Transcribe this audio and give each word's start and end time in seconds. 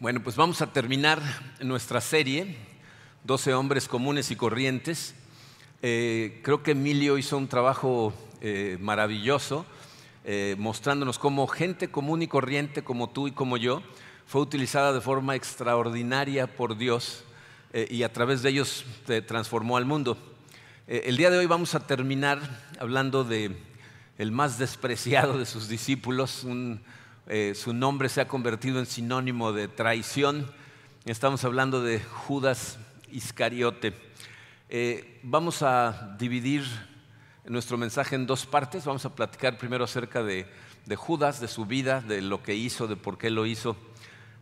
Bueno, 0.00 0.22
pues 0.22 0.34
vamos 0.34 0.62
a 0.62 0.72
terminar 0.72 1.20
nuestra 1.60 2.00
serie, 2.00 2.56
12 3.24 3.52
hombres 3.52 3.86
comunes 3.86 4.30
y 4.30 4.36
corrientes. 4.36 5.14
Eh, 5.82 6.40
creo 6.42 6.62
que 6.62 6.70
Emilio 6.70 7.18
hizo 7.18 7.36
un 7.36 7.48
trabajo 7.48 8.14
eh, 8.40 8.78
maravilloso, 8.80 9.66
eh, 10.24 10.56
mostrándonos 10.58 11.18
cómo 11.18 11.46
gente 11.48 11.90
común 11.90 12.22
y 12.22 12.28
corriente 12.28 12.82
como 12.82 13.10
tú 13.10 13.28
y 13.28 13.32
como 13.32 13.58
yo 13.58 13.82
fue 14.24 14.40
utilizada 14.40 14.94
de 14.94 15.02
forma 15.02 15.36
extraordinaria 15.36 16.46
por 16.46 16.78
Dios 16.78 17.24
y 17.90 18.02
a 18.02 18.10
través 18.10 18.40
de 18.40 18.48
ellos 18.48 18.86
transformó 19.28 19.76
al 19.76 19.84
mundo. 19.84 20.16
el 20.86 21.18
día 21.18 21.28
de 21.28 21.36
hoy 21.36 21.46
vamos 21.46 21.74
a 21.74 21.86
terminar 21.86 22.40
hablando 22.78 23.22
de 23.22 23.54
el 24.16 24.32
más 24.32 24.56
despreciado 24.56 25.36
de 25.36 25.44
sus 25.44 25.68
discípulos, 25.68 26.42
un 26.42 26.80
eh, 27.26 27.54
su 27.54 27.72
nombre 27.72 28.08
se 28.08 28.20
ha 28.20 28.28
convertido 28.28 28.78
en 28.78 28.86
sinónimo 28.86 29.52
de 29.52 29.68
traición. 29.68 30.50
Estamos 31.04 31.44
hablando 31.44 31.82
de 31.82 32.00
Judas 32.00 32.78
Iscariote. 33.10 33.94
Eh, 34.68 35.20
vamos 35.22 35.62
a 35.62 36.16
dividir 36.18 36.64
nuestro 37.44 37.76
mensaje 37.76 38.16
en 38.16 38.26
dos 38.26 38.46
partes. 38.46 38.84
Vamos 38.84 39.04
a 39.04 39.14
platicar 39.14 39.58
primero 39.58 39.84
acerca 39.84 40.22
de, 40.22 40.46
de 40.86 40.96
Judas, 40.96 41.40
de 41.40 41.48
su 41.48 41.66
vida, 41.66 42.00
de 42.00 42.22
lo 42.22 42.42
que 42.42 42.54
hizo, 42.54 42.88
de 42.88 42.96
por 42.96 43.18
qué 43.18 43.30
lo 43.30 43.46
hizo. 43.46 43.76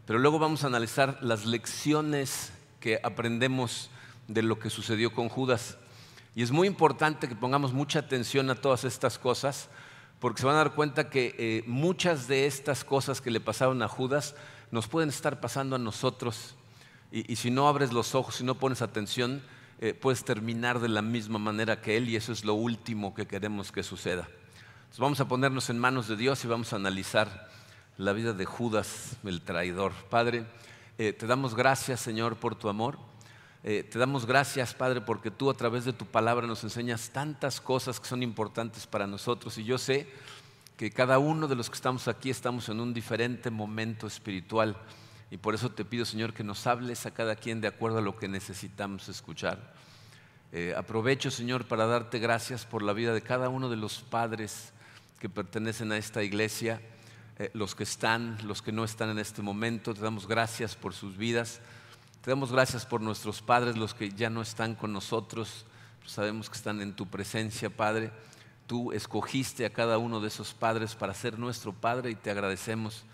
Pero 0.06 0.18
luego 0.18 0.38
vamos 0.38 0.64
a 0.64 0.68
analizar 0.68 1.18
las 1.20 1.44
lecciones 1.44 2.52
que 2.80 3.00
aprendemos 3.02 3.90
de 4.28 4.42
lo 4.42 4.58
que 4.58 4.70
sucedió 4.70 5.12
con 5.12 5.28
Judas. 5.28 5.76
Y 6.34 6.42
es 6.42 6.52
muy 6.52 6.68
importante 6.68 7.28
que 7.28 7.34
pongamos 7.34 7.72
mucha 7.72 7.98
atención 7.98 8.48
a 8.50 8.54
todas 8.54 8.84
estas 8.84 9.18
cosas 9.18 9.68
porque 10.20 10.40
se 10.40 10.46
van 10.46 10.56
a 10.56 10.58
dar 10.58 10.74
cuenta 10.74 11.10
que 11.10 11.34
eh, 11.38 11.64
muchas 11.66 12.26
de 12.28 12.46
estas 12.46 12.84
cosas 12.84 13.20
que 13.20 13.30
le 13.30 13.40
pasaron 13.40 13.82
a 13.82 13.88
Judas 13.88 14.34
nos 14.70 14.88
pueden 14.88 15.08
estar 15.08 15.40
pasando 15.40 15.76
a 15.76 15.78
nosotros. 15.78 16.54
Y, 17.10 17.36
si 17.36 17.50
no 17.50 17.68
abres 17.68 17.92
los 17.92 18.14
ojos, 18.14 18.36
si 18.36 18.44
no 18.44 18.56
pones 18.56 18.82
atención, 18.82 19.42
eh, 19.80 19.94
puedes 19.94 20.24
terminar 20.24 20.80
de 20.80 20.88
la 20.88 21.00
misma 21.00 21.38
manera 21.38 21.80
que 21.80 21.96
él 21.96 22.08
y 22.08 22.16
eso 22.16 22.32
es 22.32 22.44
lo 22.44 22.54
último 22.54 23.14
que 23.14 23.26
queremos 23.26 23.72
que 23.72 23.82
suceda. 23.82 24.28
Entonces 24.80 24.98
vamos 24.98 25.20
a 25.20 25.28
ponernos 25.28 25.70
en 25.70 25.78
manos 25.78 26.08
de 26.08 26.16
Dios 26.16 26.44
y 26.44 26.48
vamos 26.48 26.72
a 26.72 26.76
analizar 26.76 27.48
la 27.96 28.12
vida 28.12 28.32
de 28.32 28.44
Judas, 28.44 29.16
el 29.24 29.40
traidor. 29.40 29.92
Padre, 30.10 30.44
eh, 30.98 31.12
te 31.12 31.26
damos 31.26 31.54
gracias, 31.54 32.00
Señor, 32.00 32.36
por 32.36 32.56
tu 32.56 32.68
amor. 32.68 32.98
Eh, 33.64 33.82
te 33.82 33.98
damos 33.98 34.24
gracias, 34.24 34.72
Padre, 34.72 35.00
porque 35.00 35.30
tú 35.30 35.50
a 35.50 35.54
través 35.54 35.84
de 35.84 35.92
tu 35.92 36.06
palabra 36.06 36.46
nos 36.46 36.62
enseñas 36.62 37.10
tantas 37.10 37.60
cosas 37.60 37.98
que 37.98 38.06
son 38.06 38.22
importantes 38.22 38.86
para 38.86 39.06
nosotros. 39.06 39.58
Y 39.58 39.64
yo 39.64 39.78
sé 39.78 40.06
que 40.76 40.92
cada 40.92 41.18
uno 41.18 41.48
de 41.48 41.56
los 41.56 41.68
que 41.68 41.74
estamos 41.74 42.06
aquí 42.06 42.30
estamos 42.30 42.68
en 42.68 42.78
un 42.78 42.94
diferente 42.94 43.50
momento 43.50 44.06
espiritual. 44.06 44.76
Y 45.30 45.36
por 45.36 45.54
eso 45.54 45.70
te 45.70 45.84
pido, 45.84 46.04
Señor, 46.04 46.32
que 46.32 46.44
nos 46.44 46.66
hables 46.66 47.04
a 47.04 47.10
cada 47.10 47.34
quien 47.34 47.60
de 47.60 47.68
acuerdo 47.68 47.98
a 47.98 48.02
lo 48.02 48.16
que 48.16 48.28
necesitamos 48.28 49.08
escuchar. 49.08 49.74
Eh, 50.52 50.72
aprovecho, 50.76 51.30
Señor, 51.30 51.66
para 51.66 51.86
darte 51.86 52.20
gracias 52.20 52.64
por 52.64 52.82
la 52.82 52.92
vida 52.92 53.12
de 53.12 53.22
cada 53.22 53.48
uno 53.48 53.68
de 53.68 53.76
los 53.76 54.00
padres 54.00 54.72
que 55.18 55.28
pertenecen 55.28 55.90
a 55.90 55.98
esta 55.98 56.22
iglesia, 56.22 56.80
eh, 57.38 57.50
los 57.54 57.74
que 57.74 57.82
están, 57.82 58.38
los 58.46 58.62
que 58.62 58.72
no 58.72 58.84
están 58.84 59.10
en 59.10 59.18
este 59.18 59.42
momento. 59.42 59.92
Te 59.92 60.00
damos 60.00 60.28
gracias 60.28 60.76
por 60.76 60.94
sus 60.94 61.16
vidas. 61.16 61.60
Te 62.22 62.30
damos 62.30 62.50
gracias 62.50 62.84
por 62.84 63.00
nuestros 63.00 63.42
padres, 63.42 63.76
los 63.76 63.94
que 63.94 64.10
ya 64.10 64.28
no 64.28 64.42
están 64.42 64.74
con 64.74 64.92
nosotros. 64.92 65.64
Sabemos 66.04 66.50
que 66.50 66.56
están 66.56 66.80
en 66.80 66.94
tu 66.94 67.06
presencia, 67.06 67.70
Padre. 67.70 68.10
Tú 68.66 68.92
escogiste 68.92 69.64
a 69.64 69.72
cada 69.72 69.98
uno 69.98 70.20
de 70.20 70.28
esos 70.28 70.52
padres 70.52 70.96
para 70.96 71.14
ser 71.14 71.38
nuestro 71.38 71.72
Padre 71.72 72.10
y 72.10 72.16
te 72.16 72.30
agradecemos. 72.30 73.04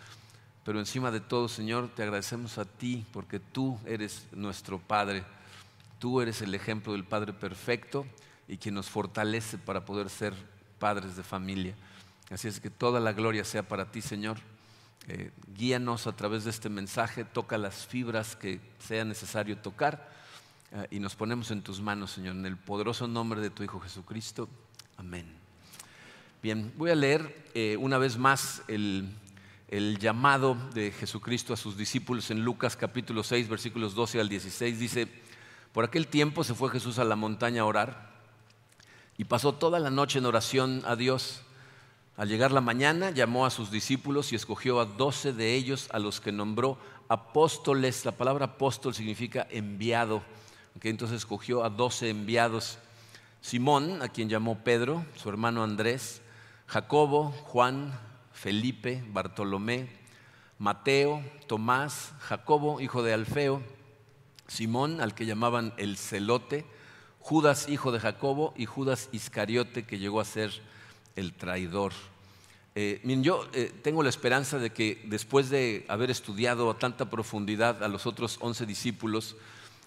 Pero 0.64 0.78
encima 0.78 1.10
de 1.10 1.20
todo, 1.20 1.48
Señor, 1.48 1.90
te 1.94 2.02
agradecemos 2.02 2.56
a 2.56 2.64
ti 2.64 3.04
porque 3.12 3.38
tú 3.38 3.78
eres 3.84 4.26
nuestro 4.32 4.78
Padre. 4.78 5.22
Tú 5.98 6.22
eres 6.22 6.40
el 6.40 6.54
ejemplo 6.54 6.94
del 6.94 7.04
Padre 7.04 7.34
perfecto 7.34 8.06
y 8.48 8.56
quien 8.56 8.74
nos 8.74 8.88
fortalece 8.88 9.58
para 9.58 9.84
poder 9.84 10.08
ser 10.08 10.34
padres 10.78 11.14
de 11.16 11.22
familia. 11.22 11.74
Así 12.30 12.48
es 12.48 12.58
que 12.58 12.70
toda 12.70 13.00
la 13.00 13.12
gloria 13.12 13.44
sea 13.44 13.68
para 13.68 13.92
ti, 13.92 14.00
Señor. 14.00 14.38
Eh, 15.06 15.30
guíanos 15.54 16.06
a 16.06 16.16
través 16.16 16.44
de 16.44 16.50
este 16.50 16.70
mensaje, 16.70 17.24
toca 17.24 17.58
las 17.58 17.86
fibras 17.86 18.36
que 18.36 18.58
sea 18.78 19.04
necesario 19.04 19.58
tocar 19.58 20.10
eh, 20.72 20.86
y 20.92 20.98
nos 20.98 21.14
ponemos 21.14 21.50
en 21.50 21.60
tus 21.60 21.80
manos, 21.80 22.12
Señor, 22.12 22.36
en 22.36 22.46
el 22.46 22.56
poderoso 22.56 23.06
nombre 23.06 23.42
de 23.42 23.50
tu 23.50 23.62
Hijo 23.62 23.80
Jesucristo. 23.80 24.48
Amén. 24.96 25.26
Bien, 26.42 26.72
voy 26.76 26.90
a 26.90 26.94
leer 26.94 27.50
eh, 27.54 27.76
una 27.78 27.98
vez 27.98 28.16
más 28.16 28.62
el, 28.66 29.10
el 29.68 29.98
llamado 29.98 30.56
de 30.72 30.90
Jesucristo 30.90 31.52
a 31.52 31.58
sus 31.58 31.76
discípulos 31.76 32.30
en 32.30 32.42
Lucas 32.42 32.74
capítulo 32.74 33.22
6, 33.22 33.48
versículos 33.48 33.94
12 33.94 34.20
al 34.20 34.28
16. 34.30 34.78
Dice, 34.78 35.08
por 35.72 35.84
aquel 35.84 36.06
tiempo 36.06 36.44
se 36.44 36.54
fue 36.54 36.70
Jesús 36.70 36.98
a 36.98 37.04
la 37.04 37.16
montaña 37.16 37.62
a 37.62 37.66
orar 37.66 38.14
y 39.18 39.24
pasó 39.24 39.52
toda 39.52 39.78
la 39.80 39.90
noche 39.90 40.18
en 40.18 40.26
oración 40.26 40.82
a 40.86 40.96
Dios. 40.96 41.42
Al 42.16 42.28
llegar 42.28 42.52
la 42.52 42.60
mañana, 42.60 43.10
llamó 43.10 43.44
a 43.44 43.50
sus 43.50 43.72
discípulos 43.72 44.32
y 44.32 44.36
escogió 44.36 44.78
a 44.78 44.84
doce 44.84 45.32
de 45.32 45.54
ellos, 45.54 45.88
a 45.92 45.98
los 45.98 46.20
que 46.20 46.30
nombró 46.30 46.78
apóstoles. 47.08 48.04
La 48.04 48.12
palabra 48.12 48.46
apóstol 48.46 48.94
significa 48.94 49.48
enviado. 49.50 50.22
Entonces 50.80 51.18
escogió 51.18 51.64
a 51.64 51.70
doce 51.70 52.10
enviados. 52.10 52.78
Simón, 53.40 54.00
a 54.00 54.08
quien 54.08 54.28
llamó 54.28 54.62
Pedro, 54.62 55.04
su 55.16 55.28
hermano 55.28 55.64
Andrés, 55.64 56.22
Jacobo, 56.66 57.32
Juan, 57.46 57.92
Felipe, 58.32 59.04
Bartolomé, 59.08 59.88
Mateo, 60.58 61.20
Tomás, 61.48 62.12
Jacobo, 62.20 62.80
hijo 62.80 63.02
de 63.02 63.12
Alfeo, 63.12 63.60
Simón, 64.46 65.00
al 65.00 65.14
que 65.14 65.26
llamaban 65.26 65.74
el 65.78 65.96
celote, 65.96 66.64
Judas, 67.18 67.68
hijo 67.68 67.90
de 67.90 67.98
Jacobo, 67.98 68.54
y 68.56 68.66
Judas 68.66 69.08
Iscariote, 69.10 69.84
que 69.84 69.98
llegó 69.98 70.20
a 70.20 70.24
ser 70.24 70.52
el 71.16 71.34
traidor. 71.34 71.92
Eh, 72.76 73.00
yo 73.22 73.46
eh, 73.52 73.72
tengo 73.82 74.02
la 74.02 74.08
esperanza 74.08 74.58
de 74.58 74.70
que 74.70 75.00
después 75.06 75.48
de 75.48 75.84
haber 75.88 76.10
estudiado 76.10 76.70
a 76.70 76.78
tanta 76.78 77.08
profundidad 77.08 77.84
a 77.84 77.88
los 77.88 78.04
otros 78.06 78.38
once 78.40 78.66
discípulos, 78.66 79.36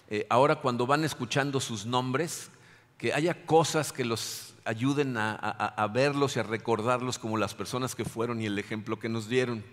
eh, 0.08 0.26
ahora 0.30 0.56
cuando 0.56 0.86
van 0.86 1.04
escuchando 1.04 1.60
sus 1.60 1.84
nombres, 1.84 2.50
que 2.96 3.12
haya 3.12 3.44
cosas 3.44 3.92
que 3.92 4.06
los 4.06 4.54
ayuden 4.64 5.16
a, 5.16 5.90
verlos 5.92 6.36
y 6.36 6.40
a 6.40 6.42
recordarlos 6.42 7.18
como 7.18 7.38
las 7.38 7.54
personas 7.54 7.94
que 7.94 8.04
fueron 8.04 8.42
y 8.42 8.46
el 8.46 8.58
ejemplo 8.58 8.98
que 8.98 9.08
nos 9.08 9.28
dieron. 9.28 9.64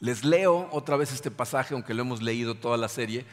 Les 0.00 0.24
leo 0.24 0.68
otra 0.72 0.96
vez 0.96 1.12
este 1.12 1.30
pasaje, 1.30 1.74
aunque 1.74 1.94
lo 1.94 2.02
hemos 2.02 2.22
leído 2.22 2.54
toda 2.54 2.76
la 2.76 2.88
serie, 2.88 3.26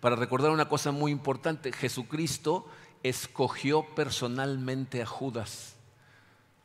para 0.00 0.16
recordar 0.16 0.52
una 0.52 0.68
cosa 0.68 0.90
muy 0.90 1.10
importante. 1.10 1.72
Jesucristo 1.72 2.66
escogió 3.02 3.84
personalmente 3.94 5.02
a 5.02 5.06
Judas. 5.06 5.75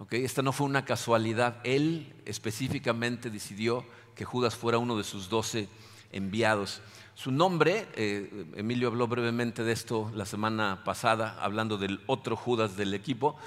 Esta 0.10 0.42
no 0.42 0.52
fue 0.52 0.68
una 0.68 0.86
casualidad. 0.86 1.58
Él 1.64 2.14
específicamente 2.26 3.30
decidió 3.30 3.86
que 4.16 4.26
Judas 4.26 4.56
fuera 4.56 4.78
uno 4.78 4.98
de 4.98 5.04
sus 5.04 5.30
doce 5.30 5.70
enviados. 6.12 6.82
Su 7.16 7.32
nombre, 7.32 7.88
eh, 7.96 8.46
Emilio 8.56 8.88
habló 8.88 9.08
brevemente 9.08 9.64
de 9.64 9.72
esto 9.72 10.12
la 10.16 10.26
semana 10.26 10.84
pasada, 10.84 11.38
hablando 11.42 11.78
del 11.78 12.02
otro 12.08 12.36
Judas 12.36 12.76
del 12.76 12.94
equipo. 12.94 13.38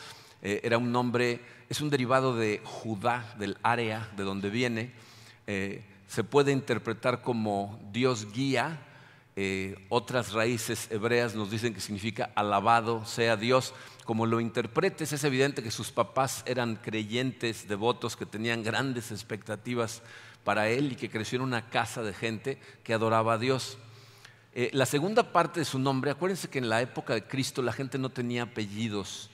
Eh, 0.43 0.61
era 0.63 0.79
un 0.79 0.93
nombre, 0.93 1.41
es 1.69 1.81
un 1.81 1.91
derivado 1.91 2.37
de 2.37 2.61
Judá, 2.63 3.35
del 3.39 3.57
área 3.63 4.11
de 4.17 4.23
donde 4.23 4.51
viene. 4.51 4.93
Eh, 5.47 5.83
se 6.07 6.23
puede 6.23 6.53
interpretar 6.53 7.23
como 7.23 7.81
Dios 7.93 8.33
guía. 8.33 8.79
Otras 9.89 10.33
raíces 10.33 10.89
hebreas 10.91 11.35
nos 11.35 11.51
dicen 11.51 11.75
que 11.75 11.81
significa 11.81 12.31
alabado 12.37 13.05
sea 13.05 13.37
Dios 13.37 13.75
como 14.05 14.27
lo 14.27 14.41
interpretes, 14.41 15.13
es 15.13 15.25
evidente 15.25 15.63
que 15.63 15.71
sus 15.71 15.91
papás 15.91 16.43
eran 16.47 16.77
creyentes, 16.77 17.67
devotos, 17.67 18.17
que 18.17 18.27
tenían 18.27 18.63
grandes 18.63 19.11
expectativas 19.11 20.03
para 20.45 20.69
él 20.69 20.93
y 20.93 20.97
que 20.97 21.09
creció 21.09 21.37
en 21.37 21.43
una 21.43 21.71
casa 21.71 22.03
de 22.03 22.13
gente 22.13 22.59
que 22.83 22.93
adoraba 22.93 23.35
a 23.35 23.39
Dios. 23.39 23.79
Eh, 24.53 24.69
la 24.75 24.85
segunda 24.85 25.33
parte 25.33 25.61
de 25.61 25.65
su 25.65 25.79
nombre, 25.79 26.11
acuérdense 26.11 26.49
que 26.49 26.59
en 26.59 26.69
la 26.69 26.83
época 26.83 27.15
de 27.15 27.25
Cristo 27.25 27.63
la 27.63 27.73
gente 27.73 27.99
no 27.99 28.11
tenía 28.11 28.43
apellidos. 28.43 29.31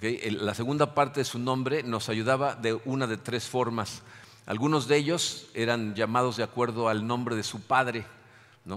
La 0.00 0.54
segunda 0.54 0.94
parte 0.94 1.20
de 1.20 1.24
su 1.24 1.38
nombre 1.38 1.82
nos 1.82 2.08
ayudaba 2.08 2.54
de 2.54 2.74
una 2.84 3.06
de 3.06 3.16
tres 3.16 3.48
formas. 3.48 4.02
Algunos 4.44 4.86
de 4.86 4.98
ellos 4.98 5.48
eran 5.54 5.94
llamados 5.94 6.36
de 6.36 6.44
acuerdo 6.44 6.88
al 6.88 7.06
nombre 7.06 7.34
de 7.34 7.42
su 7.42 7.62
padre, 7.62 8.04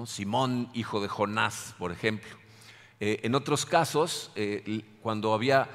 Simón, 0.06 0.70
hijo 0.74 1.02
de 1.02 1.08
Jonás, 1.08 1.76
por 1.78 1.92
ejemplo. 1.92 2.30
Eh, 3.00 3.22
en 3.24 3.34
otros 3.34 3.66
casos, 3.66 4.32
eh, 4.36 4.84
cuando 5.02 5.34
había 5.34 5.68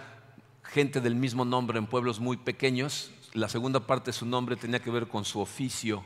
gente 0.63 1.01
del 1.01 1.17
mismo 1.17 1.45
nombre 1.45 1.79
en 1.79 1.87
pueblos 1.87 2.21
muy 2.21 2.37
pequeños, 2.37 3.11
la 3.33 3.49
segunda 3.49 3.81
parte 3.81 4.11
de 4.11 4.13
su 4.13 4.27
nombre 4.27 4.57
tenía 4.57 4.79
que 4.79 4.91
ver 4.91 5.09
con 5.09 5.25
su 5.25 5.41
oficio. 5.41 6.05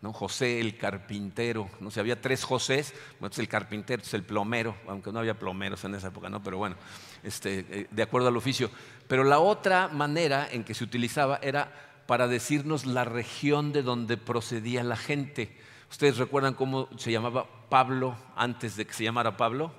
¿no? 0.00 0.12
José 0.12 0.60
el 0.60 0.76
carpintero, 0.76 1.70
¿no? 1.78 1.90
había 1.96 2.20
tres 2.20 2.42
Josés, 2.42 2.92
pues 3.20 3.38
el 3.38 3.46
carpintero 3.46 4.02
es 4.02 4.12
el 4.14 4.24
plomero, 4.24 4.74
aunque 4.88 5.12
no 5.12 5.20
había 5.20 5.38
plomeros 5.38 5.84
en 5.84 5.94
esa 5.94 6.08
época, 6.08 6.28
¿no? 6.28 6.42
pero 6.42 6.58
bueno, 6.58 6.74
este, 7.22 7.64
eh, 7.70 7.86
de 7.88 8.02
acuerdo 8.02 8.28
al 8.28 8.36
oficio. 8.36 8.68
Pero 9.06 9.22
la 9.22 9.38
otra 9.38 9.88
manera 9.88 10.48
en 10.50 10.64
que 10.64 10.74
se 10.74 10.82
utilizaba 10.82 11.38
era 11.40 11.72
para 12.06 12.26
decirnos 12.26 12.84
la 12.84 13.04
región 13.04 13.72
de 13.72 13.82
donde 13.82 14.16
procedía 14.16 14.82
la 14.82 14.96
gente. 14.96 15.56
¿Ustedes 15.92 16.16
recuerdan 16.16 16.54
cómo 16.54 16.88
se 16.96 17.12
llamaba 17.12 17.46
Pablo 17.68 18.16
antes 18.34 18.76
de 18.76 18.86
que 18.86 18.94
se 18.94 19.04
llamara 19.04 19.36
Pablo? 19.36 19.70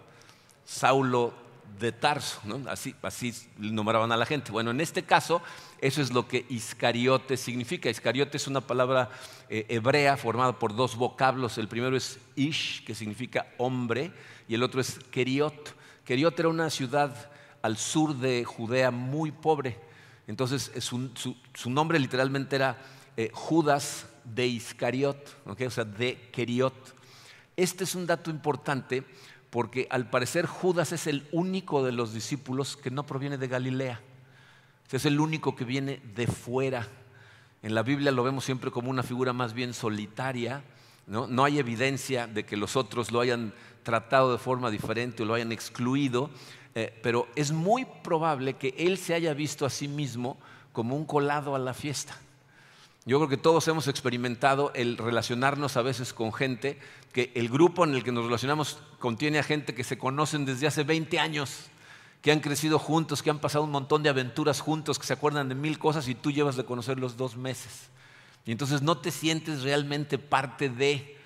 Saulo 0.64 1.34
de 1.80 1.92
Tarso, 1.92 2.40
¿no? 2.44 2.62
así, 2.70 2.94
nombraban 3.58 4.12
a 4.12 4.16
la 4.16 4.28
gente. 4.28 4.52
Bueno, 4.52 4.70
en 4.70 4.80
este 4.80 5.02
caso, 5.02 5.42
eso 5.82 6.04
es 6.04 6.14
lo 6.14 6.28
que 6.28 6.46
Iscariote 6.50 7.36
significa. 7.36 7.90
Iscariote 7.90 8.38
es 8.38 8.48
una 8.48 8.62
palabra 8.62 9.10
eh, 9.50 9.66
hebrea 9.70 10.16
formada 10.16 10.60
por 10.60 10.76
dos 10.76 10.96
vocablos. 10.96 11.58
El 11.58 11.68
primero 11.68 11.98
es 11.98 12.20
Ish, 12.36 12.86
que 12.86 12.94
significa 12.94 13.48
hombre, 13.58 14.14
y 14.48 14.54
el 14.54 14.62
otro 14.62 14.82
es 14.82 15.00
Keriot. 15.10 15.76
Keriot 16.06 16.40
era 16.40 16.50
una 16.50 16.70
ciudad 16.70 17.32
al 17.64 17.76
sur 17.76 18.16
de 18.16 18.46
Judea 18.46 18.92
muy 18.92 19.32
pobre. 19.32 19.80
Entonces, 20.28 20.72
su, 20.78 21.70
nombre 21.72 21.98
literalmente 21.98 22.56
era 22.56 22.78
eh, 23.18 23.32
Judas 23.34 24.06
de 24.26 24.48
Iscariot, 24.48 25.42
o 25.46 25.70
sea, 25.70 25.86
de 25.86 26.30
Keriot. 26.32 26.96
Este 27.56 27.84
es 27.84 27.96
un 27.96 28.06
dato 28.06 28.30
importante 28.32 29.04
porque 29.50 29.88
al 29.92 30.10
parecer 30.10 30.48
Judas 30.48 30.92
es 30.92 31.06
el 31.08 31.28
único 31.32 31.84
de 31.84 31.92
los 31.92 32.14
discípulos 32.14 32.76
que 32.76 32.90
no 32.90 33.06
proviene 33.06 33.38
de 33.38 33.48
Galilea. 33.48 34.02
Es 34.94 35.06
el 35.06 35.20
único 35.20 35.56
que 35.56 35.66
viene 35.66 36.00
de 36.16 36.28
fuera. 36.28 36.88
En 37.64 37.74
la 37.74 37.82
Biblia 37.82 38.12
lo 38.12 38.24
vemos 38.24 38.46
siempre 38.46 38.70
como 38.70 38.92
una 38.92 39.02
figura 39.02 39.34
más 39.34 39.54
bien 39.54 39.74
solitaria. 39.74 40.64
No, 41.08 41.44
hay 41.44 41.58
evidencia 41.58 42.28
de 42.28 42.46
que 42.46 42.58
los 42.58 42.76
otros 42.76 43.12
lo 43.12 43.20
hayan 43.20 43.54
tratado 43.82 44.32
de 44.32 44.38
forma 44.38 44.70
diferente 44.70 45.24
o 45.24 45.26
lo 45.26 45.34
hayan 45.34 45.52
excluido, 45.52 46.30
eh, 46.76 46.98
pero 47.02 47.28
es 47.36 47.52
muy 47.52 47.86
probable 48.04 48.54
que 48.54 48.76
él 48.78 49.00
se 49.00 49.16
haya 49.16 49.34
visto 49.34 49.66
a 49.66 49.72
sí 49.72 49.88
mismo 49.88 50.38
como 50.72 50.96
un 50.96 51.06
colado 51.06 51.56
a 51.56 51.60
la 51.60 51.74
fiesta. 51.74 52.16
Yo 53.06 53.18
creo 53.18 53.28
que 53.28 53.38
todos 53.38 53.68
hemos 53.68 53.90
experimentado 53.90 54.72
el 54.76 54.98
relacionarnos 54.98 55.76
a 55.76 55.82
veces 55.82 56.14
con 56.14 56.32
gente, 56.32 56.80
que 57.12 57.34
el 57.36 57.50
grupo 57.50 57.84
en 57.84 57.96
el 57.96 58.04
que 58.04 58.14
nos 58.14 58.24
relacionamos 58.24 58.80
contiene 59.00 59.40
a 59.40 59.44
gente 59.44 59.76
que 59.76 59.84
se 59.84 59.98
conocen 59.98 60.46
desde 60.46 60.68
hace 60.68 60.84
20 60.84 61.20
años, 61.20 61.66
que 62.22 62.32
han 62.32 62.40
crecido 62.40 62.80
juntos, 62.80 63.22
que 63.22 63.30
han 63.30 63.40
pasado 63.40 63.66
un 63.66 63.72
montón 63.72 64.04
de 64.04 64.10
aventuras 64.10 64.62
juntos, 64.62 64.98
que 64.98 65.06
se 65.06 65.12
acuerdan 65.12 65.50
de 65.50 65.56
mil 65.56 65.78
cosas 65.80 66.08
y 66.08 66.16
tú 66.16 66.32
llevas 66.32 66.56
de 66.56 66.64
conocerlos 66.64 67.18
dos 67.18 67.36
meses. 67.36 67.90
Y 68.46 68.54
entonces 68.54 68.82
no 68.82 68.98
te 68.98 69.12
sientes 69.12 69.64
realmente 69.64 70.18
parte 70.18 70.70
de... 70.70 71.18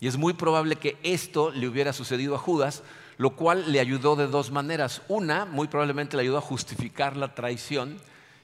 Y 0.00 0.06
es 0.06 0.16
muy 0.16 0.32
probable 0.32 0.76
que 0.76 0.96
esto 1.02 1.50
le 1.50 1.68
hubiera 1.68 1.92
sucedido 1.92 2.36
a 2.36 2.38
Judas, 2.38 2.82
lo 3.18 3.36
cual 3.36 3.70
le 3.70 3.80
ayudó 3.80 4.16
de 4.16 4.28
dos 4.28 4.50
maneras. 4.50 5.02
Una, 5.08 5.44
muy 5.44 5.68
probablemente 5.68 6.16
le 6.16 6.22
ayudó 6.22 6.38
a 6.38 6.42
justificar 6.42 7.18
la 7.18 7.34
traición 7.34 7.98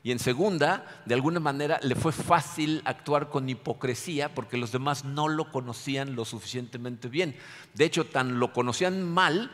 y 0.04 0.12
en 0.12 0.18
segunda, 0.18 0.84
de 1.06 1.14
alguna 1.14 1.40
manera 1.40 1.80
le 1.82 1.94
fue 1.94 2.12
fácil 2.12 2.82
actuar 2.84 3.30
con 3.30 3.48
hipocresía 3.48 4.34
porque 4.34 4.58
los 4.58 4.70
demás 4.70 5.02
no 5.06 5.28
lo 5.28 5.50
conocían 5.50 6.14
lo 6.14 6.26
suficientemente 6.26 7.08
bien. 7.08 7.34
De 7.72 7.86
hecho, 7.86 8.04
tan 8.04 8.38
lo 8.38 8.52
conocían 8.52 9.02
mal 9.02 9.50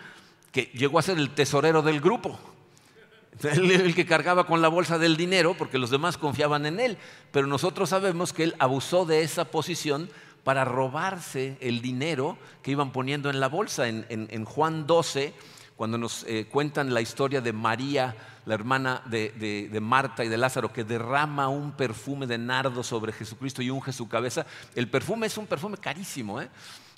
que 0.50 0.64
llegó 0.74 0.98
a 0.98 1.02
ser 1.02 1.18
el 1.18 1.30
tesorero 1.30 1.82
del 1.82 2.00
grupo. 2.00 2.36
El 3.44 3.94
que 3.94 4.04
cargaba 4.04 4.44
con 4.44 4.60
la 4.60 4.66
bolsa 4.66 4.98
del 4.98 5.16
dinero 5.16 5.54
porque 5.56 5.78
los 5.78 5.88
demás 5.88 6.18
confiaban 6.18 6.66
en 6.66 6.80
él. 6.80 6.98
Pero 7.30 7.46
nosotros 7.46 7.90
sabemos 7.90 8.32
que 8.32 8.42
él 8.42 8.56
abusó 8.58 9.06
de 9.06 9.22
esa 9.22 9.44
posición 9.44 10.10
para 10.42 10.64
robarse 10.64 11.58
el 11.60 11.80
dinero 11.80 12.38
que 12.64 12.72
iban 12.72 12.90
poniendo 12.90 13.30
en 13.30 13.38
la 13.38 13.46
bolsa. 13.46 13.86
En, 13.86 14.44
Juan 14.44 14.88
12, 14.88 15.32
cuando 15.76 15.96
nos 15.96 16.24
eh, 16.24 16.48
cuentan 16.50 16.92
la 16.92 17.02
historia 17.02 17.40
de 17.40 17.52
María, 17.52 18.16
la 18.50 18.54
hermana 18.54 19.00
de, 19.06 19.78
Marta 19.80 20.24
y 20.24 20.28
de 20.28 20.36
Lázaro, 20.36 20.72
que 20.72 20.82
derrama 20.82 21.46
un 21.46 21.70
perfume 21.70 22.26
de 22.26 22.36
nardo 22.36 22.82
sobre 22.82 23.12
Jesucristo 23.12 23.62
y 23.62 23.70
unge 23.70 23.92
su 23.92 24.08
cabeza. 24.08 24.44
El 24.74 24.88
perfume 24.88 25.28
es 25.28 25.38
un 25.38 25.46
perfume 25.46 25.76
carísimo. 25.76 26.40
¿eh? 26.40 26.48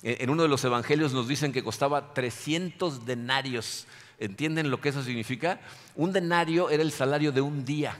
En 0.01 0.31
uno 0.31 0.41
de 0.41 0.49
los 0.49 0.63
evangelios 0.65 1.13
nos 1.13 1.27
dicen 1.27 1.53
que 1.53 1.63
costaba 1.63 2.15
300 2.15 3.05
denarios. 3.05 3.85
¿Entienden 4.17 4.71
lo 4.71 4.81
que 4.81 4.89
eso 4.89 5.03
significa? 5.03 5.59
Un 5.95 6.11
denario 6.11 6.71
era 6.71 6.81
el 6.81 6.91
salario 6.91 7.31
de 7.31 7.41
un 7.41 7.63
día. 7.63 7.95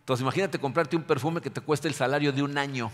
Entonces 0.00 0.20
imagínate 0.20 0.58
comprarte 0.58 0.96
un 0.96 1.04
perfume 1.04 1.40
que 1.40 1.48
te 1.48 1.62
cueste 1.62 1.88
el 1.88 1.94
salario 1.94 2.30
de 2.30 2.42
un 2.42 2.58
año 2.58 2.92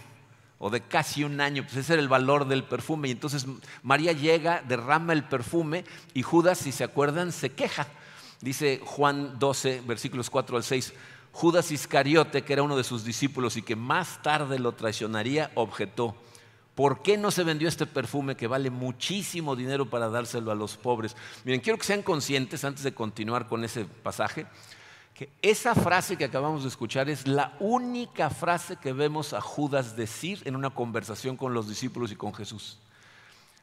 o 0.61 0.71
de 0.71 0.81
casi 0.81 1.25
un 1.25 1.41
año, 1.41 1.65
pues 1.65 1.75
ese 1.75 1.95
era 1.95 2.03
el 2.03 2.09
valor 2.09 2.47
del 2.47 2.63
perfume. 2.63 3.09
Y 3.09 3.11
entonces 3.11 3.47
María 3.83 4.13
llega, 4.13 4.63
derrama 4.63 5.13
el 5.13 5.25
perfume 5.25 5.85
y 6.15 6.23
Judas, 6.23 6.59
si 6.59 6.71
se 6.71 6.85
acuerdan, 6.85 7.33
se 7.33 7.51
queja. 7.51 7.89
Dice 8.43 8.81
Juan 8.85 9.39
12, 9.39 9.83
versículos 9.87 10.29
4 10.29 10.57
al 10.57 10.65
6, 10.65 10.93
Judas 11.31 11.71
Iscariote, 11.71 12.43
que 12.43 12.53
era 12.53 12.65
uno 12.65 12.77
de 12.77 12.85
sus 12.85 13.05
discípulos 13.05 13.57
y 13.57 13.63
que 13.63 13.77
más 13.77 14.21
tarde 14.21 14.59
lo 14.59 14.73
traicionaría, 14.73 15.53
objetó, 15.55 16.17
¿por 16.75 17.03
qué 17.03 17.17
no 17.17 17.31
se 17.31 17.45
vendió 17.45 17.69
este 17.69 17.87
perfume 17.87 18.37
que 18.37 18.49
vale 18.49 18.69
muchísimo 18.69 19.55
dinero 19.55 19.89
para 19.89 20.09
dárselo 20.09 20.51
a 20.51 20.57
los 20.57 20.77
pobres? 20.77 21.17
Miren, 21.45 21.61
quiero 21.61 21.79
que 21.79 21.87
sean 21.87 22.03
conscientes 22.03 22.65
antes 22.65 22.83
de 22.83 22.93
continuar 22.93 23.47
con 23.47 23.65
ese 23.65 23.85
pasaje, 23.85 24.47
que 25.15 25.31
esa 25.41 25.77
frase 25.77 26.17
que 26.17 26.25
acabamos 26.25 26.65
de 26.65 26.69
escuchar 26.69 27.09
es 27.09 27.29
la 27.29 27.57
única 27.61 28.29
frase 28.29 28.77
que 28.77 28.93
vemos 28.93 29.35
a 29.35 29.41
Judas 29.41 29.95
decir 29.95 30.43
en 30.47 30.57
una 30.57 30.71
conversación 30.71 31.37
con 31.37 31.55
los 31.55 31.69
discípulos 31.69 32.11
y 32.11 32.17
con 32.17 32.35
Jesús. 32.35 32.79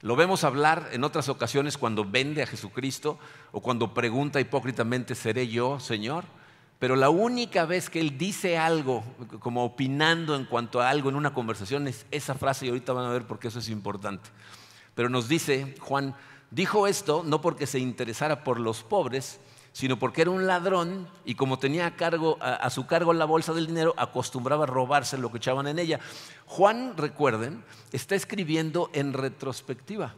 Lo 0.02 0.16
vemos 0.16 0.46
hablar 0.46 0.90
en 0.94 1.04
otras 1.04 1.28
ocasiones 1.28 1.78
cuando 1.78 2.06
vende 2.06 2.42
a 2.42 2.48
Jesucristo 2.48 3.20
o 3.52 3.62
cuando 3.62 3.94
pregunta 3.94 4.40
hipócritamente, 4.40 5.14
¿seré 5.14 5.50
yo, 5.50 5.80
Señor? 5.82 6.24
Pero 6.80 6.96
la 6.96 7.10
única 7.10 7.66
vez 7.66 7.90
que 7.90 8.00
Él 8.00 8.18
dice 8.18 8.58
algo, 8.58 9.04
como 9.40 9.66
opinando 9.66 10.38
en 10.38 10.46
cuanto 10.46 10.80
a 10.80 10.90
algo 10.90 11.10
en 11.10 11.16
una 11.16 11.34
conversación, 11.34 11.90
es 11.90 12.06
esa 12.12 12.34
frase 12.36 12.66
y 12.66 12.70
ahorita 12.70 12.94
van 12.94 13.08
a 13.08 13.12
ver 13.12 13.28
por 13.28 13.40
qué 13.40 13.50
eso 13.50 13.60
es 13.60 13.68
importante. 13.68 14.30
Pero 14.96 15.10
nos 15.10 15.28
dice 15.28 15.76
Juan, 15.82 16.16
dijo 16.50 16.88
esto 16.88 17.24
no 17.26 17.42
porque 17.42 17.68
se 17.68 17.80
interesara 17.80 18.46
por 18.46 18.58
los 18.58 18.84
pobres, 18.84 19.42
sino 19.80 19.98
porque 19.98 20.24
era 20.24 20.32
un 20.32 20.46
ladrón 20.46 21.08
y 21.24 21.36
como 21.36 21.58
tenía 21.58 21.86
a, 21.86 21.96
cargo, 21.96 22.38
a, 22.42 22.70
su 22.70 22.86
cargo 22.86 23.14
la 23.14 23.24
bolsa 23.24 23.54
del 23.54 23.66
dinero, 23.66 23.94
acostumbraba 23.96 24.66
a 24.66 24.68
robarse 24.68 25.18
lo 25.18 25.32
que 25.32 25.38
echaban 25.38 25.68
en 25.68 25.80
ella. 25.80 26.02
Juan, 26.48 26.98
recuerden, 26.98 27.64
está 27.94 28.14
escribiendo 28.16 28.90
en 28.92 29.14
retrospectiva. 29.14 30.16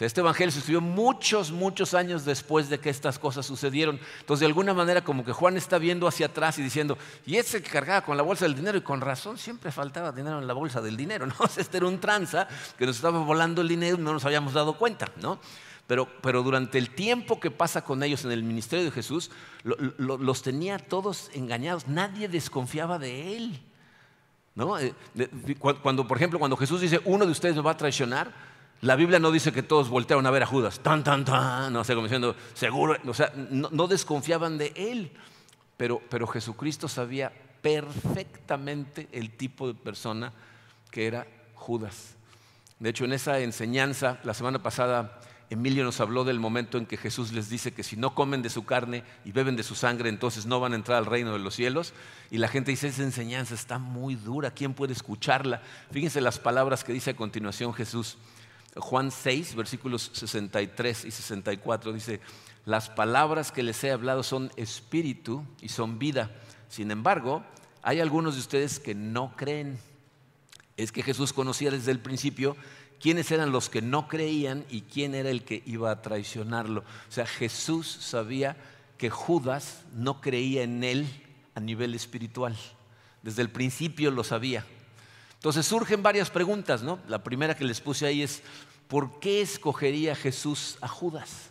O 0.00 0.04
este 0.04 0.22
evangelio 0.22 0.52
se 0.52 0.60
escribió 0.60 0.80
muchos, 0.80 1.50
muchos 1.50 1.92
años 1.92 2.24
después 2.24 2.70
de 2.70 2.80
que 2.80 2.88
estas 2.88 3.18
cosas 3.18 3.44
sucedieron. 3.44 4.00
Entonces, 4.20 4.40
de 4.40 4.46
alguna 4.46 4.72
manera, 4.72 5.04
como 5.04 5.22
que 5.22 5.32
Juan 5.32 5.58
está 5.58 5.76
viendo 5.76 6.08
hacia 6.08 6.24
atrás 6.24 6.58
y 6.58 6.62
diciendo, 6.62 6.96
y 7.26 7.36
ese 7.36 7.62
que 7.62 7.68
cargaba 7.68 8.00
con 8.00 8.16
la 8.16 8.22
bolsa 8.22 8.46
del 8.46 8.54
dinero, 8.54 8.78
y 8.78 8.80
con 8.80 9.02
razón 9.02 9.36
siempre 9.36 9.70
faltaba 9.70 10.12
dinero 10.12 10.38
en 10.38 10.46
la 10.46 10.54
bolsa 10.54 10.80
del 10.80 10.96
dinero, 10.96 11.26
¿no? 11.26 11.34
Este 11.58 11.76
era 11.76 11.86
un 11.86 12.00
tranza 12.00 12.48
que 12.78 12.86
nos 12.86 12.96
estaba 12.96 13.18
volando 13.18 13.60
el 13.60 13.68
dinero 13.68 13.98
y 13.98 14.00
no 14.00 14.14
nos 14.14 14.24
habíamos 14.24 14.54
dado 14.54 14.78
cuenta, 14.78 15.12
¿no? 15.16 15.40
Pero, 15.88 16.42
durante 16.42 16.76
el 16.76 16.90
tiempo 16.90 17.40
que 17.40 17.50
pasa 17.50 17.82
con 17.82 18.02
ellos 18.02 18.22
en 18.26 18.30
el 18.30 18.42
ministerio 18.42 18.84
de 18.84 18.90
Jesús, 18.90 19.30
los 19.64 20.42
tenía 20.42 20.78
todos 20.78 21.30
engañados. 21.32 21.88
Nadie 21.88 22.28
desconfiaba 22.28 22.98
de 22.98 23.36
él. 23.38 23.62
¿No? 24.54 24.78
Eh, 24.78 24.92
cuando, 25.58 26.06
por 26.06 26.18
ejemplo, 26.18 26.38
cuando 26.38 26.58
Jesús 26.58 26.82
dice, 26.82 27.00
uno 27.06 27.24
de 27.24 27.32
ustedes 27.32 27.56
me 27.56 27.62
va 27.62 27.70
a 27.70 27.76
traicionar, 27.78 28.34
la 28.82 28.96
Biblia 28.96 29.18
no 29.18 29.30
dice 29.30 29.50
que 29.50 29.62
todos 29.62 29.88
voltearon 29.88 30.26
a 30.26 30.30
ver 30.30 30.42
a 30.42 30.46
Judas, 30.46 30.78
tan, 30.80 31.02
tan, 31.02 31.24
tan, 31.24 31.72
no 31.72 31.82
sé, 31.84 31.94
como 31.94 32.06
diciendo, 32.06 32.36
seguro, 32.52 32.98
o 33.06 33.14
sea, 33.14 33.32
no, 33.34 33.86
desconfiaban 33.86 34.58
de 34.58 34.74
él. 34.76 35.10
Pero, 35.78 36.02
pero 36.10 36.26
Jesucristo 36.26 36.86
sabía 36.86 37.32
perfectamente 37.62 39.08
el 39.10 39.30
tipo 39.30 39.66
de 39.66 39.74
persona 39.74 40.34
que 40.90 41.06
era 41.06 41.26
Judas. 41.54 42.14
De 42.78 42.90
hecho, 42.90 43.06
en 43.06 43.14
esa 43.14 43.40
enseñanza, 43.40 44.20
la 44.22 44.34
semana 44.34 44.62
pasada 44.62 45.18
Emilio 45.50 45.82
nos 45.82 46.00
habló 46.00 46.24
del 46.24 46.40
momento 46.40 46.76
en 46.76 46.84
que 46.84 46.98
Jesús 46.98 47.32
les 47.32 47.48
dice 47.48 47.72
que 47.72 47.82
si 47.82 47.96
no 47.96 48.14
comen 48.14 48.42
de 48.42 48.50
su 48.50 48.66
carne 48.66 49.02
y 49.24 49.32
beben 49.32 49.56
de 49.56 49.62
su 49.62 49.74
sangre, 49.74 50.10
entonces 50.10 50.44
no 50.44 50.60
van 50.60 50.74
a 50.74 50.76
entrar 50.76 50.98
al 50.98 51.06
reino 51.06 51.32
de 51.32 51.38
los 51.38 51.54
cielos. 51.54 51.94
Y 52.30 52.36
la 52.36 52.48
gente 52.48 52.70
dice, 52.70 52.88
esa 52.88 53.02
enseñanza 53.02 53.54
está 53.54 53.78
muy 53.78 54.14
dura, 54.14 54.50
¿quién 54.50 54.74
puede 54.74 54.92
escucharla? 54.92 55.62
Fíjense 55.90 56.20
las 56.20 56.38
palabras 56.38 56.84
que 56.84 56.92
dice 56.92 57.10
a 57.10 57.16
continuación 57.16 57.72
Jesús. 57.72 58.18
Juan 58.76 59.10
6, 59.10 59.54
versículos 59.54 60.10
63 60.12 61.06
y 61.06 61.10
64 61.10 61.92
dice, 61.94 62.20
las 62.66 62.90
palabras 62.90 63.50
que 63.50 63.62
les 63.62 63.82
he 63.82 63.90
hablado 63.90 64.22
son 64.22 64.52
espíritu 64.56 65.46
y 65.62 65.70
son 65.70 65.98
vida. 65.98 66.30
Sin 66.68 66.90
embargo, 66.90 67.42
hay 67.82 68.00
algunos 68.00 68.34
de 68.34 68.40
ustedes 68.40 68.78
que 68.78 68.94
no 68.94 69.34
creen. 69.34 69.78
Es 70.76 70.92
que 70.92 71.02
Jesús 71.02 71.32
conocía 71.32 71.70
desde 71.70 71.90
el 71.90 72.00
principio 72.00 72.56
quiénes 73.00 73.30
eran 73.30 73.52
los 73.52 73.68
que 73.68 73.82
no 73.82 74.08
creían 74.08 74.64
y 74.70 74.82
quién 74.82 75.14
era 75.14 75.30
el 75.30 75.44
que 75.44 75.62
iba 75.66 75.90
a 75.90 76.02
traicionarlo. 76.02 76.80
O 76.80 77.12
sea, 77.12 77.26
Jesús 77.26 77.86
sabía 77.86 78.56
que 78.96 79.10
Judas 79.10 79.84
no 79.94 80.20
creía 80.20 80.62
en 80.62 80.82
él 80.82 81.06
a 81.54 81.60
nivel 81.60 81.94
espiritual. 81.94 82.56
Desde 83.22 83.42
el 83.42 83.50
principio 83.50 84.10
lo 84.10 84.24
sabía. 84.24 84.64
Entonces 85.34 85.66
surgen 85.66 86.02
varias 86.02 86.30
preguntas, 86.30 86.82
¿no? 86.82 86.98
La 87.08 87.22
primera 87.22 87.56
que 87.56 87.64
les 87.64 87.80
puse 87.80 88.06
ahí 88.06 88.22
es, 88.22 88.42
¿por 88.88 89.20
qué 89.20 89.40
escogería 89.40 90.16
Jesús 90.16 90.78
a 90.80 90.88
Judas? 90.88 91.50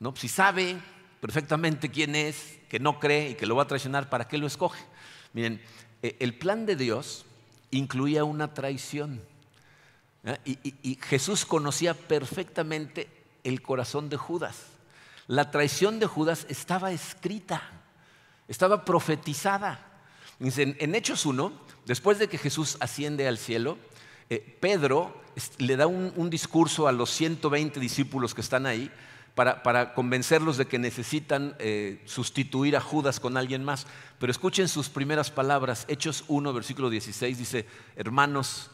¿No? 0.00 0.16
Si 0.16 0.28
sabe 0.28 0.78
perfectamente 1.20 1.90
quién 1.90 2.14
es, 2.14 2.58
que 2.68 2.78
no 2.80 2.98
cree 2.98 3.30
y 3.30 3.34
que 3.34 3.46
lo 3.46 3.56
va 3.56 3.64
a 3.64 3.66
traicionar, 3.66 4.08
¿para 4.08 4.26
qué 4.26 4.38
lo 4.38 4.46
escoge? 4.46 4.82
Miren, 5.34 5.60
eh, 6.02 6.16
el 6.20 6.34
plan 6.34 6.64
de 6.66 6.76
Dios 6.76 7.26
incluía 7.70 8.24
una 8.24 8.54
traición. 8.54 9.22
¿Eh? 10.24 10.38
y 10.44 10.98
Jesús 11.02 11.44
conocía 11.44 11.94
perfectamente 11.94 13.08
el 13.44 13.62
corazón 13.62 14.08
de 14.08 14.16
Judas. 14.16 14.74
La 15.26 15.50
traición 15.50 16.00
de 16.00 16.06
Judas 16.06 16.46
estaba 16.48 16.92
escrita, 16.92 17.62
estaba 18.48 18.84
profetizada. 18.84 19.90
En 20.40 20.94
Hechos 20.94 21.24
1, 21.24 21.52
después 21.86 22.18
de 22.18 22.28
que 22.28 22.38
Jesús 22.38 22.76
asciende 22.80 23.26
al 23.26 23.38
cielo, 23.38 23.78
eh, 24.28 24.58
Pedro 24.60 25.22
le 25.58 25.76
da 25.76 25.86
un, 25.86 26.30
discurso 26.30 26.88
a 26.88 26.92
los 26.92 27.10
120 27.10 27.80
discípulos 27.80 28.34
que 28.34 28.40
están 28.40 28.66
ahí 28.66 28.90
para, 29.34 29.94
convencerlos 29.94 30.56
de 30.56 30.66
que 30.66 30.78
necesitan 30.78 31.56
eh, 31.58 32.02
sustituir 32.04 32.76
a 32.76 32.80
Judas 32.80 33.18
con 33.18 33.36
alguien 33.36 33.64
más. 33.64 33.86
Pero 34.18 34.30
escuchen 34.30 34.68
sus 34.68 34.90
primeras 34.90 35.30
palabras. 35.30 35.86
Hechos 35.88 36.24
1, 36.28 36.52
versículo 36.52 36.90
16 36.90 37.38
dice, 37.38 37.66
hermanos, 37.96 38.70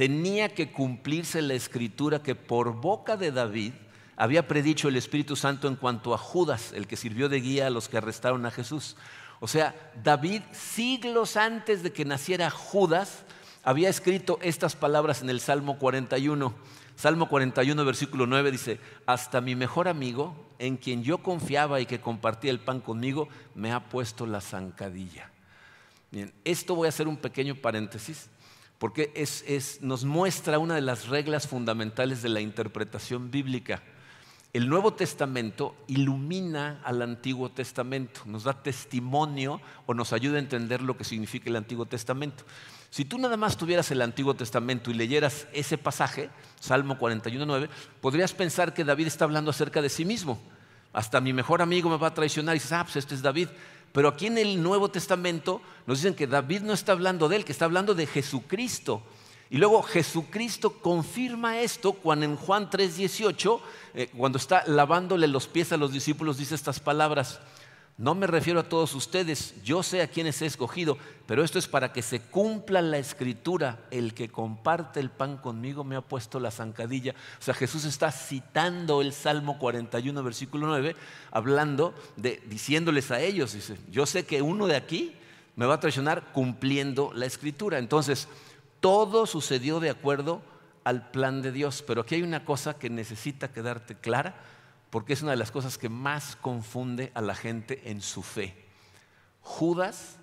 tenía 0.00 0.54
que 0.54 0.72
cumplirse 0.72 1.42
la 1.42 1.52
escritura 1.52 2.22
que 2.22 2.34
por 2.34 2.72
boca 2.80 3.18
de 3.18 3.32
David 3.32 3.74
había 4.16 4.48
predicho 4.48 4.88
el 4.88 4.96
Espíritu 4.96 5.36
Santo 5.36 5.68
en 5.68 5.76
cuanto 5.76 6.14
a 6.14 6.16
Judas, 6.16 6.72
el 6.72 6.86
que 6.86 6.96
sirvió 6.96 7.28
de 7.28 7.42
guía 7.42 7.66
a 7.66 7.70
los 7.70 7.90
que 7.90 7.98
arrestaron 7.98 8.46
a 8.46 8.50
Jesús. 8.50 8.96
O 9.40 9.46
sea, 9.46 9.92
David, 10.02 10.40
siglos 10.52 11.36
antes 11.36 11.82
de 11.82 11.92
que 11.92 12.06
naciera 12.06 12.48
Judas, 12.48 13.24
había 13.62 13.90
escrito 13.90 14.38
estas 14.40 14.74
palabras 14.74 15.20
en 15.20 15.28
el 15.28 15.38
Salmo 15.38 15.78
41. 15.78 16.54
Salmo 16.96 17.28
41, 17.28 17.84
versículo 17.84 18.26
9 18.26 18.52
dice, 18.52 18.80
hasta 19.04 19.42
mi 19.42 19.54
mejor 19.54 19.86
amigo, 19.86 20.34
en 20.58 20.78
quien 20.78 21.02
yo 21.02 21.18
confiaba 21.18 21.78
y 21.78 21.84
que 21.84 22.00
compartía 22.00 22.52
el 22.52 22.60
pan 22.60 22.80
conmigo, 22.80 23.28
me 23.54 23.70
ha 23.70 23.90
puesto 23.90 24.24
la 24.24 24.40
zancadilla. 24.40 25.30
Bien, 26.10 26.32
esto 26.42 26.74
voy 26.74 26.86
a 26.86 26.88
hacer 26.88 27.06
un 27.06 27.18
pequeño 27.18 27.54
paréntesis, 27.54 28.30
porque 28.80 29.12
nos 29.82 30.04
muestra 30.04 30.58
una 30.58 30.74
de 30.74 30.80
las 30.80 31.06
reglas 31.06 31.46
fundamentales 31.46 32.20
de 32.22 32.30
la 32.30 32.40
interpretación 32.40 33.30
bíblica 33.30 33.80
el 34.52 34.68
Nuevo 34.68 34.94
Testamento 34.94 35.76
ilumina 35.86 36.80
al 36.82 37.02
Antiguo 37.02 37.50
Testamento, 37.50 38.22
nos 38.26 38.42
da 38.42 38.52
testimonio 38.52 39.60
o 39.86 39.94
nos 39.94 40.12
ayuda 40.12 40.36
a 40.36 40.40
entender 40.40 40.82
lo 40.82 40.96
que 40.96 41.04
significa 41.04 41.48
el 41.48 41.54
Antiguo 41.54 41.86
Testamento. 41.86 42.42
Si 42.90 43.04
tú 43.04 43.16
nada 43.18 43.36
más 43.36 43.56
tuvieras 43.56 43.92
el 43.92 44.02
Antiguo 44.02 44.34
Testamento 44.34 44.90
y 44.90 44.94
leyeras 44.94 45.46
ese 45.52 45.78
pasaje, 45.78 46.30
Salmo 46.58 46.98
41.9, 46.98 47.68
podrías 48.00 48.32
pensar 48.32 48.74
que 48.74 48.82
David 48.82 49.06
está 49.06 49.24
hablando 49.24 49.52
acerca 49.52 49.80
de 49.82 49.88
sí 49.88 50.04
mismo. 50.04 50.40
Hasta 50.92 51.20
mi 51.20 51.32
mejor 51.32 51.62
amigo 51.62 51.88
me 51.88 51.96
va 51.96 52.08
a 52.08 52.14
traicionar 52.14 52.56
y 52.56 52.58
dices, 52.58 52.72
ah, 52.72 52.82
pues 52.82 52.96
este 52.96 53.14
es 53.14 53.22
David. 53.22 53.50
Pero 53.92 54.08
aquí 54.08 54.26
en 54.26 54.38
el 54.38 54.62
Nuevo 54.62 54.90
Testamento 54.90 55.60
nos 55.86 55.98
dicen 55.98 56.14
que 56.14 56.26
David 56.26 56.62
no 56.62 56.72
está 56.72 56.92
hablando 56.92 57.28
de 57.28 57.36
él, 57.36 57.44
que 57.44 57.52
está 57.52 57.64
hablando 57.64 57.94
de 57.94 58.06
Jesucristo. 58.06 59.02
Y 59.50 59.58
luego 59.58 59.82
Jesucristo 59.82 60.74
confirma 60.80 61.58
esto 61.58 61.92
cuando 61.92 62.24
en 62.24 62.36
Juan 62.36 62.70
3:18, 62.70 63.60
eh, 63.94 64.08
cuando 64.16 64.38
está 64.38 64.62
lavándole 64.66 65.26
los 65.26 65.48
pies 65.48 65.72
a 65.72 65.76
los 65.76 65.92
discípulos, 65.92 66.38
dice 66.38 66.54
estas 66.54 66.78
palabras. 66.78 67.40
No 68.00 68.14
me 68.14 68.26
refiero 68.26 68.60
a 68.60 68.62
todos 68.62 68.94
ustedes, 68.94 69.62
yo 69.62 69.82
sé 69.82 70.00
a 70.00 70.08
quienes 70.08 70.40
he 70.40 70.46
escogido, 70.46 70.96
pero 71.26 71.44
esto 71.44 71.58
es 71.58 71.68
para 71.68 71.92
que 71.92 72.00
se 72.00 72.18
cumpla 72.18 72.80
la 72.80 72.96
escritura. 72.96 73.84
El 73.90 74.14
que 74.14 74.30
comparte 74.30 75.00
el 75.00 75.10
pan 75.10 75.36
conmigo 75.36 75.84
me 75.84 75.96
ha 75.96 76.00
puesto 76.00 76.40
la 76.40 76.50
zancadilla. 76.50 77.14
O 77.38 77.42
sea, 77.42 77.52
Jesús 77.52 77.84
está 77.84 78.10
citando 78.10 79.02
el 79.02 79.12
Salmo 79.12 79.58
41, 79.58 80.22
versículo 80.22 80.66
9, 80.68 80.96
hablando 81.30 81.92
de, 82.16 82.42
diciéndoles 82.46 83.10
a 83.10 83.20
ellos, 83.20 83.52
dice, 83.52 83.76
yo 83.90 84.06
sé 84.06 84.24
que 84.24 84.40
uno 84.40 84.66
de 84.66 84.76
aquí 84.76 85.14
me 85.54 85.66
va 85.66 85.74
a 85.74 85.80
traicionar 85.80 86.32
cumpliendo 86.32 87.12
la 87.14 87.26
escritura. 87.26 87.78
Entonces, 87.78 88.28
todo 88.80 89.26
sucedió 89.26 89.78
de 89.78 89.90
acuerdo 89.90 90.40
al 90.84 91.10
plan 91.10 91.42
de 91.42 91.52
Dios. 91.52 91.84
Pero 91.86 92.00
aquí 92.00 92.14
hay 92.14 92.22
una 92.22 92.46
cosa 92.46 92.78
que 92.78 92.88
necesita 92.88 93.52
quedarte 93.52 93.94
clara, 93.94 94.36
porque 94.90 95.12
es 95.12 95.22
una 95.22 95.32
de 95.32 95.36
las 95.36 95.50
cosas 95.50 95.78
que 95.78 95.88
más 95.88 96.36
confunde 96.36 97.10
a 97.14 97.20
la 97.20 97.34
gente 97.34 97.90
en 97.90 98.02
su 98.02 98.22
fe. 98.22 98.54
Judas 99.40 100.16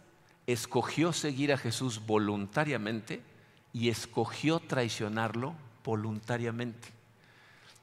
escogió 0.46 1.14
seguir 1.14 1.52
a 1.52 1.58
Jesús 1.58 2.06
voluntariamente 2.06 3.22
y 3.74 3.90
escogió 3.90 4.60
traicionarlo 4.60 5.56
voluntariamente. 5.84 6.90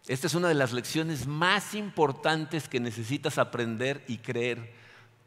Esta 0.06 0.26
es 0.26 0.34
una 0.34 0.48
de 0.48 0.54
las 0.54 0.72
lecciones 0.72 1.26
más 1.26 1.74
importantes 1.74 2.68
que 2.68 2.80
necesitas 2.80 3.38
aprender 3.38 4.04
y 4.06 4.18
creer. 4.18 4.74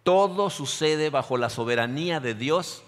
Todo 0.03 0.49
sucede 0.49 1.09
bajo 1.09 1.37
la 1.37 1.49
soberanía 1.49 2.19
de 2.19 2.35
Dios 2.35 2.83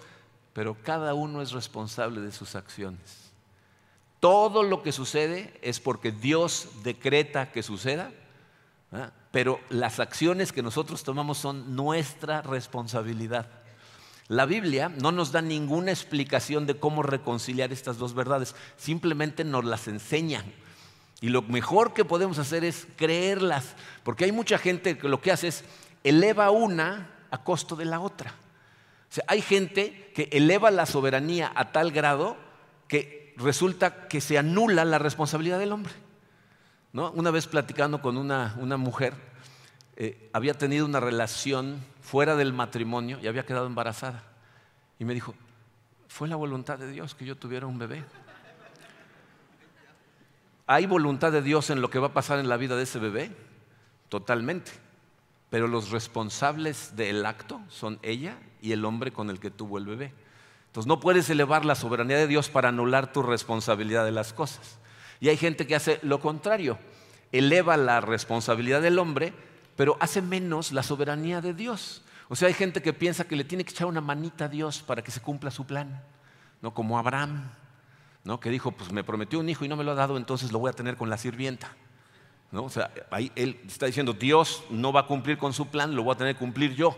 pero 0.52 0.76
cada 0.82 1.14
uno 1.14 1.42
es 1.42 1.52
responsable 1.52 2.20
de 2.20 2.32
sus 2.32 2.54
acciones. 2.54 3.30
Todo 4.18 4.62
lo 4.62 4.82
que 4.82 4.92
sucede 4.92 5.58
es 5.62 5.80
porque 5.80 6.12
Dios 6.12 6.68
decreta 6.82 7.52
que 7.52 7.62
suceda, 7.62 8.12
pero 9.30 9.60
las 9.68 10.00
acciones 10.00 10.52
que 10.52 10.62
nosotros 10.62 11.04
tomamos 11.04 11.38
son 11.38 11.76
nuestra 11.76 12.42
responsabilidad. 12.42 13.46
La 14.28 14.46
Biblia 14.46 14.88
no 14.88 15.12
nos 15.12 15.32
da 15.32 15.42
ninguna 15.42 15.90
explicación 15.90 16.66
de 16.66 16.76
cómo 16.76 17.02
reconciliar 17.02 17.72
estas 17.72 17.98
dos 17.98 18.14
verdades, 18.14 18.54
simplemente 18.76 19.44
nos 19.44 19.64
las 19.64 19.88
enseña. 19.88 20.44
Y 21.20 21.28
lo 21.28 21.42
mejor 21.42 21.92
que 21.92 22.04
podemos 22.04 22.38
hacer 22.38 22.64
es 22.64 22.86
creerlas, 22.96 23.74
porque 24.02 24.24
hay 24.24 24.32
mucha 24.32 24.58
gente 24.58 24.96
que 24.96 25.08
lo 25.08 25.20
que 25.20 25.32
hace 25.32 25.48
es 25.48 25.64
eleva 26.04 26.50
una 26.50 27.10
a 27.30 27.42
costo 27.44 27.76
de 27.76 27.84
la 27.84 28.00
otra 28.00 28.34
hay 29.26 29.42
gente 29.42 30.12
que 30.14 30.28
eleva 30.32 30.70
la 30.70 30.86
soberanía 30.86 31.50
a 31.54 31.72
tal 31.72 31.90
grado 31.90 32.36
que 32.86 33.34
resulta 33.36 34.08
que 34.08 34.20
se 34.20 34.38
anula 34.38 34.84
la 34.84 34.98
responsabilidad 34.98 35.58
del 35.58 35.72
hombre. 35.72 35.92
Una 36.92 37.30
vez 37.30 37.46
platicando 37.46 38.02
con 38.02 38.16
una, 38.16 38.76
mujer, 38.76 39.14
eh, 39.96 40.28
había 40.32 40.54
tenido 40.54 40.84
una 40.86 40.98
relación 40.98 41.78
fuera 42.00 42.34
del 42.34 42.52
matrimonio 42.52 43.18
y 43.22 43.28
había 43.28 43.46
quedado 43.46 43.66
embarazada. 43.66 44.24
Y 44.98 45.04
me 45.04 45.14
dijo, 45.14 45.34
fue 46.08 46.26
la 46.26 46.34
voluntad 46.34 46.78
de 46.78 46.90
Dios 46.90 47.14
que 47.14 47.24
yo 47.24 47.36
tuviera 47.36 47.66
un 47.66 47.78
bebé. 47.78 48.04
¿Hay 50.66 50.86
voluntad 50.86 51.30
de 51.30 51.42
Dios 51.42 51.70
en 51.70 51.80
lo 51.80 51.90
que 51.90 52.00
va 52.00 52.08
a 52.08 52.12
pasar 52.12 52.40
en 52.40 52.48
la 52.48 52.56
vida 52.56 52.76
de 52.76 52.82
ese 52.82 52.98
bebé? 52.98 53.30
Totalmente. 54.08 54.72
Pero 55.48 55.68
los 55.68 55.90
responsables 55.90 56.96
del 56.96 57.24
acto 57.24 57.60
son 57.68 58.00
ella 58.02 58.36
y 58.60 58.72
el 58.72 58.84
hombre 58.84 59.12
con 59.12 59.30
el 59.30 59.38
que 59.38 59.50
tuvo 59.50 59.78
el 59.78 59.86
bebé. 59.86 60.12
Entonces 60.66 60.88
no 60.88 60.98
puedes 60.98 61.30
elevar 61.30 61.64
la 61.64 61.76
soberanía 61.76 62.16
de 62.16 62.26
Dios 62.26 62.48
para 62.48 62.70
anular 62.70 63.12
tu 63.12 63.22
responsabilidad 63.22 64.04
de 64.04 64.12
las 64.12 64.32
cosas. 64.32 64.79
Y 65.20 65.28
hay 65.28 65.36
gente 65.36 65.66
que 65.66 65.76
hace 65.76 65.98
lo 66.02 66.20
contrario, 66.20 66.78
eleva 67.30 67.76
la 67.76 68.00
responsabilidad 68.00 68.82
del 68.82 68.98
hombre, 68.98 69.32
pero 69.76 69.96
hace 70.00 70.22
menos 70.22 70.72
la 70.72 70.82
soberanía 70.82 71.40
de 71.40 71.54
Dios. 71.54 72.02
O 72.28 72.36
sea, 72.36 72.48
hay 72.48 72.54
gente 72.54 72.80
que 72.80 72.92
piensa 72.92 73.24
que 73.24 73.36
le 73.36 73.44
tiene 73.44 73.64
que 73.64 73.72
echar 73.72 73.86
una 73.86 74.00
manita 74.00 74.46
a 74.46 74.48
Dios 74.48 74.82
para 74.82 75.02
que 75.02 75.10
se 75.10 75.20
cumpla 75.20 75.50
su 75.50 75.66
plan, 75.66 76.02
¿no? 76.62 76.72
Como 76.72 76.98
Abraham, 76.98 77.50
¿no? 78.24 78.40
Que 78.40 78.50
dijo, 78.50 78.72
pues 78.72 78.92
me 78.92 79.04
prometió 79.04 79.40
un 79.40 79.48
hijo 79.48 79.64
y 79.64 79.68
no 79.68 79.76
me 79.76 79.84
lo 79.84 79.92
ha 79.92 79.96
dado, 79.96 80.16
entonces 80.16 80.52
lo 80.52 80.58
voy 80.58 80.70
a 80.70 80.74
tener 80.74 80.96
con 80.96 81.10
la 81.10 81.18
sirvienta. 81.18 81.74
¿No? 82.52 82.64
O 82.64 82.70
sea, 82.70 82.90
ahí 83.10 83.30
él 83.36 83.60
está 83.66 83.86
diciendo, 83.86 84.12
Dios 84.12 84.64
no 84.70 84.92
va 84.92 85.00
a 85.00 85.06
cumplir 85.06 85.38
con 85.38 85.52
su 85.52 85.68
plan, 85.68 85.94
lo 85.94 86.02
voy 86.02 86.14
a 86.14 86.18
tener 86.18 86.34
que 86.34 86.40
cumplir 86.40 86.74
yo. 86.74 86.96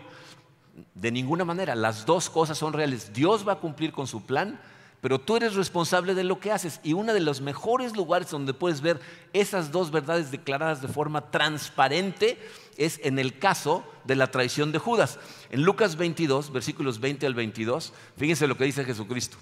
De 0.95 1.11
ninguna 1.11 1.45
manera, 1.45 1.75
las 1.75 2.05
dos 2.05 2.29
cosas 2.29 2.57
son 2.57 2.73
reales. 2.73 3.13
Dios 3.13 3.47
va 3.47 3.53
a 3.53 3.59
cumplir 3.59 3.91
con 3.91 4.07
su 4.07 4.25
plan, 4.25 4.59
pero 5.03 5.19
tú 5.19 5.35
eres 5.35 5.55
responsable 5.55 6.15
de 6.15 6.23
lo 6.23 6.39
que 6.39 6.53
haces. 6.53 6.79
Y 6.81 6.93
uno 6.93 7.13
de 7.13 7.19
los 7.19 7.41
mejores 7.41 7.93
lugares 7.93 8.29
donde 8.29 8.53
puedes 8.53 8.79
ver 8.79 9.01
esas 9.33 9.69
dos 9.69 9.91
verdades 9.91 10.31
declaradas 10.31 10.81
de 10.81 10.87
forma 10.87 11.29
transparente 11.29 12.39
es 12.77 13.01
en 13.03 13.19
el 13.19 13.37
caso 13.37 13.83
de 14.05 14.15
la 14.15 14.31
traición 14.31 14.71
de 14.71 14.79
Judas. 14.79 15.19
En 15.49 15.63
Lucas 15.63 15.97
22, 15.97 16.53
versículos 16.53 17.01
20 17.01 17.25
al 17.25 17.33
22, 17.33 17.91
fíjense 18.15 18.47
lo 18.47 18.55
que 18.55 18.63
dice 18.63 18.85
Jesucristo. 18.85 19.35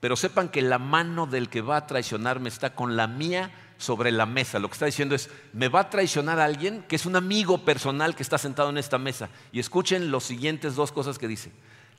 Pero 0.00 0.16
sepan 0.16 0.48
que 0.48 0.62
la 0.62 0.80
mano 0.80 1.28
del 1.28 1.48
que 1.48 1.60
va 1.60 1.76
a 1.76 1.86
traicionarme 1.86 2.48
está 2.48 2.74
con 2.74 2.96
la 2.96 3.06
mía 3.06 3.52
sobre 3.76 4.10
la 4.10 4.26
mesa. 4.26 4.58
Lo 4.58 4.66
que 4.66 4.74
está 4.74 4.86
diciendo 4.86 5.14
es, 5.14 5.30
me 5.52 5.68
va 5.68 5.78
a 5.78 5.90
traicionar 5.90 6.40
alguien 6.40 6.82
que 6.88 6.96
es 6.96 7.06
un 7.06 7.14
amigo 7.14 7.64
personal 7.64 8.16
que 8.16 8.24
está 8.24 8.36
sentado 8.36 8.70
en 8.70 8.78
esta 8.78 8.98
mesa. 8.98 9.28
Y 9.52 9.60
escuchen 9.60 10.10
las 10.10 10.24
siguientes 10.24 10.74
dos 10.74 10.90
cosas 10.90 11.20
que 11.20 11.28
dice. 11.28 11.52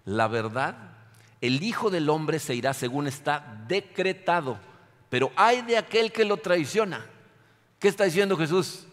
La 0.04 0.28
verdad, 0.28 0.99
el 1.42 1.64
Hijo 1.64 1.90
del 1.90 2.10
Hombre 2.10 2.40
se 2.40 2.56
irá 2.56 2.74
según 2.74 3.08
está 3.08 3.64
decretado, 3.68 4.60
pero 5.10 5.32
hay 5.36 5.62
de 5.62 5.78
aquel 5.78 6.12
que 6.12 6.26
lo 6.26 6.38
traiciona. 6.38 7.06
¿Qué 7.80 7.88
está 7.88 8.04
diciendo 8.04 8.36
Jesús? 8.36 8.86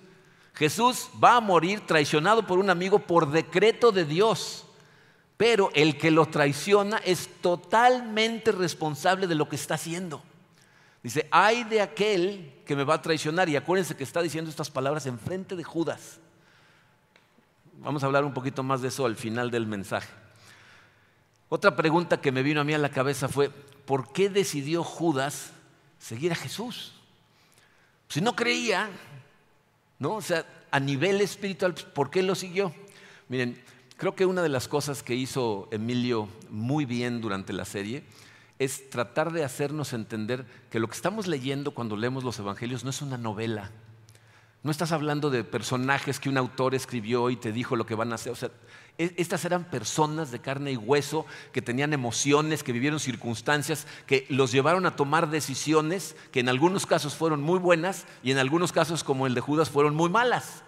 Jesús 0.54 1.10
va 1.22 1.36
a 1.36 1.40
morir 1.40 1.80
traicionado 1.86 2.46
por 2.46 2.58
un 2.58 2.70
amigo 2.70 3.00
por 3.00 3.30
decreto 3.30 3.92
de 3.92 4.04
Dios. 4.04 4.64
Pero 5.36 5.70
el 5.74 5.98
que 5.98 6.10
lo 6.10 6.26
traiciona 6.26 6.96
es 6.98 7.28
totalmente 7.42 8.52
responsable 8.52 9.26
de 9.26 9.34
lo 9.34 9.50
que 9.50 9.56
está 9.56 9.74
haciendo. 9.74 10.22
Dice, 11.02 11.28
hay 11.30 11.64
de 11.64 11.82
aquel 11.82 12.54
que 12.64 12.74
me 12.74 12.84
va 12.84 12.94
a 12.94 13.02
traicionar. 13.02 13.48
Y 13.50 13.56
acuérdense 13.56 13.96
que 13.96 14.04
está 14.04 14.22
diciendo 14.22 14.50
estas 14.50 14.70
palabras 14.70 15.04
en 15.04 15.18
frente 15.18 15.54
de 15.54 15.62
Judas. 15.62 16.20
Vamos 17.80 18.02
a 18.02 18.06
hablar 18.06 18.24
un 18.24 18.32
poquito 18.32 18.62
más 18.62 18.80
de 18.80 18.88
eso 18.88 19.04
al 19.04 19.16
final 19.16 19.50
del 19.50 19.66
mensaje. 19.66 20.08
Otra 21.48 21.76
pregunta 21.76 22.20
que 22.20 22.32
me 22.32 22.42
vino 22.42 22.60
a 22.60 22.64
mí 22.64 22.74
a 22.74 22.78
la 22.78 22.90
cabeza 22.90 23.28
fue, 23.28 23.50
¿por 23.50 24.12
qué 24.12 24.28
decidió 24.28 24.82
Judas 24.82 25.52
seguir 25.98 26.32
a 26.32 26.36
Jesús. 26.36 26.92
Si 28.08 28.20
no 28.20 28.36
creía, 28.36 28.88
¿no? 29.98 30.14
O 30.14 30.22
sea, 30.22 30.46
a 30.70 30.80
nivel 30.80 31.20
espiritual, 31.20 31.74
¿por 31.94 32.10
qué 32.10 32.22
lo 32.22 32.34
siguió? 32.34 32.72
Miren, 33.28 33.60
creo 33.96 34.14
que 34.14 34.26
una 34.26 34.42
de 34.42 34.48
las 34.48 34.68
cosas 34.68 35.02
que 35.02 35.14
hizo 35.14 35.68
Emilio 35.70 36.28
muy 36.50 36.84
bien 36.84 37.20
durante 37.20 37.52
la 37.52 37.64
serie 37.64 38.04
es 38.58 38.88
tratar 38.88 39.32
de 39.32 39.44
hacernos 39.44 39.92
entender 39.92 40.46
que 40.70 40.78
lo 40.78 40.88
que 40.88 40.94
estamos 40.94 41.26
leyendo 41.26 41.72
cuando 41.72 41.96
leemos 41.96 42.24
los 42.24 42.38
evangelios 42.38 42.84
no 42.84 42.90
es 42.90 43.02
una 43.02 43.18
novela. 43.18 43.70
No 44.62 44.70
estás 44.70 44.92
hablando 44.92 45.30
de 45.30 45.44
personajes 45.44 46.18
que 46.18 46.28
un 46.28 46.38
autor 46.38 46.74
escribió 46.74 47.30
y 47.30 47.36
te 47.36 47.52
dijo 47.52 47.76
lo 47.76 47.86
que 47.86 47.94
van 47.94 48.12
a 48.12 48.14
hacer. 48.14 48.32
O 48.32 48.36
sea, 48.36 48.50
estas 48.98 49.44
eran 49.44 49.64
personas 49.64 50.30
de 50.30 50.40
carne 50.40 50.72
y 50.72 50.76
hueso 50.76 51.26
que 51.52 51.62
tenían 51.62 51.92
emociones, 51.92 52.62
que 52.62 52.72
vivieron 52.72 53.00
circunstancias, 53.00 53.86
que 54.06 54.26
los 54.28 54.52
llevaron 54.52 54.86
a 54.86 54.96
tomar 54.96 55.28
decisiones 55.28 56.16
que 56.32 56.40
en 56.40 56.48
algunos 56.48 56.86
casos 56.86 57.14
fueron 57.14 57.42
muy 57.42 57.58
buenas 57.58 58.06
y 58.22 58.30
en 58.30 58.38
algunos 58.38 58.72
casos, 58.72 59.04
como 59.04 59.26
el 59.26 59.34
de 59.34 59.40
Judas, 59.40 59.70
fueron 59.70 59.94
muy 59.94 60.08
malas. 60.08 60.62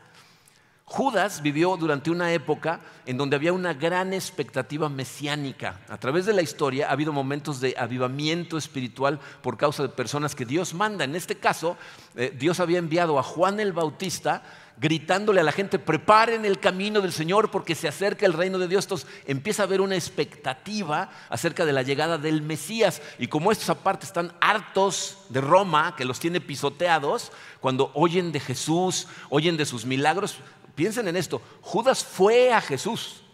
Judas 0.90 1.42
vivió 1.42 1.76
durante 1.76 2.10
una 2.10 2.32
época 2.32 2.80
en 3.04 3.18
donde 3.18 3.36
había 3.36 3.52
una 3.52 3.74
gran 3.74 4.14
expectativa 4.14 4.88
mesiánica. 4.88 5.80
A 5.86 5.98
través 5.98 6.24
de 6.24 6.32
la 6.32 6.40
historia 6.40 6.88
ha 6.88 6.92
habido 6.92 7.12
momentos 7.12 7.60
de 7.60 7.74
avivamiento 7.76 8.56
espiritual 8.56 9.20
por 9.42 9.58
causa 9.58 9.82
de 9.82 9.90
personas 9.90 10.34
que 10.34 10.46
Dios 10.46 10.72
manda. 10.72 11.04
En 11.04 11.14
este 11.14 11.36
caso, 11.36 11.76
eh, 12.16 12.34
Dios 12.38 12.58
había 12.58 12.78
enviado 12.78 13.18
a 13.18 13.22
Juan 13.22 13.60
el 13.60 13.74
Bautista 13.74 14.42
gritándole 14.80 15.40
a 15.40 15.44
la 15.44 15.52
gente, 15.52 15.78
preparen 15.78 16.44
el 16.44 16.60
camino 16.60 17.00
del 17.00 17.12
Señor 17.12 17.50
porque 17.50 17.74
se 17.74 17.88
acerca 17.88 18.26
el 18.26 18.32
reino 18.32 18.58
de 18.58 18.68
Dios. 18.68 18.84
Entonces 18.84 19.08
empieza 19.26 19.62
a 19.62 19.66
haber 19.66 19.80
una 19.80 19.96
expectativa 19.96 21.10
acerca 21.28 21.64
de 21.64 21.72
la 21.72 21.82
llegada 21.82 22.18
del 22.18 22.42
Mesías. 22.42 23.02
Y 23.18 23.28
como 23.28 23.52
estos 23.52 23.70
aparte 23.70 24.06
están 24.06 24.32
hartos 24.40 25.18
de 25.28 25.40
Roma, 25.40 25.94
que 25.96 26.04
los 26.04 26.20
tiene 26.20 26.40
pisoteados, 26.40 27.32
cuando 27.60 27.90
oyen 27.94 28.32
de 28.32 28.40
Jesús, 28.40 29.08
oyen 29.30 29.56
de 29.56 29.66
sus 29.66 29.84
milagros, 29.84 30.38
Piensen 30.78 31.08
en 31.08 31.16
esto, 31.16 31.42
Judas 31.60 32.04
fue 32.04 32.52
a 32.52 32.60
Jesús. 32.60 33.24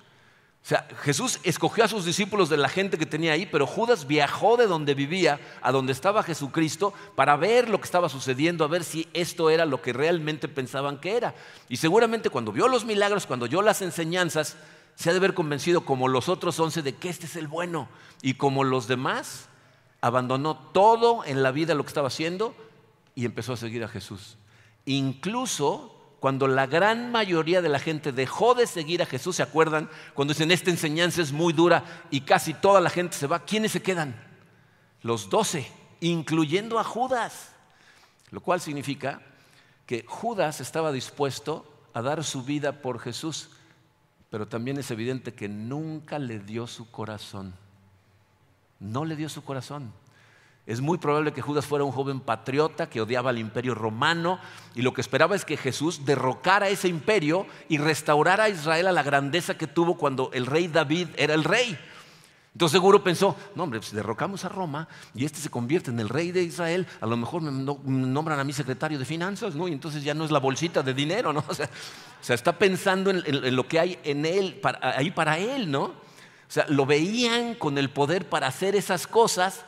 O 0.65 0.67
sea, 0.67 0.89
Jesús 1.03 1.41
escogió 1.43 1.85
a 1.85 1.89
sus 1.89 2.07
discípulos 2.07 2.49
de 2.49 2.57
la 2.57 2.71
gente 2.71 2.97
que 2.97 3.05
tenía 3.05 3.33
ahí, 3.33 3.45
pero 3.45 3.67
Judas 3.67 4.07
viajó 4.07 4.57
de 4.57 4.67
donde 4.67 4.95
vivía 4.95 5.39
a 5.61 5.71
donde 5.71 5.93
estaba 5.93 6.23
Jesucristo 6.23 6.95
para 7.15 7.37
ver 7.37 7.69
lo 7.69 7.79
que 7.79 7.85
estaba 7.85 8.09
sucediendo, 8.09 8.65
a 8.65 8.69
ver 8.69 8.83
si 8.83 9.07
esto 9.13 9.51
era 9.51 9.67
lo 9.67 9.83
que 9.83 9.93
realmente 9.93 10.49
pensaban 10.49 11.01
que 11.01 11.19
era. 11.19 11.35
Y 11.69 11.77
seguramente 11.77 12.31
cuando 12.31 12.51
vio 12.51 12.67
los 12.67 12.87
milagros, 12.87 13.27
cuando 13.27 13.45
oyó 13.45 13.61
las 13.61 13.83
enseñanzas, 13.83 14.57
se 14.95 15.11
ha 15.11 15.13
de 15.13 15.19
haber 15.19 15.35
convencido 15.35 15.85
como 15.85 16.09
los 16.09 16.31
otros 16.31 16.59
once 16.59 16.81
de 16.81 16.95
que 16.95 17.11
este 17.11 17.27
es 17.27 17.37
el 17.37 17.47
bueno. 17.47 17.87
Y 18.23 18.35
como 18.35 18.65
los 18.65 18.89
demás, 18.89 19.51
abandonó 20.01 20.57
todo 20.57 21.27
en 21.27 21.43
la 21.43 21.51
vida 21.51 21.75
lo 21.75 21.83
que 21.83 21.89
estaba 21.89 22.09
haciendo 22.09 22.55
y 23.15 23.27
empezó 23.27 23.53
a 23.53 23.59
seguir 23.59 23.85
a 23.85 23.89
Jesús. 23.89 24.39
Incluso 24.87 25.94
cuando 26.25 26.49
la 26.49 26.67
gran 26.67 27.13
mayoría 27.13 27.61
de 27.61 27.69
la 27.69 27.79
gente 27.79 28.11
dejó 28.11 28.55
de 28.55 28.67
seguir 28.67 29.03
a 29.03 29.05
Jesús, 29.05 29.37
¿se 29.37 29.43
acuerdan? 29.43 29.91
Cuando 30.15 30.33
dicen, 30.33 30.51
esta 30.51 30.71
enseñanza 30.71 31.21
es 31.21 31.33
muy 31.33 31.53
dura 31.53 31.85
y 32.11 32.23
casi 32.23 32.55
toda 32.55 32.81
la 32.81 32.89
gente 32.89 33.15
se 33.15 33.27
va, 33.27 33.45
¿quiénes 33.45 33.73
se 33.73 33.83
quedan? 33.83 34.15
Los 35.03 35.29
doce, 35.29 35.71
incluyendo 36.01 36.79
a 36.79 36.83
Judas. 36.83 37.53
Lo 38.31 38.41
cual 38.41 38.63
significa 38.63 39.21
que 39.85 40.07
Judas 40.09 40.63
estaba 40.63 40.93
dispuesto 40.93 41.71
a 41.93 42.01
dar 42.01 42.25
su 42.25 42.43
vida 42.43 42.81
por 42.81 43.01
Jesús, 43.01 43.51
pero 44.31 44.49
también 44.49 44.79
es 44.79 44.91
evidente 44.91 45.35
que 45.35 45.51
nunca 45.51 46.19
le 46.19 46.39
dio 46.39 46.67
su 46.67 46.91
corazón. 46.91 47.53
No 48.81 49.05
le 49.05 49.15
dio 49.15 49.29
su 49.29 49.45
corazón. 49.45 49.93
Es 50.67 50.81
muy 50.81 50.97
probable 50.97 51.35
que 51.35 51.43
Judas 51.43 51.67
fuera 51.67 51.85
un 51.85 51.93
joven 51.93 52.21
patriota 52.21 52.89
que 52.89 53.03
odiaba 53.03 53.31
al 53.31 53.39
imperio 53.39 53.75
romano 53.75 54.39
y 54.75 54.81
lo 54.81 54.95
que 54.95 55.03
esperaba 55.03 55.37
es 55.37 55.45
que 55.45 55.59
Jesús 55.59 56.07
derrocara 56.07 56.71
ese 56.71 56.89
imperio 56.89 57.47
y 57.69 57.77
restaurara 57.77 58.45
a 58.45 58.49
Israel 58.49 58.87
a 58.87 58.93
la 58.93 59.03
grandeza 59.03 59.59
que 59.59 59.67
tuvo 59.67 59.99
cuando 59.99 60.31
el 60.33 60.47
rey 60.47 60.69
David 60.69 61.09
era 61.17 61.35
el 61.35 61.45
rey. 61.45 61.79
Entonces 62.55 62.73
seguro 62.73 63.03
pensó, 63.03 63.37
no 63.57 63.65
hombre, 63.65 63.83
si 63.83 63.95
derrocamos 63.95 64.45
a 64.45 64.49
Roma 64.49 64.89
y 65.13 65.27
este 65.27 65.41
se 65.41 65.51
convierte 65.51 65.91
en 65.91 66.01
el 66.01 66.09
rey 66.09 66.31
de 66.31 66.45
Israel, 66.45 66.87
a 67.01 67.07
lo 67.07 67.17
mejor 67.17 67.43
me 67.43 67.51
nombran 67.51 68.39
a 68.39 68.45
mí 68.45 68.53
secretario 68.53 68.99
de 68.99 69.05
finanzas, 69.05 69.55
¿no? 69.57 69.69
Y 69.69 69.73
entonces 69.73 70.03
ya 70.03 70.15
no 70.15 70.25
es 70.25 70.31
la 70.31 70.39
bolsita 70.39 70.83
de 70.83 70.95
dinero, 70.95 71.33
¿no? 71.33 71.45
O 71.49 71.55
sea, 72.27 72.35
está 72.35 72.57
pensando 72.57 73.11
en, 73.11 73.55
lo 73.55 73.69
que 73.69 73.79
hay 73.79 73.99
en 74.03 74.25
él, 74.25 74.59
ahí 74.81 75.11
para 75.11 75.39
él, 75.39 75.71
¿no? 75.71 75.83
O 75.83 76.49
sea, 76.49 76.65
lo 76.69 76.87
veían 76.87 77.55
con 77.55 77.77
el 77.77 77.91
poder 77.91 78.31
para 78.31 78.47
hacer 78.47 78.77
esas 78.77 79.07
cosas 79.07 79.67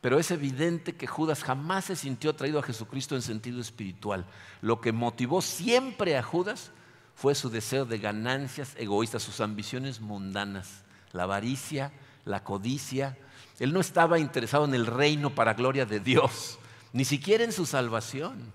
pero 0.00 0.18
es 0.18 0.30
evidente 0.30 0.94
que 0.94 1.06
Judas 1.06 1.42
jamás 1.42 1.86
se 1.86 1.96
sintió 1.96 2.30
atraído 2.30 2.58
a 2.60 2.62
Jesucristo 2.62 3.16
en 3.16 3.22
sentido 3.22 3.60
espiritual. 3.60 4.26
Lo 4.60 4.80
que 4.80 4.92
motivó 4.92 5.42
siempre 5.42 6.16
a 6.16 6.22
Judas 6.22 6.70
fue 7.16 7.34
su 7.34 7.50
deseo 7.50 7.84
de 7.84 7.98
ganancias 7.98 8.74
egoístas, 8.78 9.24
sus 9.24 9.40
ambiciones 9.40 10.00
mundanas, 10.00 10.84
la 11.12 11.24
avaricia, 11.24 11.92
la 12.24 12.44
codicia. 12.44 13.18
Él 13.58 13.72
no 13.72 13.80
estaba 13.80 14.20
interesado 14.20 14.66
en 14.66 14.74
el 14.74 14.86
reino 14.86 15.34
para 15.34 15.54
gloria 15.54 15.84
de 15.84 15.98
Dios, 15.98 16.60
ni 16.92 17.04
siquiera 17.04 17.42
en 17.42 17.52
su 17.52 17.66
salvación, 17.66 18.52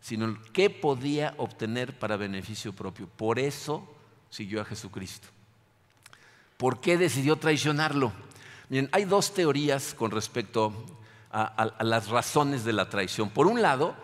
sino 0.00 0.24
en 0.24 0.38
qué 0.52 0.70
podía 0.70 1.34
obtener 1.36 1.96
para 1.96 2.16
beneficio 2.16 2.72
propio. 2.72 3.06
Por 3.06 3.38
eso 3.38 3.86
siguió 4.28 4.60
a 4.60 4.64
Jesucristo. 4.64 5.28
¿Por 6.56 6.80
qué 6.80 6.98
decidió 6.98 7.36
traicionarlo? 7.36 8.12
Hay 8.92 9.04
dos 9.04 9.34
teorías 9.34 9.94
con 9.94 10.10
respecto 10.12 10.72
a, 11.32 11.72
las 11.80 12.08
razones 12.08 12.64
de 12.64 12.72
la 12.72 12.88
traición. 12.88 13.30
Por 13.30 13.46
un 13.46 13.62
lado, 13.62 13.96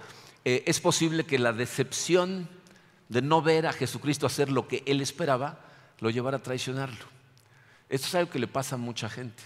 eh, 0.44 0.64
es 0.66 0.81
posible 0.81 1.24
que 1.24 1.38
la 1.38 1.52
decepción 1.52 2.48
de 3.09 3.22
no 3.22 3.42
ver 3.42 3.66
a 3.66 3.72
Jesucristo 3.72 4.26
hacer 4.26 4.50
lo 4.50 4.66
que 4.66 4.83
él 4.87 5.00
esperaba 5.00 5.61
lo 6.00 6.11
llevara 6.11 6.38
a 6.38 6.42
traicionarlo. 6.42 7.05
Esto 7.88 8.09
es 8.09 8.14
algo 8.16 8.31
que 8.31 8.38
le 8.40 8.48
pasa 8.48 8.74
a 8.74 8.79
mucha 8.79 9.09
gente. 9.09 9.42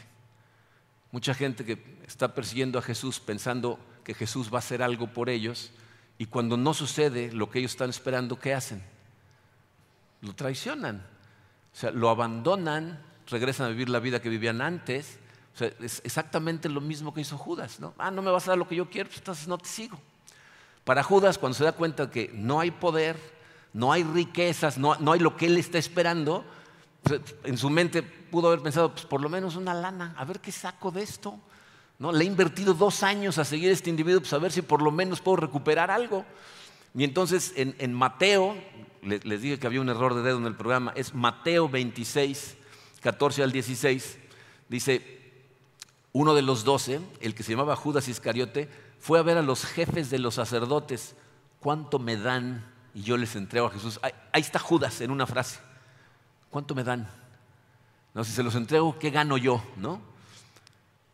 Mucha 1.12 1.34
gente 1.34 1.64
que 1.64 2.00
está 2.06 2.34
persiguiendo 2.34 2.78
a 2.78 2.82
Jesús 2.82 3.20
pensando 3.20 3.78
que 4.04 4.14
Jesús 4.14 4.50
va 4.50 4.56
a 4.56 4.60
hacer 4.60 4.82
algo 4.82 5.12
por 5.12 5.28
ellos 5.28 5.70
y 6.16 6.26
cuando 6.26 6.56
no 6.56 6.72
sucede 6.72 7.32
lo 7.32 7.50
que 7.50 7.58
ellos 7.58 7.72
están 7.72 7.90
esperando, 7.90 8.38
¿qué 8.38 8.54
hacen? 8.54 8.82
Lo 10.22 10.34
traicionan. 10.34 11.04
O 11.72 11.76
sea, 11.76 11.90
lo 11.90 12.08
abandonan 12.08 13.02
regresan 13.30 13.66
a 13.66 13.68
vivir 13.70 13.88
la 13.88 14.00
vida 14.00 14.20
que 14.20 14.28
vivían 14.28 14.60
antes. 14.60 15.18
Es 15.80 16.00
exactamente 16.04 16.68
lo 16.68 16.80
mismo 16.80 17.12
que 17.12 17.20
hizo 17.20 17.36
Judas. 17.36 17.80
¿no? 17.80 17.94
Ah, 17.98 18.10
no 18.10 18.22
me 18.22 18.30
vas 18.30 18.46
a 18.46 18.52
dar 18.52 18.58
lo 18.58 18.68
que 18.68 18.76
yo 18.76 18.88
quiero, 18.88 19.08
pues 19.08 19.18
entonces 19.18 19.48
no 19.48 19.58
te 19.58 19.68
sigo. 19.68 19.98
Para 20.84 21.02
Judas, 21.02 21.38
cuando 21.38 21.56
se 21.56 21.64
da 21.64 21.72
cuenta 21.72 22.10
que 22.10 22.30
no 22.32 22.60
hay 22.60 22.70
poder, 22.70 23.16
no 23.72 23.92
hay 23.92 24.02
riquezas, 24.02 24.78
no, 24.78 24.96
no 24.96 25.12
hay 25.12 25.20
lo 25.20 25.36
que 25.36 25.46
él 25.46 25.58
está 25.58 25.78
esperando, 25.78 26.44
en 27.44 27.56
su 27.56 27.70
mente 27.70 28.02
pudo 28.02 28.48
haber 28.48 28.60
pensado, 28.60 28.92
pues 28.92 29.04
por 29.06 29.20
lo 29.20 29.28
menos 29.28 29.56
una 29.56 29.74
lana, 29.74 30.14
a 30.16 30.24
ver 30.24 30.40
qué 30.40 30.52
saco 30.52 30.90
de 30.90 31.02
esto. 31.02 31.38
¿No? 31.98 32.12
Le 32.12 32.24
he 32.24 32.26
invertido 32.26 32.72
dos 32.72 33.02
años 33.02 33.36
a 33.36 33.44
seguir 33.44 33.68
a 33.68 33.72
este 33.74 33.90
individuo, 33.90 34.20
pues 34.20 34.32
a 34.32 34.38
ver 34.38 34.52
si 34.52 34.62
por 34.62 34.80
lo 34.80 34.90
menos 34.90 35.20
puedo 35.20 35.36
recuperar 35.36 35.90
algo. 35.90 36.24
Y 36.94 37.04
entonces 37.04 37.52
en, 37.56 37.76
en 37.78 37.92
Mateo, 37.92 38.56
les, 39.02 39.24
les 39.26 39.42
dije 39.42 39.58
que 39.58 39.66
había 39.66 39.82
un 39.82 39.90
error 39.90 40.14
de 40.14 40.22
dedo 40.22 40.38
en 40.38 40.46
el 40.46 40.56
programa, 40.56 40.92
es 40.96 41.14
Mateo 41.14 41.68
26, 41.68 42.56
14 43.00 43.42
al 43.42 43.52
16, 43.52 44.18
dice, 44.68 45.20
uno 46.12 46.34
de 46.34 46.42
los 46.42 46.64
doce, 46.64 47.00
el 47.20 47.34
que 47.34 47.42
se 47.42 47.52
llamaba 47.52 47.76
Judas 47.76 48.08
Iscariote, 48.08 48.68
fue 48.98 49.18
a 49.18 49.22
ver 49.22 49.38
a 49.38 49.42
los 49.42 49.64
jefes 49.64 50.10
de 50.10 50.18
los 50.18 50.34
sacerdotes, 50.34 51.14
¿cuánto 51.60 51.98
me 51.98 52.16
dan? 52.16 52.66
Y 52.94 53.02
yo 53.02 53.16
les 53.16 53.36
entrego 53.36 53.66
a 53.66 53.70
Jesús. 53.70 54.00
Ahí, 54.02 54.12
está 54.40 54.58
Judas 54.58 55.00
en 55.00 55.10
una 55.10 55.26
frase. 55.26 55.60
¿Cuánto 56.50 56.74
me 56.74 56.84
dan? 56.84 57.08
No, 58.12 58.24
si 58.24 58.32
se 58.32 58.42
los 58.42 58.54
entrego, 58.56 58.98
¿qué 58.98 59.10
gano 59.10 59.36
yo? 59.36 59.62
¿No? 59.76 60.02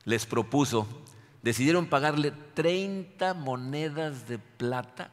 Les 0.04 0.24
propuso, 0.24 0.86
decidieron 1.42 1.86
pagarle 1.86 2.32
30 2.54 3.34
monedas 3.34 4.26
de 4.26 4.38
plata 4.38 5.12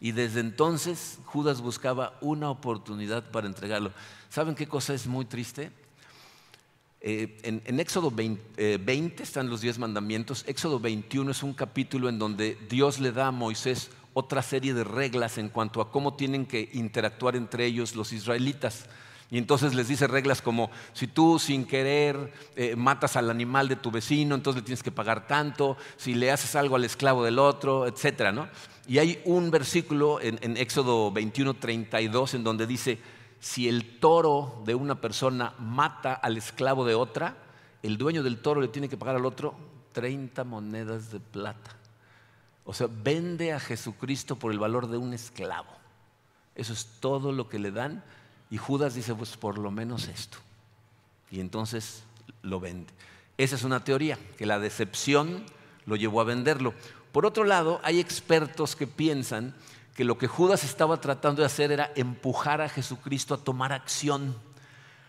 y 0.00 0.12
desde 0.12 0.40
entonces 0.40 1.18
Judas 1.24 1.60
buscaba 1.60 2.18
una 2.20 2.50
oportunidad 2.50 3.30
para 3.30 3.46
entregarlo. 3.46 3.92
¿Saben 4.28 4.54
qué 4.54 4.66
cosa 4.66 4.92
es 4.92 5.06
muy 5.06 5.24
triste? 5.24 5.70
Eh, 7.06 7.36
en, 7.42 7.80
Éxodo 7.80 8.10
20, 8.10 8.42
eh, 8.56 9.12
están 9.20 9.50
los 9.50 9.60
diez 9.60 9.78
mandamientos. 9.78 10.42
Éxodo 10.48 10.80
21 10.80 11.32
es 11.32 11.42
un 11.42 11.52
capítulo 11.52 12.08
en 12.08 12.18
donde 12.18 12.56
Dios 12.70 12.98
le 12.98 13.12
da 13.12 13.26
a 13.26 13.30
Moisés 13.30 13.90
otra 14.14 14.40
serie 14.40 14.72
de 14.72 14.84
reglas 14.84 15.36
en 15.36 15.50
cuanto 15.50 15.82
a 15.82 15.90
cómo 15.90 16.14
tienen 16.14 16.46
que 16.46 16.70
interactuar 16.72 17.36
entre 17.36 17.66
ellos 17.66 17.94
los 17.94 18.14
israelitas. 18.14 18.86
Y 19.30 19.36
entonces 19.36 19.74
les 19.74 19.88
dice 19.88 20.06
reglas 20.06 20.40
como, 20.40 20.70
si 20.94 21.06
tú 21.06 21.38
sin 21.38 21.66
querer 21.66 22.32
eh, 22.56 22.74
matas 22.74 23.16
al 23.16 23.28
animal 23.28 23.68
de 23.68 23.76
tu 23.76 23.90
vecino, 23.90 24.34
entonces 24.34 24.62
le 24.62 24.66
tienes 24.66 24.82
que 24.82 24.90
pagar 24.90 25.26
tanto, 25.26 25.76
si 25.98 26.14
le 26.14 26.30
haces 26.30 26.56
algo 26.56 26.76
al 26.76 26.86
esclavo 26.86 27.22
del 27.22 27.38
otro, 27.38 27.86
etc. 27.86 28.32
¿no? 28.32 28.48
Y 28.88 28.96
hay 28.96 29.20
un 29.26 29.50
versículo 29.50 30.22
en, 30.22 30.38
en 30.40 30.56
Éxodo 30.56 31.12
21, 31.12 31.52
32 31.52 32.32
en 32.32 32.44
donde 32.44 32.66
dice, 32.66 32.98
si 33.44 33.68
el 33.68 34.00
toro 34.00 34.62
de 34.64 34.74
una 34.74 35.02
persona 35.02 35.52
mata 35.58 36.14
al 36.14 36.38
esclavo 36.38 36.86
de 36.86 36.94
otra, 36.94 37.36
el 37.82 37.98
dueño 37.98 38.22
del 38.22 38.38
toro 38.38 38.62
le 38.62 38.68
tiene 38.68 38.88
que 38.88 38.96
pagar 38.96 39.16
al 39.16 39.26
otro 39.26 39.54
30 39.92 40.44
monedas 40.44 41.12
de 41.12 41.20
plata. 41.20 41.76
O 42.64 42.72
sea, 42.72 42.88
vende 42.90 43.52
a 43.52 43.60
Jesucristo 43.60 44.36
por 44.36 44.50
el 44.50 44.58
valor 44.58 44.86
de 44.86 44.96
un 44.96 45.12
esclavo. 45.12 45.68
Eso 46.54 46.72
es 46.72 46.86
todo 47.00 47.32
lo 47.32 47.50
que 47.50 47.58
le 47.58 47.70
dan. 47.70 48.02
Y 48.48 48.56
Judas 48.56 48.94
dice, 48.94 49.14
pues 49.14 49.36
por 49.36 49.58
lo 49.58 49.70
menos 49.70 50.08
esto. 50.08 50.38
Y 51.30 51.40
entonces 51.40 52.02
lo 52.40 52.60
vende. 52.60 52.94
Esa 53.36 53.56
es 53.56 53.62
una 53.62 53.84
teoría, 53.84 54.18
que 54.38 54.46
la 54.46 54.58
decepción 54.58 55.44
lo 55.84 55.96
llevó 55.96 56.22
a 56.22 56.24
venderlo. 56.24 56.72
Por 57.12 57.26
otro 57.26 57.44
lado, 57.44 57.78
hay 57.84 58.00
expertos 58.00 58.74
que 58.74 58.86
piensan 58.86 59.54
que 59.94 60.04
lo 60.04 60.18
que 60.18 60.26
Judas 60.26 60.64
estaba 60.64 61.00
tratando 61.00 61.40
de 61.42 61.46
hacer 61.46 61.70
era 61.70 61.92
empujar 61.94 62.60
a 62.60 62.68
Jesucristo 62.68 63.34
a 63.34 63.38
tomar 63.38 63.72
acción. 63.72 64.36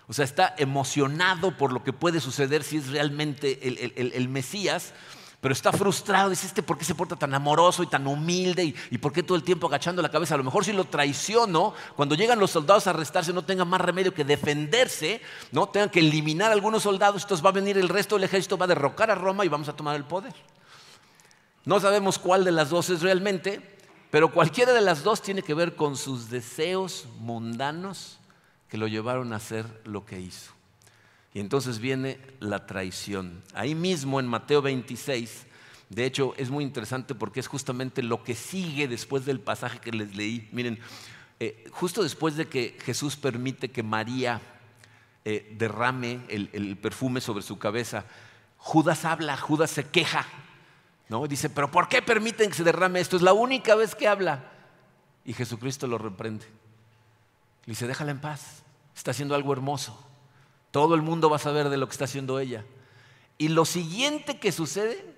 O 0.07 0.13
sea, 0.13 0.23
está 0.23 0.53
emocionado 0.57 1.57
por 1.57 1.73
lo 1.73 1.83
que 1.83 1.91
puede 1.91 2.19
suceder 2.19 2.63
si 2.63 2.77
es 2.77 2.89
realmente 2.89 3.67
el, 3.67 4.29
Mesías, 4.29 4.93
pero 5.41 5.53
está 5.53 5.71
frustrado. 5.71 6.29
Dice, 6.29 6.45
¿este 6.45 6.61
por 6.61 6.77
qué 6.77 6.85
se 6.85 6.93
porta 6.93 7.15
tan 7.15 7.33
amoroso 7.33 7.81
y 7.81 7.87
tan 7.87 8.05
humilde? 8.05 8.75
¿Y, 8.91 8.97
por 8.99 9.11
qué 9.11 9.23
todo 9.23 9.35
el 9.35 9.43
tiempo 9.43 9.65
agachando 9.65 10.03
la 10.03 10.11
cabeza? 10.11 10.35
A 10.35 10.37
lo 10.37 10.43
mejor 10.43 10.63
si 10.63 10.73
lo 10.73 10.85
traiciono, 10.85 11.73
cuando 11.95 12.13
llegan 12.13 12.37
los 12.37 12.51
soldados 12.51 12.85
a 12.85 12.91
arrestarse, 12.91 13.33
no 13.33 13.43
tenga 13.43 13.65
más 13.65 13.81
remedio 13.81 14.13
que 14.13 14.23
defenderse, 14.23 15.19
¿no? 15.51 15.67
Tengan 15.67 15.89
que 15.89 16.01
eliminar 16.01 16.51
a 16.51 16.53
algunos 16.53 16.83
soldados, 16.83 17.23
entonces 17.23 17.43
va 17.43 17.49
a 17.49 17.53
venir 17.53 17.79
el 17.79 17.89
resto 17.89 18.15
del 18.15 18.25
ejército, 18.25 18.59
va 18.59 18.65
a 18.65 18.69
derrocar 18.69 19.09
a 19.09 19.15
Roma 19.15 19.43
y 19.43 19.47
vamos 19.47 19.67
a 19.67 19.75
tomar 19.75 19.95
el 19.95 20.03
poder. 20.03 20.33
No 21.65 21.79
sabemos 21.79 22.19
cuál 22.19 22.43
de 22.43 22.51
las 22.51 22.69
dos 22.69 22.91
es 22.91 23.01
realmente, 23.01 23.74
pero 24.15 24.31
cualquiera 24.31 24.71
de 24.71 24.79
las 24.79 25.03
dos 25.03 25.21
tiene 25.21 25.41
que 25.41 25.53
ver 25.53 25.75
con 25.75 25.97
sus 25.97 26.29
deseos 26.29 27.05
mundanos 27.19 28.17
que 28.69 28.77
lo 28.77 28.87
llevaron 28.87 29.33
a 29.33 29.35
hacer 29.35 29.65
lo 29.83 30.05
que 30.05 30.21
hizo. 30.21 30.53
Y 31.33 31.41
entonces 31.41 31.79
viene 31.79 32.17
la 32.39 32.65
traición. 32.65 33.43
Ahí 33.53 33.75
mismo 33.75 34.21
en 34.21 34.25
Mateo 34.25 34.61
26, 34.61 35.45
de 35.89 36.05
hecho 36.05 36.33
es 36.37 36.49
muy 36.49 36.63
interesante 36.63 37.13
porque 37.13 37.41
es 37.41 37.47
justamente 37.49 38.01
lo 38.01 38.23
que 38.23 38.35
sigue 38.35 38.87
después 38.87 39.25
del 39.25 39.41
pasaje 39.41 39.79
que 39.79 39.91
les 39.91 40.15
leí. 40.15 40.47
Miren, 40.53 40.79
eh, 41.41 41.65
justo 41.71 42.01
después 42.01 42.37
de 42.37 42.47
que 42.47 42.77
Jesús 42.85 43.17
permite 43.17 43.69
que 43.69 43.83
María 43.83 44.39
eh, 45.25 45.53
derrame 45.57 46.21
el 46.29 46.77
perfume 46.77 47.19
sobre 47.19 47.43
su 47.43 47.59
cabeza, 47.59 48.05
Judas 48.55 49.03
habla, 49.03 49.35
Judas 49.35 49.71
se 49.71 49.83
queja 49.83 50.25
¿No? 51.09 51.27
Dice, 51.27 51.49
pero 51.49 51.69
¿por 51.69 51.87
qué 51.87 52.01
permiten 52.01 52.49
que 52.49 52.55
se 52.55 52.63
derrame 52.63 52.99
esto? 52.99 53.15
Es 53.15 53.21
la 53.21 53.33
única 53.33 53.75
vez 53.75 53.95
que 53.95 54.07
habla. 54.07 54.51
Y 55.23 55.33
Jesucristo 55.33 55.87
lo 55.87 55.97
reprende. 55.97 56.45
Le 57.65 57.71
dice, 57.71 57.87
déjala 57.87 58.11
en 58.11 58.19
paz. 58.19 58.63
Está 58.95 59.11
haciendo 59.11 59.35
algo 59.35 59.53
hermoso. 59.53 59.99
Todo 60.71 60.95
el 60.95 61.01
mundo 61.01 61.29
va 61.29 61.35
a 61.37 61.39
saber 61.39 61.69
de 61.69 61.77
lo 61.77 61.87
que 61.87 61.93
está 61.93 62.05
haciendo 62.05 62.39
ella. 62.39 62.65
Y 63.37 63.49
lo 63.49 63.65
siguiente 63.65 64.39
que 64.39 64.51
sucede, 64.51 65.15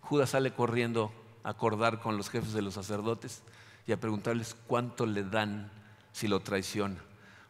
Judas 0.00 0.30
sale 0.30 0.52
corriendo 0.52 1.12
a 1.44 1.50
acordar 1.50 2.00
con 2.00 2.16
los 2.16 2.30
jefes 2.30 2.52
de 2.52 2.62
los 2.62 2.74
sacerdotes 2.74 3.42
y 3.86 3.92
a 3.92 4.00
preguntarles 4.00 4.56
cuánto 4.66 5.06
le 5.06 5.24
dan 5.24 5.70
si 6.12 6.28
lo 6.28 6.40
traiciona. 6.40 6.96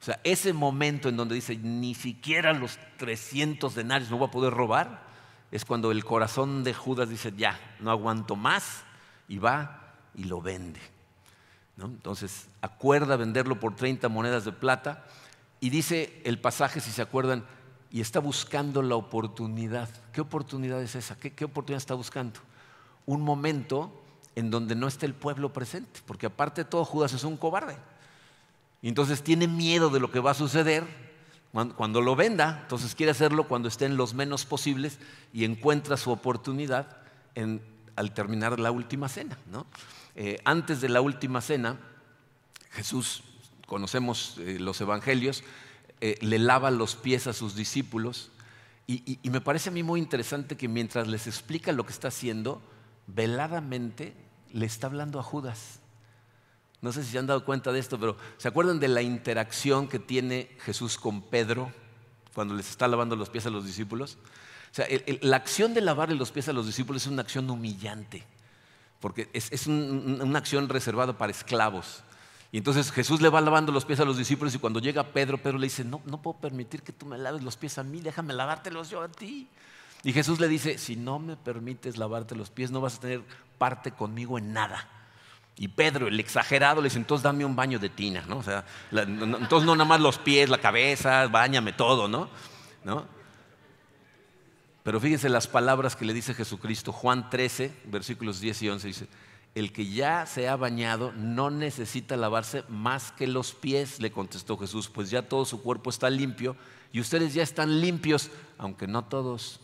O 0.00 0.04
sea, 0.04 0.20
ese 0.24 0.52
momento 0.52 1.08
en 1.08 1.16
donde 1.16 1.34
dice, 1.34 1.56
ni 1.56 1.94
siquiera 1.94 2.52
los 2.52 2.78
300 2.98 3.74
denarios 3.74 4.10
no 4.10 4.18
va 4.18 4.26
a 4.26 4.30
poder 4.30 4.52
robar, 4.52 5.05
es 5.50 5.64
cuando 5.64 5.90
el 5.90 6.04
corazón 6.04 6.64
de 6.64 6.74
Judas 6.74 7.08
dice, 7.08 7.32
ya, 7.36 7.58
no 7.80 7.90
aguanto 7.90 8.36
más, 8.36 8.84
y 9.28 9.38
va 9.38 9.94
y 10.14 10.24
lo 10.24 10.40
vende. 10.40 10.80
Entonces, 11.78 12.48
acuerda 12.62 13.16
venderlo 13.16 13.60
por 13.60 13.76
30 13.76 14.08
monedas 14.08 14.44
de 14.44 14.52
plata, 14.52 15.04
y 15.60 15.70
dice 15.70 16.20
el 16.24 16.38
pasaje, 16.38 16.80
si 16.80 16.90
se 16.90 17.02
acuerdan, 17.02 17.44
y 17.90 18.00
está 18.00 18.20
buscando 18.20 18.82
la 18.82 18.96
oportunidad. 18.96 19.88
¿Qué 20.12 20.20
oportunidad 20.20 20.82
es 20.82 20.94
esa? 20.96 21.16
¿Qué, 21.16 21.44
oportunidad 21.44 21.78
está 21.78 21.94
buscando? 21.94 22.40
Un 23.06 23.22
momento 23.22 24.02
en 24.34 24.50
donde 24.50 24.74
no 24.74 24.88
esté 24.88 25.06
el 25.06 25.14
pueblo 25.14 25.52
presente, 25.52 26.00
porque 26.06 26.26
aparte 26.26 26.64
de 26.64 26.70
todo 26.70 26.84
Judas 26.84 27.12
es 27.12 27.24
un 27.24 27.36
cobarde. 27.36 27.76
Y 28.82 28.88
entonces 28.88 29.22
tiene 29.22 29.48
miedo 29.48 29.88
de 29.90 30.00
lo 30.00 30.10
que 30.10 30.20
va 30.20 30.32
a 30.32 30.34
suceder 30.34 31.05
cuando 31.52 32.02
lo 32.02 32.16
venda, 32.16 32.60
entonces 32.62 32.94
quiere 32.94 33.12
hacerlo 33.12 33.48
cuando 33.48 33.68
estén 33.68 33.96
los 33.96 34.12
menos 34.12 34.44
posibles 34.44 34.98
y 35.32 35.44
encuentra 35.44 35.96
su 35.96 36.10
oportunidad 36.10 36.98
al 37.96 38.14
terminar 38.14 38.60
la 38.60 38.70
última 38.70 39.08
cena. 39.08 39.38
Eh, 40.14 40.38
antes 40.44 40.80
de 40.80 40.88
la 40.88 41.00
última 41.00 41.40
cena, 41.40 41.78
Jesús, 42.72 43.22
conocemos 43.66 44.36
eh, 44.38 44.58
los 44.60 44.80
evangelios, 44.80 45.44
eh, 46.00 46.18
le 46.20 46.38
lava 46.38 46.70
los 46.70 46.94
pies 46.94 47.26
a 47.26 47.32
sus 47.32 47.54
discípulos 47.54 48.30
y, 48.86 49.18
me 49.24 49.40
parece 49.40 49.70
a 49.70 49.72
mí 49.72 49.82
muy 49.82 49.98
interesante 49.98 50.56
que 50.56 50.68
mientras 50.68 51.08
les 51.08 51.26
explica 51.26 51.72
lo 51.72 51.84
que 51.84 51.92
está 51.92 52.08
haciendo, 52.08 52.62
veladamente 53.08 54.14
le 54.52 54.64
está 54.64 54.86
hablando 54.86 55.18
a 55.18 55.24
Judas. 55.24 55.80
No 56.86 56.92
sé 56.92 57.02
si 57.02 57.10
se 57.10 57.18
han 57.18 57.26
dado 57.26 57.44
cuenta 57.44 57.72
de 57.72 57.80
esto, 57.80 57.98
pero 57.98 58.16
¿se 58.36 58.46
acuerdan 58.46 58.78
de 58.78 58.86
la 58.86 59.02
interacción 59.02 59.88
que 59.88 59.98
tiene 59.98 60.56
Jesús 60.60 60.98
con 60.98 61.20
Pedro 61.20 61.72
cuando 62.32 62.54
les 62.54 62.70
está 62.70 62.86
lavando 62.86 63.16
los 63.16 63.28
pies 63.28 63.44
a 63.44 63.50
los 63.50 63.66
discípulos? 63.66 64.18
O 64.70 64.74
sea, 64.76 64.86
la 65.22 65.36
acción 65.36 65.74
de 65.74 65.80
lavarle 65.80 66.14
los 66.14 66.30
pies 66.30 66.48
a 66.48 66.52
los 66.52 66.64
discípulos 66.64 67.02
es 67.02 67.08
una 67.08 67.22
acción 67.22 67.50
humillante, 67.50 68.24
porque 69.00 69.28
es, 69.32 69.66
una 69.66 70.38
acción 70.38 70.68
reservada 70.68 71.18
para 71.18 71.32
esclavos. 71.32 72.04
Y 72.52 72.58
entonces 72.58 72.92
Jesús 72.92 73.20
le 73.20 73.30
va 73.30 73.40
lavando 73.40 73.72
los 73.72 73.84
pies 73.84 73.98
a 73.98 74.04
los 74.04 74.16
discípulos 74.16 74.54
y 74.54 74.60
cuando 74.60 74.78
llega 74.78 75.02
Pedro, 75.12 75.42
Pedro 75.42 75.58
le 75.58 75.66
dice, 75.66 75.84
no, 75.84 76.00
no 76.04 76.22
puedo 76.22 76.38
permitir 76.38 76.82
que 76.82 76.92
tú 76.92 77.04
me 77.04 77.18
laves 77.18 77.42
los 77.42 77.56
pies 77.56 77.78
a 77.78 77.82
mí, 77.82 78.00
déjame 78.00 78.32
lavártelos 78.32 78.90
yo 78.90 79.02
a 79.02 79.08
ti. 79.08 79.48
Y 80.04 80.12
Jesús 80.12 80.38
le 80.38 80.46
dice, 80.46 80.78
si 80.78 80.94
no 80.94 81.18
me 81.18 81.36
permites 81.36 81.96
lavarte 81.96 82.36
los 82.36 82.50
pies, 82.50 82.70
no 82.70 82.80
vas 82.80 82.98
a 82.98 83.00
tener 83.00 83.24
parte 83.58 83.90
conmigo 83.90 84.38
en 84.38 84.52
nada. 84.52 84.88
Y 85.58 85.68
Pedro, 85.68 86.08
el 86.08 86.20
exagerado, 86.20 86.82
le 86.82 86.88
dice, 86.88 86.98
entonces 86.98 87.22
dame 87.22 87.44
un 87.44 87.56
baño 87.56 87.78
de 87.78 87.88
tina, 87.88 88.24
¿no? 88.28 88.38
O 88.38 88.42
sea, 88.42 88.64
entonces 88.92 89.66
no 89.66 89.74
nada 89.74 89.88
más 89.88 90.00
los 90.00 90.18
pies, 90.18 90.50
la 90.50 90.58
cabeza, 90.58 91.26
bañame 91.28 91.72
todo, 91.72 92.08
¿no? 92.08 92.28
¿no? 92.84 93.06
Pero 94.82 95.00
fíjense 95.00 95.28
las 95.28 95.48
palabras 95.48 95.96
que 95.96 96.04
le 96.04 96.12
dice 96.12 96.34
Jesucristo, 96.34 96.92
Juan 96.92 97.30
13, 97.30 97.74
versículos 97.86 98.38
10 98.40 98.62
y 98.62 98.68
11, 98.68 98.86
dice, 98.86 99.08
el 99.56 99.72
que 99.72 99.90
ya 99.90 100.26
se 100.26 100.48
ha 100.48 100.56
bañado 100.56 101.12
no 101.12 101.50
necesita 101.50 102.16
lavarse 102.16 102.62
más 102.68 103.10
que 103.10 103.26
los 103.26 103.52
pies, 103.52 103.98
le 104.00 104.12
contestó 104.12 104.58
Jesús, 104.58 104.90
pues 104.90 105.08
ya 105.08 105.22
todo 105.22 105.46
su 105.46 105.62
cuerpo 105.62 105.88
está 105.88 106.10
limpio 106.10 106.54
y 106.92 107.00
ustedes 107.00 107.32
ya 107.32 107.42
están 107.42 107.80
limpios, 107.80 108.30
aunque 108.58 108.86
no 108.86 109.04
todos. 109.06 109.60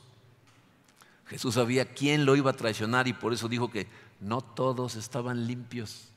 Jesús 1.26 1.55
sabía 1.55 1.85
quién 1.85 2.24
lo 2.24 2.35
iba 2.35 2.50
a 2.50 2.57
traicionar 2.57 3.07
y 3.07 3.12
por 3.12 3.33
eso 3.33 3.48
dijo 3.48 3.70
que 3.70 3.87
no 4.22 4.40
todos 4.40 4.96
estaban 4.96 5.46
limpios. 5.46 6.12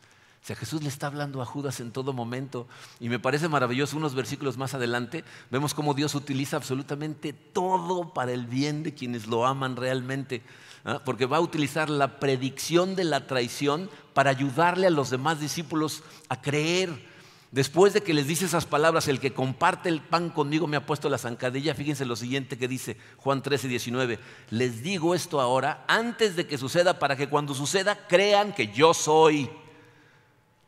O 0.45 0.47
sea, 0.47 0.55
Jesús 0.55 0.83
le 0.83 0.89
está 0.89 1.07
hablando 1.07 1.41
a 1.41 1.45
Judas 1.45 1.79
en 1.79 1.91
todo 1.91 2.13
momento. 2.13 2.67
Y 2.99 3.09
me 3.09 3.17
parece 3.17 3.49
maravilloso, 3.49 3.97
unos 3.97 4.13
versículos 4.13 4.57
más 4.57 4.75
adelante, 4.75 5.23
vemos 5.49 5.73
cómo 5.73 5.95
Dios 5.95 6.13
utiliza 6.13 6.55
absolutamente 6.55 7.33
todo 7.33 8.13
para 8.13 8.31
el 8.31 8.45
bien 8.45 8.83
de 8.83 8.93
quienes 8.93 9.25
lo 9.25 9.47
aman 9.47 9.75
realmente. 9.75 10.43
¿ah? 10.83 11.01
Porque 11.03 11.25
va 11.25 11.37
a 11.37 11.41
utilizar 11.41 11.89
la 11.89 12.19
predicción 12.19 12.95
de 12.95 13.05
la 13.05 13.25
traición 13.25 13.89
para 14.13 14.29
ayudarle 14.29 14.85
a 14.85 14.91
los 14.91 15.09
demás 15.09 15.39
discípulos 15.39 16.03
a 16.29 16.39
creer. 16.39 17.14
Después 17.55 17.93
de 17.93 18.01
que 18.01 18.13
les 18.13 18.27
dice 18.27 18.43
esas 18.43 18.65
palabras, 18.65 19.07
el 19.07 19.21
que 19.21 19.31
comparte 19.31 19.87
el 19.87 20.01
pan 20.01 20.29
conmigo 20.29 20.67
me 20.67 20.75
ha 20.75 20.85
puesto 20.85 21.07
la 21.07 21.17
zancadilla. 21.17 21.73
Fíjense 21.73 22.03
lo 22.03 22.17
siguiente 22.17 22.57
que 22.57 22.67
dice 22.67 22.97
Juan 23.15 23.41
13, 23.41 23.69
19. 23.69 24.19
Les 24.49 24.83
digo 24.83 25.15
esto 25.15 25.39
ahora 25.39 25.85
antes 25.87 26.35
de 26.35 26.47
que 26.47 26.57
suceda 26.57 26.99
para 26.99 27.15
que 27.15 27.29
cuando 27.29 27.53
suceda 27.53 28.07
crean 28.09 28.53
que 28.53 28.73
yo 28.73 28.93
soy. 28.93 29.49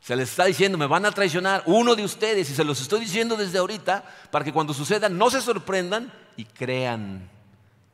Se 0.00 0.16
les 0.16 0.30
está 0.30 0.46
diciendo, 0.46 0.78
me 0.78 0.86
van 0.86 1.04
a 1.04 1.12
traicionar 1.12 1.62
uno 1.66 1.94
de 1.94 2.04
ustedes 2.04 2.48
y 2.48 2.54
se 2.54 2.64
los 2.64 2.80
estoy 2.80 3.00
diciendo 3.00 3.36
desde 3.36 3.58
ahorita 3.58 4.02
para 4.30 4.42
que 4.42 4.54
cuando 4.54 4.72
suceda 4.72 5.10
no 5.10 5.28
se 5.28 5.42
sorprendan 5.42 6.10
y 6.38 6.46
crean 6.46 7.28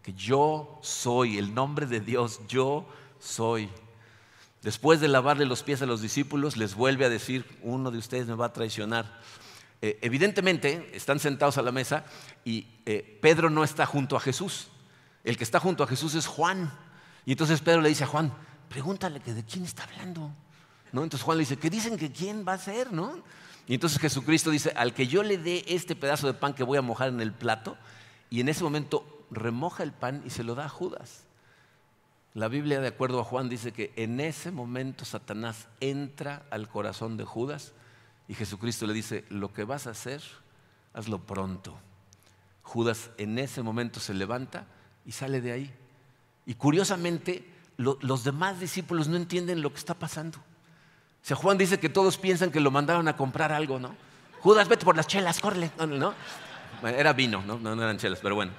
que 0.05 0.13
yo 0.13 0.79
soy, 0.83 1.37
el 1.37 1.53
nombre 1.53 1.87
de 1.87 1.99
Dios, 1.99 2.43
yo 2.47 2.87
soy. 3.19 3.69
Después 4.65 4.99
de 4.99 5.09
lavarle 5.09 5.45
los 5.45 5.63
pies 5.63 5.83
a 5.83 5.87
los 5.87 6.01
discípulos, 6.01 6.57
les 6.57 6.75
vuelve 6.75 7.05
a 7.05 7.11
decir, 7.11 7.45
uno 7.61 7.91
de 7.91 7.99
ustedes 7.99 8.27
me 8.27 8.35
va 8.35 8.47
a 8.47 8.53
traicionar. 8.55 9.21
Eh, 9.83 9.99
evidentemente, 10.01 10.91
están 10.95 11.21
sentados 11.21 11.59
a 11.59 11.63
la 11.63 11.71
mesa 11.71 12.07
y 12.47 12.67
eh, 12.87 13.19
Pedro 13.21 13.51
no 13.51 13.63
está 13.63 13.85
junto 13.85 14.17
a 14.17 14.21
Jesús. 14.21 14.69
El 15.23 15.37
que 15.37 15.45
está 15.45 15.61
junto 15.61 15.85
a 15.85 15.87
Jesús 15.87 16.15
es 16.15 16.27
Juan. 16.27 16.73
Y 17.27 17.33
entonces 17.33 17.61
Pedro 17.61 17.83
le 17.83 17.91
dice 17.91 18.05
a 18.05 18.07
Juan, 18.07 18.33
pregúntale 18.71 19.21
que 19.21 19.35
de 19.35 19.45
quién 19.45 19.65
está 19.65 19.85
hablando. 19.85 20.33
¿No? 20.93 21.03
Entonces 21.03 21.23
Juan 21.23 21.37
le 21.37 21.43
dice, 21.43 21.59
¿qué 21.59 21.69
dicen 21.69 21.99
que 21.99 22.11
quién 22.11 22.43
va 22.49 22.55
a 22.55 22.59
ser? 22.59 22.91
¿no? 22.91 23.23
Y 23.67 23.75
entonces 23.75 23.99
Jesucristo 23.99 24.51
dice, 24.51 24.73
al 24.75 24.95
que 24.95 25.07
yo 25.07 25.23
le 25.23 25.37
dé 25.37 25.63
este 25.69 25.95
pedazo 25.95 26.27
de 26.27 26.33
pan 26.33 26.55
que 26.55 26.65
voy 26.65 26.79
a 26.79 26.83
mojar 26.83 27.11
en 27.11 27.21
el 27.21 27.35
plato, 27.35 27.77
y 28.31 28.41
en 28.41 28.49
ese 28.49 28.65
momento 28.65 29.27
remoja 29.31 29.83
el 29.83 29.93
pan 29.93 30.23
y 30.25 30.31
se 30.31 30.43
lo 30.43 30.55
da 30.55 30.65
a 30.65 30.71
Judas. 30.71 31.24
La 32.35 32.49
Biblia, 32.49 32.81
de 32.81 32.89
acuerdo 32.89 33.21
a 33.21 33.25
Juan, 33.25 33.49
dice 33.49 33.73
que 33.73 33.93
en 33.95 34.19
ese 34.19 34.51
momento 34.51 35.05
Satanás 35.05 35.69
entra 35.79 36.43
al 36.51 36.69
corazón 36.69 37.17
de 37.17 37.25
Judas 37.25 37.73
y 38.27 38.35
Jesucristo 38.35 38.89
le 38.89 38.93
dice, 38.93 39.25
lo 39.29 39.53
que 39.53 39.63
vas 39.63 39.87
a 39.87 39.91
hacer, 39.91 40.21
hazlo 40.95 41.21
pronto. 41.21 41.79
Judas 42.63 43.11
en 43.19 43.39
ese 43.39 43.63
momento 43.63 44.01
se 44.01 44.15
levanta 44.15 44.67
y 45.07 45.13
sale 45.13 45.41
de 45.41 45.53
ahí. 45.53 45.73
Y 46.45 46.55
curiosamente, 46.55 47.49
los 47.77 48.25
demás 48.25 48.59
discípulos 48.59 49.07
no 49.07 49.17
entienden 49.17 49.63
lo 49.63 49.73
que 49.73 49.79
está 49.79 49.95
pasando. 49.95 50.39
O 50.39 51.27
sea, 51.27 51.37
Juan 51.37 51.57
dice 51.57 51.79
que 51.79 51.89
todos 51.89 52.19
piensan 52.19 52.51
que 52.51 52.59
lo 52.59 52.73
mandaron 52.73 53.07
a 53.07 53.17
comprar 53.17 53.53
algo, 53.53 53.79
¿no? 53.79 53.95
Judas, 54.41 54.69
vete 54.69 54.85
por 54.85 54.97
las 54.97 55.07
chelas, 55.07 55.39
córrele. 55.39 55.71
No, 55.79 56.13
Era 56.83 57.13
vino, 57.13 57.43
¿no? 57.47 57.59
no 57.61 57.81
eran 57.81 57.97
chelas, 57.97 58.19
pero 58.21 58.35
bueno. 58.35 58.53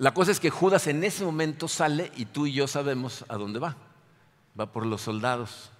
La 0.00 0.14
cosa 0.14 0.32
es 0.32 0.40
que 0.40 0.48
Judas 0.48 0.86
en 0.86 1.04
ese 1.04 1.26
momento 1.26 1.68
sale 1.68 2.10
y 2.16 2.24
tú 2.24 2.46
y 2.46 2.54
yo 2.54 2.66
sabemos 2.66 3.26
a 3.28 3.36
dónde 3.36 3.58
va. 3.58 3.76
Va 4.58 4.72
por 4.72 4.86
los 4.86 5.02
soldados. 5.02 5.70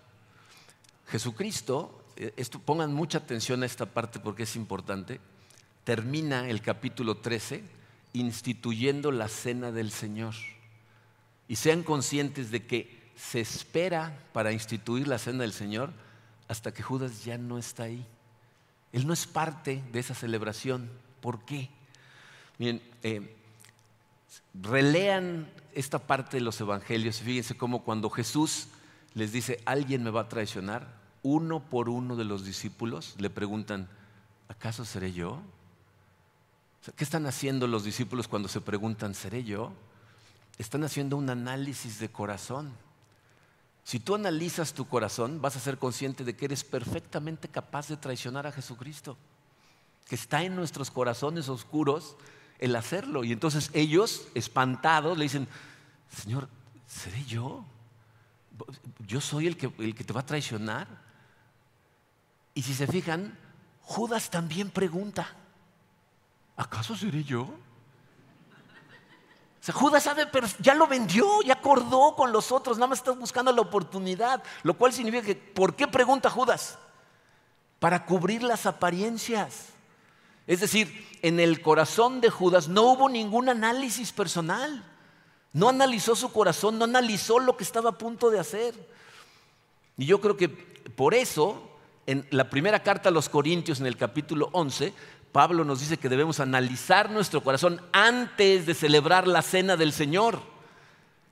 Jesucristo, 1.06 2.04
eh, 2.16 2.34
esto, 2.36 2.58
pongan 2.58 2.92
mucha 2.92 3.16
atención 3.16 3.62
a 3.62 3.66
esta 3.66 3.86
parte 3.86 4.20
porque 4.20 4.42
es 4.42 4.56
importante, 4.56 5.22
termina 5.84 6.50
el 6.50 6.60
capítulo 6.60 7.16
13 7.16 7.64
instituyendo 8.12 9.10
la 9.10 9.26
cena 9.26 9.72
del 9.72 9.90
Señor. 9.90 10.34
Y 11.48 11.56
sean 11.56 11.82
conscientes 11.82 12.50
de 12.50 12.66
que 12.66 13.00
se 13.16 13.40
espera 13.40 14.18
para 14.34 14.52
instituir 14.52 15.08
la 15.08 15.16
cena 15.16 15.44
del 15.44 15.54
Señor 15.54 15.94
hasta 16.46 16.74
que 16.74 16.82
Judas 16.82 17.24
ya 17.24 17.38
no 17.38 17.56
está 17.56 17.84
ahí. 17.84 18.06
Él 18.92 19.06
no 19.06 19.14
es 19.14 19.26
parte 19.26 19.82
de 19.90 19.98
esa 19.98 20.14
celebración. 20.14 20.90
¿Por 21.22 21.42
qué? 21.46 21.70
Miren, 22.58 22.82
eh, 23.02 23.38
relean 24.54 25.50
esta 25.74 25.98
parte 25.98 26.38
de 26.38 26.42
los 26.42 26.60
evangelios 26.60 27.20
y 27.20 27.24
fíjense 27.24 27.56
cómo 27.56 27.82
cuando 27.82 28.10
Jesús 28.10 28.68
les 29.14 29.32
dice, 29.32 29.60
alguien 29.64 30.02
me 30.02 30.10
va 30.10 30.22
a 30.22 30.28
traicionar, 30.28 31.00
uno 31.22 31.60
por 31.60 31.88
uno 31.88 32.16
de 32.16 32.24
los 32.24 32.44
discípulos 32.44 33.14
le 33.18 33.30
preguntan, 33.30 33.88
¿acaso 34.48 34.84
seré 34.84 35.12
yo? 35.12 35.40
¿Qué 36.96 37.04
están 37.04 37.26
haciendo 37.26 37.66
los 37.66 37.84
discípulos 37.84 38.26
cuando 38.26 38.48
se 38.48 38.60
preguntan, 38.60 39.14
¿seré 39.14 39.44
yo? 39.44 39.72
Están 40.58 40.84
haciendo 40.84 41.16
un 41.16 41.28
análisis 41.28 41.98
de 41.98 42.08
corazón. 42.10 42.72
Si 43.84 44.00
tú 44.00 44.14
analizas 44.14 44.72
tu 44.72 44.86
corazón, 44.86 45.40
vas 45.42 45.56
a 45.56 45.60
ser 45.60 45.78
consciente 45.78 46.24
de 46.24 46.36
que 46.36 46.46
eres 46.46 46.64
perfectamente 46.64 47.48
capaz 47.48 47.88
de 47.88 47.96
traicionar 47.96 48.46
a 48.46 48.52
Jesucristo, 48.52 49.16
que 50.06 50.14
está 50.14 50.42
en 50.42 50.56
nuestros 50.56 50.90
corazones 50.90 51.48
oscuros 51.48 52.16
el 52.60 52.76
hacerlo. 52.76 53.24
Y 53.24 53.32
entonces 53.32 53.70
ellos, 53.72 54.28
espantados, 54.34 55.18
le 55.18 55.24
dicen, 55.24 55.48
Señor, 56.14 56.48
¿seré 56.86 57.24
yo? 57.24 57.64
¿Yo 59.06 59.20
soy 59.20 59.46
el 59.46 59.56
que, 59.56 59.72
el 59.78 59.94
que 59.94 60.04
te 60.04 60.12
va 60.12 60.20
a 60.20 60.26
traicionar? 60.26 60.86
Y 62.54 62.62
si 62.62 62.74
se 62.74 62.86
fijan, 62.86 63.36
Judas 63.82 64.30
también 64.30 64.70
pregunta, 64.70 65.28
¿acaso 66.56 66.94
seré 66.94 67.24
yo? 67.24 67.42
O 67.42 69.62
sea, 69.62 69.74
Judas 69.74 70.02
sabe, 70.02 70.26
pero 70.26 70.46
ya 70.58 70.74
lo 70.74 70.86
vendió, 70.86 71.42
ya 71.42 71.54
acordó 71.54 72.14
con 72.14 72.32
los 72.32 72.52
otros, 72.52 72.78
nada 72.78 72.88
más 72.88 72.98
está 72.98 73.12
buscando 73.12 73.52
la 73.52 73.60
oportunidad, 73.60 74.42
lo 74.62 74.76
cual 74.76 74.92
significa 74.92 75.24
que, 75.24 75.34
¿por 75.34 75.74
qué 75.74 75.86
pregunta 75.86 76.30
Judas? 76.30 76.78
Para 77.78 78.04
cubrir 78.04 78.42
las 78.42 78.66
apariencias. 78.66 79.69
Es 80.50 80.58
decir, 80.58 81.06
en 81.22 81.38
el 81.38 81.62
corazón 81.62 82.20
de 82.20 82.28
Judas 82.28 82.66
no 82.66 82.82
hubo 82.82 83.08
ningún 83.08 83.48
análisis 83.48 84.10
personal. 84.10 84.82
No 85.52 85.68
analizó 85.68 86.16
su 86.16 86.32
corazón, 86.32 86.76
no 86.76 86.86
analizó 86.86 87.38
lo 87.38 87.56
que 87.56 87.62
estaba 87.62 87.90
a 87.90 87.98
punto 87.98 88.30
de 88.30 88.40
hacer. 88.40 88.74
Y 89.96 90.06
yo 90.06 90.20
creo 90.20 90.36
que 90.36 90.48
por 90.48 91.14
eso, 91.14 91.62
en 92.04 92.26
la 92.30 92.50
primera 92.50 92.82
carta 92.82 93.10
a 93.10 93.12
los 93.12 93.28
Corintios, 93.28 93.78
en 93.78 93.86
el 93.86 93.96
capítulo 93.96 94.48
11, 94.50 94.92
Pablo 95.30 95.64
nos 95.64 95.78
dice 95.78 95.98
que 95.98 96.08
debemos 96.08 96.40
analizar 96.40 97.12
nuestro 97.12 97.44
corazón 97.44 97.80
antes 97.92 98.66
de 98.66 98.74
celebrar 98.74 99.28
la 99.28 99.42
cena 99.42 99.76
del 99.76 99.92
Señor. 99.92 100.40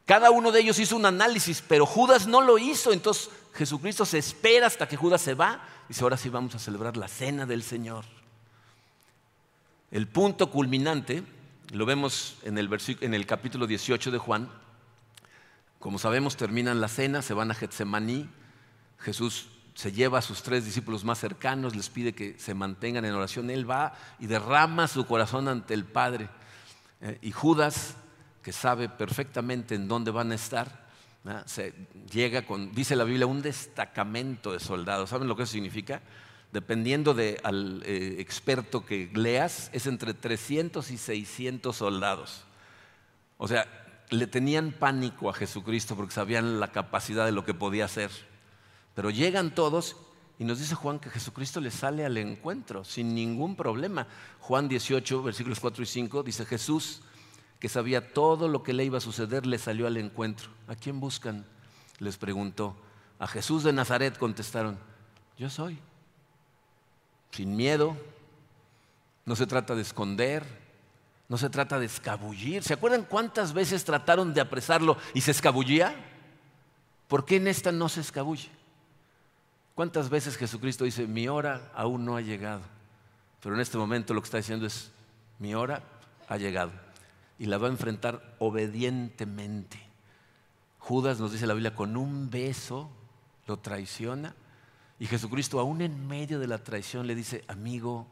Cada 0.07 0.31
uno 0.31 0.53
de 0.53 0.61
ellos 0.61 0.79
hizo 0.79 0.95
un 0.95 1.07
análisis, 1.07 1.61
pero 1.67 1.87
Judas 1.87 2.29
no 2.29 2.41
lo 2.41 2.57
hizo. 2.57 2.93
Entonces 2.93 3.31
Jesucristo 3.53 4.05
se 4.05 4.19
espera 4.19 4.69
hasta 4.69 4.87
que 4.87 4.97
Judas 4.97 5.23
se 5.23 5.35
va. 5.35 5.61
Y 5.87 5.89
dice, 5.89 6.05
ahora 6.05 6.17
sí 6.17 6.29
vamos 6.29 6.55
a 6.55 6.61
celebrar 6.61 6.97
la 6.97 7.09
cena 7.09 7.47
del 7.47 7.65
Señor. 7.65 8.05
El 9.91 10.07
punto 10.07 10.51
culminante 10.51 11.23
lo 11.73 11.87
vemos 11.87 12.37
en 12.43 12.59
el, 12.59 12.69
en 13.01 13.15
el 13.15 13.25
capítulo 13.25 13.67
18 13.67 14.11
de 14.11 14.19
Juan. 14.19 14.51
Como 15.79 15.99
sabemos, 15.99 16.37
terminan 16.37 16.83
la 16.83 16.89
cena, 16.89 17.23
se 17.23 17.33
van 17.33 17.51
a 17.51 17.55
Getsemaní. 17.55 18.29
Jesús 18.99 19.49
se 19.73 19.91
lleva 19.91 20.19
a 20.19 20.23
sus 20.23 20.43
tres 20.43 20.67
discípulos 20.67 21.05
más 21.05 21.19
cercanos, 21.19 21.75
les 21.75 21.89
pide 21.89 22.13
que 22.13 22.39
se 22.39 22.53
mantengan 22.53 23.07
en 23.07 23.15
oración. 23.15 23.49
Él 23.49 23.69
va 23.69 23.95
y 24.19 24.27
derrama 24.27 24.89
su 24.89 25.07
corazón 25.07 25.49
ante 25.49 25.73
el 25.73 25.87
Padre. 25.87 26.29
Eh, 27.01 27.19
y 27.23 27.31
Judas, 27.31 27.97
que 28.43 28.53
sabe 28.53 28.91
perfectamente 28.91 29.75
en 29.75 29.89
dónde 29.89 30.11
van 30.11 30.33
a 30.33 30.35
estar, 30.35 30.87
se 31.47 31.75
llega 32.11 32.43
con, 32.43 32.75
dice 32.75 32.95
la 32.95 33.05
Biblia, 33.05 33.27
un 33.27 33.41
destacamento 33.41 34.53
de 34.53 34.61
soldados. 34.61 35.09
¿Saben 35.09 35.29
lo 35.29 35.37
que 35.37 35.45
eso 35.45 35.53
significa? 35.53 36.03
Dependiendo 36.53 37.15
del 37.15 37.83
eh, 37.85 38.17
experto 38.19 38.85
que 38.85 39.11
leas, 39.15 39.71
es 39.73 39.87
entre 39.87 40.15
300 40.15 40.91
y 40.91 40.99
600 40.99 41.77
soldados. 41.77 42.45
O 43.37 43.47
sea, 43.49 43.67
le 44.11 44.27
tenían 44.27 44.73
pánico 44.73 45.29
a 45.29 45.35
Jesucristo 45.35 45.95
porque 45.97 46.15
sabían 46.15 46.61
la 46.61 46.73
capacidad 46.73 47.27
de 47.27 47.33
lo 47.33 47.45
que 47.45 47.55
podía 47.55 47.85
hacer. 47.85 48.11
Pero 48.95 49.11
llegan 49.11 49.55
todos 49.55 49.97
y 50.39 50.45
nos 50.45 50.59
dice 50.59 50.75
Juan 50.75 50.99
que 50.99 51.11
Jesucristo 51.11 51.61
le 51.61 51.71
sale 51.71 52.05
al 52.05 52.17
encuentro 52.17 52.85
sin 52.85 53.15
ningún 53.15 53.55
problema. 53.55 54.07
Juan 54.41 54.69
18, 54.69 55.23
versículos 55.23 55.61
4 55.61 55.83
y 55.83 55.87
5 55.87 56.23
dice 56.23 56.47
Jesús, 56.47 57.03
que 57.61 57.69
sabía 57.69 58.13
todo 58.13 58.49
lo 58.49 58.63
que 58.63 58.73
le 58.73 58.85
iba 58.85 58.99
a 58.99 59.03
suceder, 59.03 59.45
le 59.45 59.59
salió 59.59 59.87
al 59.87 59.97
encuentro. 59.97 60.49
¿A 60.69 60.77
quién 60.77 61.01
buscan? 61.01 61.45
Les 61.99 62.17
preguntó. 62.17 62.77
A 63.19 63.27
Jesús 63.27 63.65
de 63.65 63.73
Nazaret 63.73 64.17
contestaron, 64.17 64.79
yo 65.37 65.51
soy 65.51 65.79
sin 67.31 67.57
miedo. 67.57 67.97
No 69.25 69.37
se 69.37 69.47
trata 69.47 69.75
de 69.75 69.83
esconder, 69.83 70.45
no 71.29 71.37
se 71.37 71.51
trata 71.51 71.79
de 71.79 71.87
escabullir. 71.87 72.63
¿Se 72.63 72.75
acuerdan 72.75 73.05
cuántas 73.05 73.53
veces 73.53 73.85
trataron 73.85 74.33
de 74.33 74.41
apresarlo 74.41 74.97
y 75.15 75.21
se 75.21 75.33
escabullía? 75.33 75.95
¿Por 77.07 77.25
qué 77.25 77.37
en 77.37 77.49
esta 77.49 77.73
no 77.73 77.89
se 77.89 78.01
escabulle? 78.01 78.49
¿Cuántas 79.75 80.09
veces 80.09 80.37
Jesucristo 80.37 80.85
dice, 80.85 81.07
mi 81.07 81.29
hora 81.29 81.71
aún 81.75 82.05
no 82.05 82.17
ha 82.17 82.21
llegado? 82.21 82.63
Pero 83.43 83.55
en 83.55 83.61
este 83.61 83.79
momento 83.79 84.15
lo 84.15 84.21
que 84.21 84.27
está 84.27 84.39
diciendo 84.39 84.67
es, 84.67 84.91
mi 85.39 85.55
hora 85.55 85.83
ha 86.29 86.37
llegado. 86.37 86.73
Y 87.39 87.47
la 87.47 87.59
va 87.59 87.69
a 87.69 87.71
enfrentar 87.71 88.35
obedientemente. 88.39 89.81
Judas 90.79 91.21
nos 91.21 91.33
dice 91.33 91.47
la 91.47 91.55
Biblia, 91.55 91.75
con 91.75 91.97
un 91.97 92.31
beso 92.31 92.91
lo 93.47 93.59
traiciona 93.59 94.35
y 95.01 95.07
Jesucristo, 95.07 95.61
aún 95.61 95.81
en 95.81 96.07
medio 96.07 96.39
de 96.39 96.47
la 96.47 96.59
traición, 96.59 97.07
le 97.07 97.15
dice, 97.15 97.45
amigo, 97.49 98.07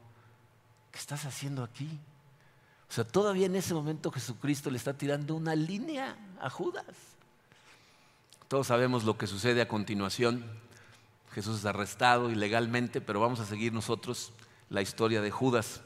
¿qué 0.92 0.98
estás 0.98 1.24
haciendo 1.24 1.64
aquí? 1.64 1.88
O 2.88 2.92
sea, 2.92 3.04
todavía 3.04 3.46
en 3.46 3.56
ese 3.56 3.74
momento 3.74 4.12
Jesucristo 4.12 4.70
le 4.70 4.78
está 4.78 4.96
tirando 4.96 5.34
una 5.34 5.56
línea 5.56 6.16
a 6.40 6.48
Judas. 6.48 6.84
Todos 8.48 8.68
sabemos 8.68 9.04
lo 9.04 9.18
que 9.18 9.26
sucede 9.26 9.60
a 9.60 9.68
continuación. 9.68 10.44
Jesús 11.32 11.58
es 11.58 11.66
arrestado 11.66 12.30
ilegalmente, 12.30 13.00
pero 13.00 13.20
vamos 13.20 13.40
a 13.40 13.46
seguir 13.46 13.72
nosotros 13.72 14.32
la 14.70 14.82
historia 14.82 15.20
de 15.20 15.32
Judas. 15.32 15.82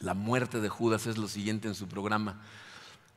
La 0.00 0.14
muerte 0.14 0.60
de 0.60 0.70
Judas 0.70 1.06
es 1.06 1.18
lo 1.18 1.28
siguiente 1.28 1.68
en 1.68 1.74
su 1.74 1.86
programa. 1.86 2.40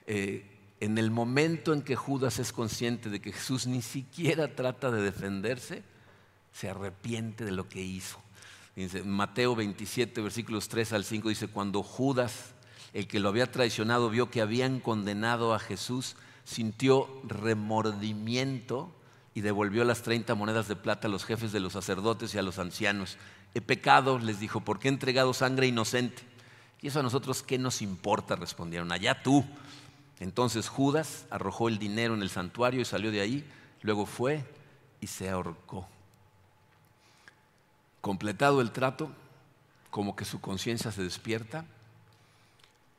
Eh, 0.05 0.45
en 0.81 0.97
el 0.97 1.09
momento 1.09 1.73
en 1.73 1.81
que 1.81 1.95
Judas 1.95 2.39
es 2.39 2.51
consciente 2.51 3.09
de 3.09 3.21
que 3.21 3.31
Jesús 3.31 3.65
ni 3.65 3.81
siquiera 3.81 4.53
trata 4.53 4.91
de 4.91 5.01
defenderse, 5.01 5.83
se 6.57 6.69
arrepiente 6.69 7.45
de 7.45 7.51
lo 7.51 7.69
que 7.69 7.81
hizo. 7.81 8.19
Mateo 9.05 9.55
27, 9.55 10.21
versículos 10.21 10.69
3 10.69 10.93
al 10.93 11.03
5 11.03 11.29
dice, 11.29 11.47
cuando 11.47 11.83
Judas, 11.83 12.55
el 12.93 13.07
que 13.07 13.19
lo 13.19 13.29
había 13.29 13.51
traicionado, 13.51 14.09
vio 14.09 14.31
que 14.31 14.41
habían 14.41 14.79
condenado 14.79 15.53
a 15.53 15.59
Jesús, 15.59 16.15
sintió 16.45 17.21
remordimiento 17.25 18.91
y 19.35 19.41
devolvió 19.41 19.83
las 19.83 20.01
30 20.01 20.33
monedas 20.33 20.67
de 20.67 20.75
plata 20.75 21.07
a 21.07 21.11
los 21.11 21.25
jefes 21.25 21.51
de 21.51 21.59
los 21.59 21.73
sacerdotes 21.73 22.33
y 22.33 22.39
a 22.39 22.43
los 22.43 22.57
ancianos. 22.57 23.17
He 23.53 23.61
pecado, 23.61 24.17
les 24.17 24.39
dijo, 24.39 24.61
porque 24.61 24.87
he 24.87 24.91
entregado 24.91 25.33
sangre 25.33 25.67
inocente. 25.67 26.23
Y 26.81 26.87
eso 26.87 26.99
a 26.99 27.03
nosotros, 27.03 27.43
¿qué 27.43 27.59
nos 27.59 27.83
importa? 27.83 28.35
Respondieron, 28.35 28.91
allá 28.91 29.21
tú. 29.21 29.45
Entonces 30.19 30.69
Judas 30.69 31.27
arrojó 31.29 31.67
el 31.67 31.77
dinero 31.77 32.15
en 32.15 32.23
el 32.23 32.29
santuario 32.29 32.81
y 32.81 32.85
salió 32.85 33.11
de 33.11 33.21
ahí, 33.21 33.47
luego 33.81 34.07
fue 34.07 34.43
y 35.01 35.07
se 35.07 35.29
ahorcó. 35.29 35.87
Completado 38.07 38.61
el 38.61 38.71
trato, 38.71 39.11
como 39.89 40.15
que 40.15 40.23
su 40.23 40.39
conciencia 40.39 40.93
se 40.93 41.03
despierta. 41.03 41.65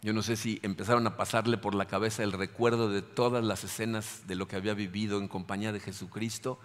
Yo 0.02 0.12
no 0.12 0.20
sé 0.20 0.36
si 0.36 0.60
empezaron 0.62 1.06
a 1.06 1.16
pasarle 1.16 1.56
por 1.56 1.74
la 1.74 1.86
cabeza 1.86 2.22
el 2.22 2.32
recuerdo 2.32 2.90
de 2.90 3.00
todas 3.00 3.42
las 3.42 3.64
escenas 3.64 4.26
de 4.26 4.34
lo 4.34 4.46
que 4.46 4.56
había 4.56 4.74
vivido 4.74 5.18
en 5.18 5.26
compañía 5.26 5.72
de 5.72 5.80
Jesucristo. 5.80 6.58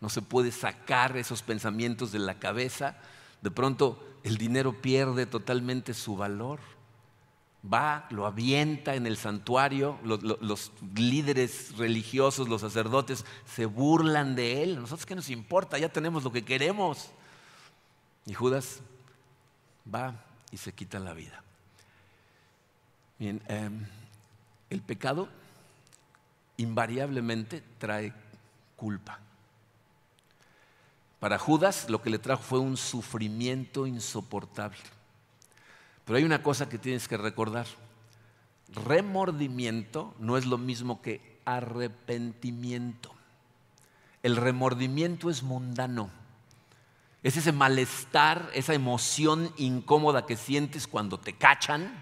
No 0.00 0.08
se 0.08 0.22
puede 0.22 0.52
sacar 0.52 1.18
esos 1.18 1.42
pensamientos 1.42 2.12
de 2.12 2.20
la 2.20 2.38
cabeza. 2.38 2.96
De 3.42 3.50
pronto 3.50 4.02
el 4.22 4.38
dinero 4.38 4.80
pierde 4.80 5.26
totalmente 5.26 5.92
su 5.92 6.16
valor. 6.16 6.60
va, 7.62 8.06
lo 8.08 8.24
avienta 8.24 8.94
en 8.94 9.06
el 9.06 9.18
santuario, 9.18 9.98
los, 10.02 10.72
líderes 10.96 11.76
religiosos, 11.76 12.48
los 12.48 12.62
sacerdotes, 12.62 13.26
se 13.44 13.66
burlan 13.66 14.34
de 14.34 14.62
él. 14.62 14.76
nosotros 14.76 15.04
qué 15.04 15.14
nos 15.14 15.28
importa? 15.28 15.76
Ya 15.76 15.90
tenemos 15.90 16.24
lo 16.24 16.32
que 16.32 16.42
queremos. 16.42 17.12
Y 18.26 18.34
Judas 18.34 18.80
va 19.92 20.14
y 20.50 20.56
se 20.56 20.72
quita 20.72 20.98
la 20.98 21.12
vida. 21.12 21.42
Bien, 23.18 23.42
em, 23.48 23.86
el 24.70 24.82
pecado 24.82 25.28
invariablemente 26.56 27.62
trae 27.78 28.12
culpa. 28.76 29.18
Para 31.20 31.38
Judas 31.38 31.88
lo 31.88 32.02
que 32.02 32.10
le 32.10 32.18
trajo 32.18 32.42
fue 32.42 32.58
un 32.58 32.76
sufrimiento 32.76 33.86
insoportable. 33.86 34.78
Pero 36.04 36.16
hay 36.16 36.24
una 36.24 36.42
cosa 36.42 36.68
que 36.68 36.78
tienes 36.78 37.06
que 37.06 37.16
recordar. 37.16 37.66
Remordimiento 38.74 40.14
no 40.18 40.36
es 40.36 40.46
lo 40.46 40.58
mismo 40.58 41.00
que 41.00 41.40
arrepentimiento. 41.44 43.12
El 44.22 44.36
remordimiento 44.36 45.30
es 45.30 45.42
mundano. 45.42 46.10
Es 47.22 47.36
ese 47.36 47.52
malestar, 47.52 48.50
esa 48.52 48.74
emoción 48.74 49.52
incómoda 49.56 50.26
que 50.26 50.36
sientes 50.36 50.88
cuando 50.88 51.18
te 51.18 51.34
cachan 51.34 51.94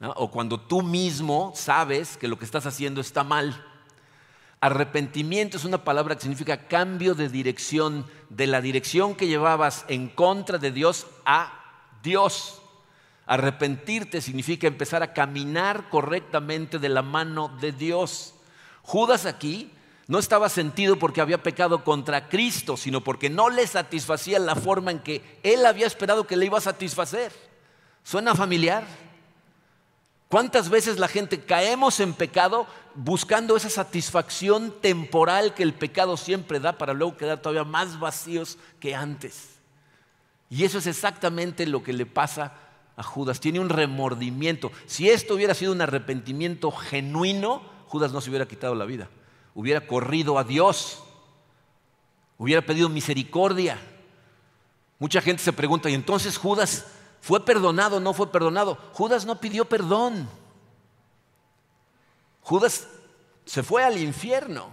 o 0.00 0.30
cuando 0.30 0.58
tú 0.58 0.82
mismo 0.82 1.52
sabes 1.54 2.16
que 2.16 2.28
lo 2.28 2.38
que 2.38 2.44
estás 2.44 2.66
haciendo 2.66 3.00
está 3.00 3.24
mal. 3.24 3.64
Arrepentimiento 4.60 5.56
es 5.56 5.64
una 5.64 5.84
palabra 5.84 6.14
que 6.14 6.22
significa 6.22 6.68
cambio 6.68 7.14
de 7.14 7.28
dirección, 7.28 8.06
de 8.30 8.46
la 8.46 8.60
dirección 8.60 9.14
que 9.14 9.26
llevabas 9.26 9.84
en 9.88 10.08
contra 10.08 10.56
de 10.58 10.70
Dios 10.70 11.06
a 11.26 11.52
Dios. 12.02 12.62
Arrepentirte 13.26 14.20
significa 14.20 14.66
empezar 14.66 15.02
a 15.02 15.12
caminar 15.12 15.88
correctamente 15.90 16.78
de 16.78 16.88
la 16.88 17.02
mano 17.02 17.48
de 17.60 17.72
Dios. 17.72 18.34
Judas 18.82 19.26
aquí 19.26 19.70
no 20.08 20.18
estaba 20.18 20.48
sentido 20.48 20.98
porque 20.98 21.20
había 21.20 21.42
pecado 21.42 21.84
contra 21.84 22.28
Cristo, 22.28 22.76
sino 22.76 23.02
porque 23.02 23.30
no 23.30 23.50
le 23.50 23.66
satisfacía 23.66 24.38
la 24.38 24.56
forma 24.56 24.90
en 24.90 24.98
que 24.98 25.38
él 25.42 25.64
había 25.64 25.86
esperado 25.86 26.26
que 26.26 26.36
le 26.36 26.46
iba 26.46 26.58
a 26.58 26.62
satisfacer. 26.62 27.32
¿Suena 28.02 28.34
familiar? 28.34 28.84
¿Cuántas 30.28 30.70
veces 30.70 30.98
la 30.98 31.08
gente 31.08 31.40
caemos 31.40 32.00
en 32.00 32.14
pecado 32.14 32.66
buscando 32.94 33.56
esa 33.56 33.70
satisfacción 33.70 34.74
temporal 34.80 35.54
que 35.54 35.62
el 35.62 35.74
pecado 35.74 36.16
siempre 36.16 36.58
da 36.58 36.78
para 36.78 36.94
luego 36.94 37.16
quedar 37.16 37.40
todavía 37.40 37.64
más 37.64 38.00
vacíos 38.00 38.58
que 38.80 38.94
antes? 38.94 39.50
Y 40.50 40.64
eso 40.64 40.78
es 40.78 40.86
exactamente 40.86 41.66
lo 41.66 41.82
que 41.82 41.92
le 41.92 42.06
pasa 42.06 42.54
a 42.96 43.02
Judas. 43.02 43.40
Tiene 43.40 43.60
un 43.60 43.68
remordimiento. 43.68 44.72
Si 44.86 45.08
esto 45.08 45.34
hubiera 45.34 45.54
sido 45.54 45.72
un 45.72 45.80
arrepentimiento 45.80 46.70
genuino, 46.70 47.62
Judas 47.86 48.12
no 48.12 48.20
se 48.20 48.30
hubiera 48.30 48.48
quitado 48.48 48.74
la 48.74 48.84
vida. 48.84 49.08
Hubiera 49.54 49.86
corrido 49.86 50.38
a 50.38 50.44
Dios. 50.44 51.02
Hubiera 52.38 52.62
pedido 52.62 52.88
misericordia. 52.88 53.78
Mucha 54.98 55.20
gente 55.20 55.42
se 55.42 55.52
pregunta, 55.52 55.90
¿y 55.90 55.94
entonces 55.94 56.36
Judas 56.36 56.86
¿Fue 57.22 57.44
perdonado 57.44 57.98
o 57.98 58.00
no 58.00 58.12
fue 58.12 58.32
perdonado? 58.32 58.76
Judas 58.92 59.24
no 59.24 59.40
pidió 59.40 59.64
perdón. 59.64 60.28
Judas 62.42 62.88
se 63.46 63.62
fue 63.62 63.84
al 63.84 63.96
infierno. 63.96 64.70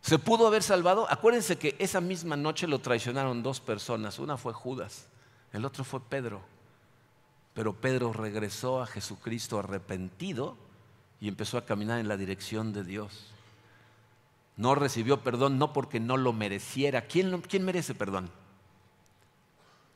¿Se 0.00 0.18
pudo 0.18 0.46
haber 0.46 0.62
salvado? 0.62 1.06
Acuérdense 1.10 1.58
que 1.58 1.76
esa 1.78 2.00
misma 2.00 2.34
noche 2.34 2.66
lo 2.66 2.78
traicionaron 2.78 3.42
dos 3.42 3.60
personas. 3.60 4.18
Una 4.18 4.38
fue 4.38 4.54
Judas, 4.54 5.04
el 5.52 5.66
otro 5.66 5.84
fue 5.84 6.00
Pedro. 6.00 6.40
Pero 7.52 7.74
Pedro 7.74 8.14
regresó 8.14 8.80
a 8.80 8.86
Jesucristo 8.86 9.58
arrepentido 9.58 10.56
y 11.20 11.28
empezó 11.28 11.58
a 11.58 11.64
caminar 11.64 11.98
en 12.00 12.08
la 12.08 12.16
dirección 12.16 12.72
de 12.72 12.84
Dios. 12.84 13.32
No 14.56 14.74
recibió 14.74 15.22
perdón 15.22 15.58
no 15.58 15.72
porque 15.72 16.00
no 16.00 16.16
lo 16.16 16.32
mereciera. 16.32 17.02
¿Quién, 17.02 17.40
quién 17.42 17.64
merece 17.64 17.94
perdón? 17.94 18.30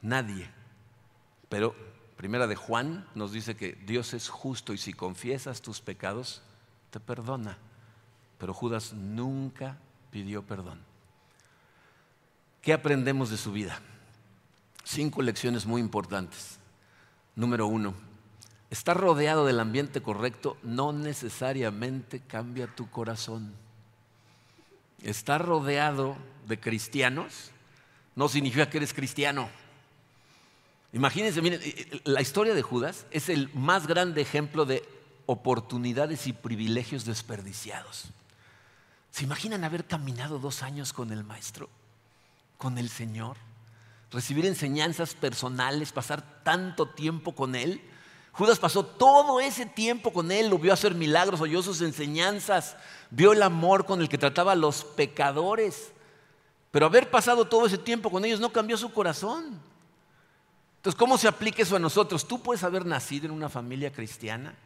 Nadie. 0.02 0.50
Pero 1.48 1.74
Primera 2.16 2.46
de 2.46 2.56
Juan 2.56 3.06
nos 3.14 3.32
dice 3.32 3.56
que 3.56 3.72
Dios 3.86 4.14
es 4.14 4.28
justo 4.28 4.72
y 4.72 4.78
si 4.78 4.92
confiesas 4.92 5.60
tus 5.60 5.80
pecados, 5.80 6.42
te 6.90 7.00
perdona. 7.00 7.58
Pero 8.38 8.54
Judas 8.54 8.92
nunca 8.92 9.78
pidió 10.10 10.42
perdón. 10.42 10.80
¿Qué 12.62 12.72
aprendemos 12.72 13.30
de 13.30 13.36
su 13.36 13.52
vida? 13.52 13.80
Cinco 14.84 15.22
lecciones 15.22 15.66
muy 15.66 15.80
importantes. 15.80 16.58
Número 17.34 17.66
uno, 17.66 17.94
estar 18.74 18.96
rodeado 18.96 19.46
del 19.46 19.60
ambiente 19.60 20.02
correcto 20.02 20.56
no 20.64 20.92
necesariamente 20.92 22.20
cambia 22.20 22.66
tu 22.66 22.90
corazón. 22.90 23.54
Estar 25.02 25.44
rodeado 25.46 26.16
de 26.48 26.58
cristianos 26.58 27.52
no 28.16 28.28
significa 28.28 28.68
que 28.68 28.78
eres 28.78 28.92
cristiano. 28.92 29.48
Imagínense, 30.92 31.40
miren, 31.40 31.60
eh, 31.62 31.74
eh, 31.76 32.00
la 32.04 32.20
historia 32.20 32.52
de 32.52 32.62
Judas 32.62 33.06
es 33.12 33.28
el 33.28 33.48
más 33.54 33.86
grande 33.86 34.20
ejemplo 34.20 34.64
de 34.64 34.82
oportunidades 35.26 36.26
y 36.26 36.32
privilegios 36.32 37.04
desperdiciados. 37.04 38.06
¿Se 39.12 39.22
imaginan 39.22 39.62
haber 39.62 39.84
caminado 39.84 40.40
dos 40.40 40.64
años 40.64 40.92
con 40.92 41.12
el 41.12 41.22
Maestro, 41.22 41.68
con 42.58 42.78
el 42.78 42.88
Señor? 42.88 43.36
Recibir 44.10 44.46
enseñanzas 44.46 45.14
personales, 45.14 45.92
pasar 45.92 46.42
tanto 46.42 46.88
tiempo 46.88 47.36
con 47.36 47.54
Él. 47.54 47.80
Judas 48.34 48.58
pasó 48.58 48.84
todo 48.84 49.40
ese 49.40 49.64
tiempo 49.64 50.12
con 50.12 50.32
Él, 50.32 50.50
lo 50.50 50.58
vio 50.58 50.72
hacer 50.72 50.92
milagros, 50.94 51.40
oyó 51.40 51.62
sus 51.62 51.80
enseñanzas, 51.82 52.76
vio 53.10 53.32
el 53.32 53.42
amor 53.44 53.86
con 53.86 54.00
el 54.00 54.08
que 54.08 54.18
trataba 54.18 54.52
a 54.52 54.56
los 54.56 54.82
pecadores. 54.84 55.92
Pero 56.72 56.86
haber 56.86 57.08
pasado 57.10 57.44
todo 57.44 57.66
ese 57.66 57.78
tiempo 57.78 58.10
con 58.10 58.24
ellos 58.24 58.40
no 58.40 58.52
cambió 58.52 58.76
su 58.76 58.92
corazón. 58.92 59.60
Entonces, 60.78 60.98
¿cómo 60.98 61.16
se 61.16 61.28
aplica 61.28 61.62
eso 61.62 61.76
a 61.76 61.78
nosotros? 61.78 62.26
Tú 62.26 62.42
puedes 62.42 62.64
haber 62.64 62.84
nacido 62.84 63.26
en 63.26 63.32
una 63.32 63.48
familia 63.48 63.92
cristiana, 63.92 64.56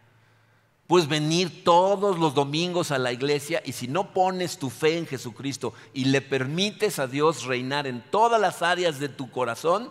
puedes 0.86 1.06
venir 1.06 1.62
todos 1.62 2.18
los 2.18 2.34
domingos 2.34 2.90
a 2.90 2.98
la 2.98 3.12
iglesia 3.12 3.60
y 3.66 3.72
si 3.72 3.86
no 3.86 4.14
pones 4.14 4.58
tu 4.58 4.70
fe 4.70 4.96
en 4.96 5.06
Jesucristo 5.06 5.74
y 5.92 6.06
le 6.06 6.22
permites 6.22 6.98
a 6.98 7.06
Dios 7.06 7.44
reinar 7.44 7.86
en 7.86 8.02
todas 8.10 8.40
las 8.40 8.62
áreas 8.62 8.98
de 8.98 9.10
tu 9.10 9.30
corazón, 9.30 9.90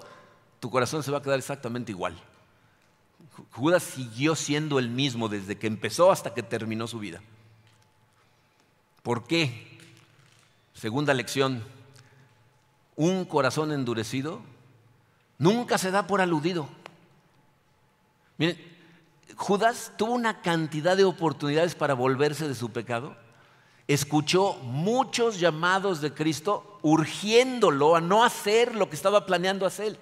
tu 0.59 0.71
corazón 0.71 1.03
se 1.03 1.11
va 1.11 1.19
a 1.19 1.21
quedar 1.21 1.37
exactamente 1.37 1.91
igual. 1.91 2.19
Judas 3.51 3.83
siguió 3.83 4.35
siendo 4.35 4.79
el 4.79 4.89
mismo 4.89 5.29
desde 5.29 5.57
que 5.57 5.67
empezó 5.67 6.11
hasta 6.11 6.33
que 6.33 6.43
terminó 6.43 6.87
su 6.87 6.99
vida. 6.99 7.21
¿Por 9.03 9.25
qué? 9.25 9.77
Segunda 10.73 11.13
lección, 11.13 11.63
un 12.95 13.25
corazón 13.25 13.71
endurecido 13.71 14.41
Nunca 15.37 15.77
se 15.77 15.91
da 15.91 16.07
por 16.07 16.21
aludido. 16.21 16.67
Miren, 18.37 18.57
Judas 19.35 19.93
tuvo 19.97 20.13
una 20.13 20.41
cantidad 20.41 20.97
de 20.97 21.03
oportunidades 21.03 21.75
para 21.75 21.93
volverse 21.93 22.47
de 22.47 22.55
su 22.55 22.71
pecado. 22.71 23.15
Escuchó 23.87 24.55
muchos 24.63 25.39
llamados 25.39 26.01
de 26.01 26.13
Cristo 26.13 26.79
urgiéndolo 26.81 27.95
a 27.95 28.01
no 28.01 28.23
hacer 28.23 28.75
lo 28.75 28.89
que 28.89 28.95
estaba 28.95 29.25
planeando 29.25 29.65
hacer. 29.65 29.99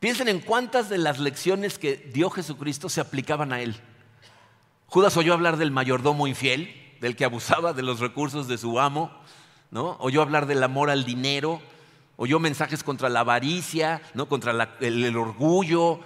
Piensen 0.00 0.28
en 0.28 0.40
cuántas 0.40 0.88
de 0.88 0.98
las 0.98 1.18
lecciones 1.18 1.78
que 1.78 1.96
dio 1.96 2.30
Jesucristo 2.30 2.88
se 2.88 3.00
aplicaban 3.00 3.52
a 3.52 3.60
él. 3.60 3.76
Judas 4.86 5.16
oyó 5.16 5.34
hablar 5.34 5.56
del 5.56 5.70
mayordomo 5.70 6.26
infiel, 6.26 6.74
del 7.00 7.16
que 7.16 7.24
abusaba 7.24 7.72
de 7.72 7.82
los 7.82 8.00
recursos 8.00 8.48
de 8.48 8.58
su 8.58 8.78
amo, 8.80 9.10
¿no? 9.70 9.96
Oyó 10.00 10.22
hablar 10.22 10.46
del 10.46 10.62
amor 10.62 10.88
al 10.88 11.04
dinero, 11.04 11.60
oyó 12.16 12.38
mensajes 12.38 12.82
contra 12.82 13.08
la 13.08 13.20
avaricia, 13.20 14.02
¿no? 14.14 14.28
contra 14.28 14.52
el, 14.80 15.16
orgullo. 15.16 16.00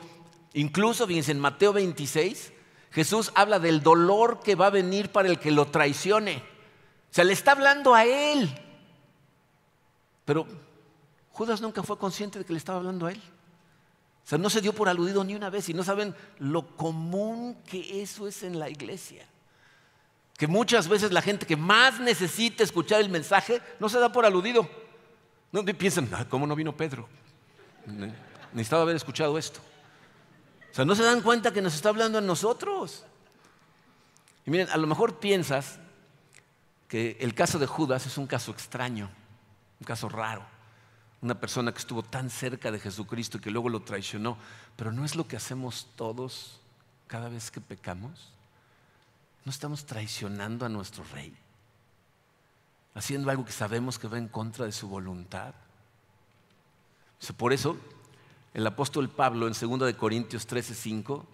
Incluso, 0.52 1.06
fíjense, 1.06 1.32
en 1.32 1.40
Mateo 1.40 1.72
26, 1.72 2.52
Jesús 2.90 3.32
habla 3.34 3.58
del 3.58 3.82
dolor 3.82 4.40
que 4.40 4.54
va 4.54 4.66
a 4.66 4.70
venir 4.70 5.10
para 5.10 5.28
el 5.28 5.38
que 5.38 5.50
lo 5.50 5.66
traicione. 5.66 6.36
O 7.10 7.14
sea, 7.14 7.24
le 7.24 7.32
está 7.32 7.52
hablando 7.52 7.94
a 7.94 8.04
él. 8.04 8.50
Pero 10.24 10.46
Judas 11.30 11.60
nunca 11.60 11.82
fue 11.82 11.98
consciente 11.98 12.38
de 12.38 12.44
que 12.44 12.52
le 12.52 12.58
estaba 12.58 12.78
hablando 12.78 13.06
a 13.06 13.12
él. 13.12 13.22
O 14.24 14.28
sea, 14.28 14.38
no 14.38 14.50
se 14.50 14.60
dio 14.60 14.72
por 14.72 14.88
aludido 14.88 15.24
ni 15.24 15.34
una 15.34 15.50
vez 15.50 15.68
y 15.68 15.74
no 15.74 15.82
saben 15.82 16.14
lo 16.38 16.76
común 16.76 17.56
que 17.66 18.02
eso 18.02 18.28
es 18.28 18.42
en 18.42 18.58
la 18.58 18.70
iglesia. 18.70 19.26
Que 20.36 20.46
muchas 20.46 20.88
veces 20.88 21.12
la 21.12 21.22
gente 21.22 21.46
que 21.46 21.56
más 21.56 22.00
necesita 22.00 22.62
escuchar 22.62 23.00
el 23.00 23.08
mensaje 23.08 23.60
no 23.80 23.88
se 23.88 23.98
da 23.98 24.12
por 24.12 24.24
aludido. 24.24 24.68
No 25.50 25.64
piensan, 25.64 26.08
ah, 26.12 26.26
¿cómo 26.28 26.46
no 26.46 26.56
vino 26.56 26.76
Pedro? 26.76 27.08
Necesitaba 28.52 28.82
haber 28.82 28.96
escuchado 28.96 29.36
esto. 29.36 29.60
O 30.70 30.74
sea, 30.74 30.84
no 30.84 30.94
se 30.94 31.02
dan 31.02 31.20
cuenta 31.20 31.52
que 31.52 31.60
nos 31.60 31.74
está 31.74 31.90
hablando 31.90 32.18
a 32.18 32.22
nosotros. 32.22 33.04
Y 34.46 34.50
miren, 34.50 34.70
a 34.70 34.76
lo 34.76 34.86
mejor 34.86 35.18
piensas 35.18 35.78
que 36.88 37.16
el 37.20 37.34
caso 37.34 37.58
de 37.58 37.66
Judas 37.66 38.06
es 38.06 38.16
un 38.18 38.26
caso 38.26 38.52
extraño, 38.52 39.10
un 39.80 39.84
caso 39.84 40.08
raro. 40.08 40.51
Una 41.22 41.40
persona 41.40 41.72
que 41.72 41.78
estuvo 41.78 42.02
tan 42.02 42.28
cerca 42.28 42.70
de 42.70 42.80
Jesucristo 42.80 43.40
que 43.40 43.50
luego 43.50 43.68
lo 43.68 43.82
traicionó. 43.82 44.36
Pero 44.76 44.92
no 44.92 45.04
es 45.04 45.16
lo 45.16 45.26
que 45.26 45.36
hacemos 45.36 45.88
todos 45.96 46.60
cada 47.12 47.28
vez 47.28 47.50
que 47.50 47.60
pecamos? 47.60 48.32
¿No 49.44 49.50
estamos 49.50 49.84
traicionando 49.84 50.64
a 50.64 50.70
nuestro 50.70 51.04
rey? 51.12 51.36
Haciendo 52.94 53.30
algo 53.30 53.44
que 53.44 53.52
sabemos 53.52 53.98
que 53.98 54.08
va 54.08 54.16
en 54.16 54.28
contra 54.28 54.64
de 54.64 54.72
su 54.72 54.88
voluntad. 54.88 55.54
Por 57.36 57.52
eso, 57.52 57.76
el 58.54 58.66
apóstol 58.66 59.10
Pablo 59.10 59.46
en 59.46 59.52
2 59.52 59.80
de 59.80 59.94
Corintios 59.94 60.48
13:5 60.48 61.26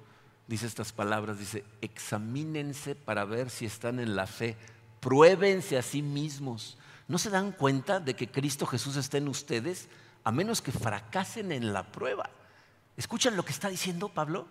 dice 0.48 0.66
estas 0.66 0.92
palabras, 0.92 1.38
dice, 1.38 1.64
examínense 1.80 2.96
para 2.96 3.24
ver 3.24 3.48
si 3.48 3.64
están 3.64 4.00
en 4.00 4.16
la 4.16 4.26
fe, 4.26 4.56
pruébense 4.98 5.78
a 5.78 5.82
sí 5.82 6.02
mismos. 6.02 6.76
¿No 7.08 7.16
se 7.16 7.30
dan 7.30 7.52
cuenta 7.52 8.00
de 8.00 8.14
que 8.14 8.30
Cristo 8.30 8.66
Jesús 8.66 8.96
está 8.96 9.16
en 9.16 9.28
ustedes 9.28 9.88
a 10.24 10.30
menos 10.30 10.60
que 10.60 10.72
fracasen 10.72 11.52
en 11.52 11.72
la 11.72 11.84
prueba? 11.84 12.28
¿Escuchan 12.98 13.34
lo 13.34 13.44
que 13.44 13.52
está 13.52 13.70
diciendo 13.70 14.10
Pablo? 14.10 14.46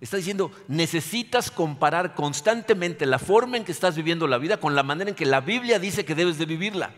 Está 0.00 0.16
diciendo, 0.16 0.52
necesitas 0.68 1.50
comparar 1.50 2.14
constantemente 2.14 3.06
la 3.06 3.18
forma 3.18 3.56
en 3.56 3.64
que 3.64 3.72
estás 3.72 3.96
viviendo 3.96 4.28
la 4.28 4.38
vida 4.38 4.58
con 4.58 4.76
la 4.76 4.84
manera 4.84 5.10
en 5.10 5.16
que 5.16 5.26
la 5.26 5.40
Biblia 5.40 5.80
dice 5.80 6.04
que 6.04 6.14
debes 6.14 6.38
de 6.38 6.46
vivirla. 6.46 6.92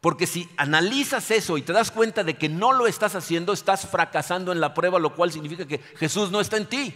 Porque 0.00 0.26
si 0.26 0.48
analizas 0.56 1.30
eso 1.30 1.58
y 1.58 1.62
te 1.62 1.72
das 1.72 1.90
cuenta 1.90 2.24
de 2.24 2.34
que 2.34 2.48
no 2.48 2.72
lo 2.72 2.86
estás 2.86 3.14
haciendo, 3.14 3.52
estás 3.52 3.86
fracasando 3.86 4.52
en 4.52 4.60
la 4.60 4.72
prueba, 4.72 4.98
lo 4.98 5.14
cual 5.14 5.32
significa 5.32 5.66
que 5.66 5.78
Jesús 5.78 6.30
no 6.30 6.40
está 6.40 6.56
en 6.56 6.66
ti. 6.66 6.94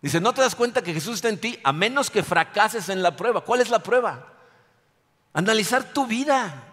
Dice, 0.00 0.20
no 0.20 0.32
te 0.32 0.40
das 0.40 0.54
cuenta 0.54 0.82
que 0.82 0.94
Jesús 0.94 1.16
está 1.16 1.28
en 1.28 1.38
ti 1.38 1.58
a 1.64 1.72
menos 1.72 2.10
que 2.10 2.22
fracases 2.22 2.88
en 2.88 3.02
la 3.02 3.14
prueba. 3.14 3.42
¿Cuál 3.42 3.60
es 3.60 3.68
la 3.68 3.82
prueba? 3.82 4.37
Analizar 5.38 5.92
tu 5.92 6.04
vida, 6.04 6.64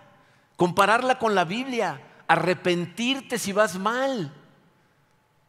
compararla 0.56 1.20
con 1.20 1.36
la 1.36 1.46
Biblia, 1.46 2.02
arrepentirte 2.28 3.38
si 3.38 3.52
vas 3.52 3.78
mal. 3.78 4.34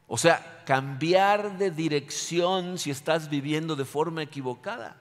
O 0.07 0.19
sea, 0.19 0.63
cambiar 0.67 1.57
de 1.57 1.71
dirección 1.71 2.77
si 2.77 2.91
estás 2.91 3.31
viviendo 3.31 3.75
de 3.75 3.87
forma 3.87 4.23
equivocada. 4.23 4.99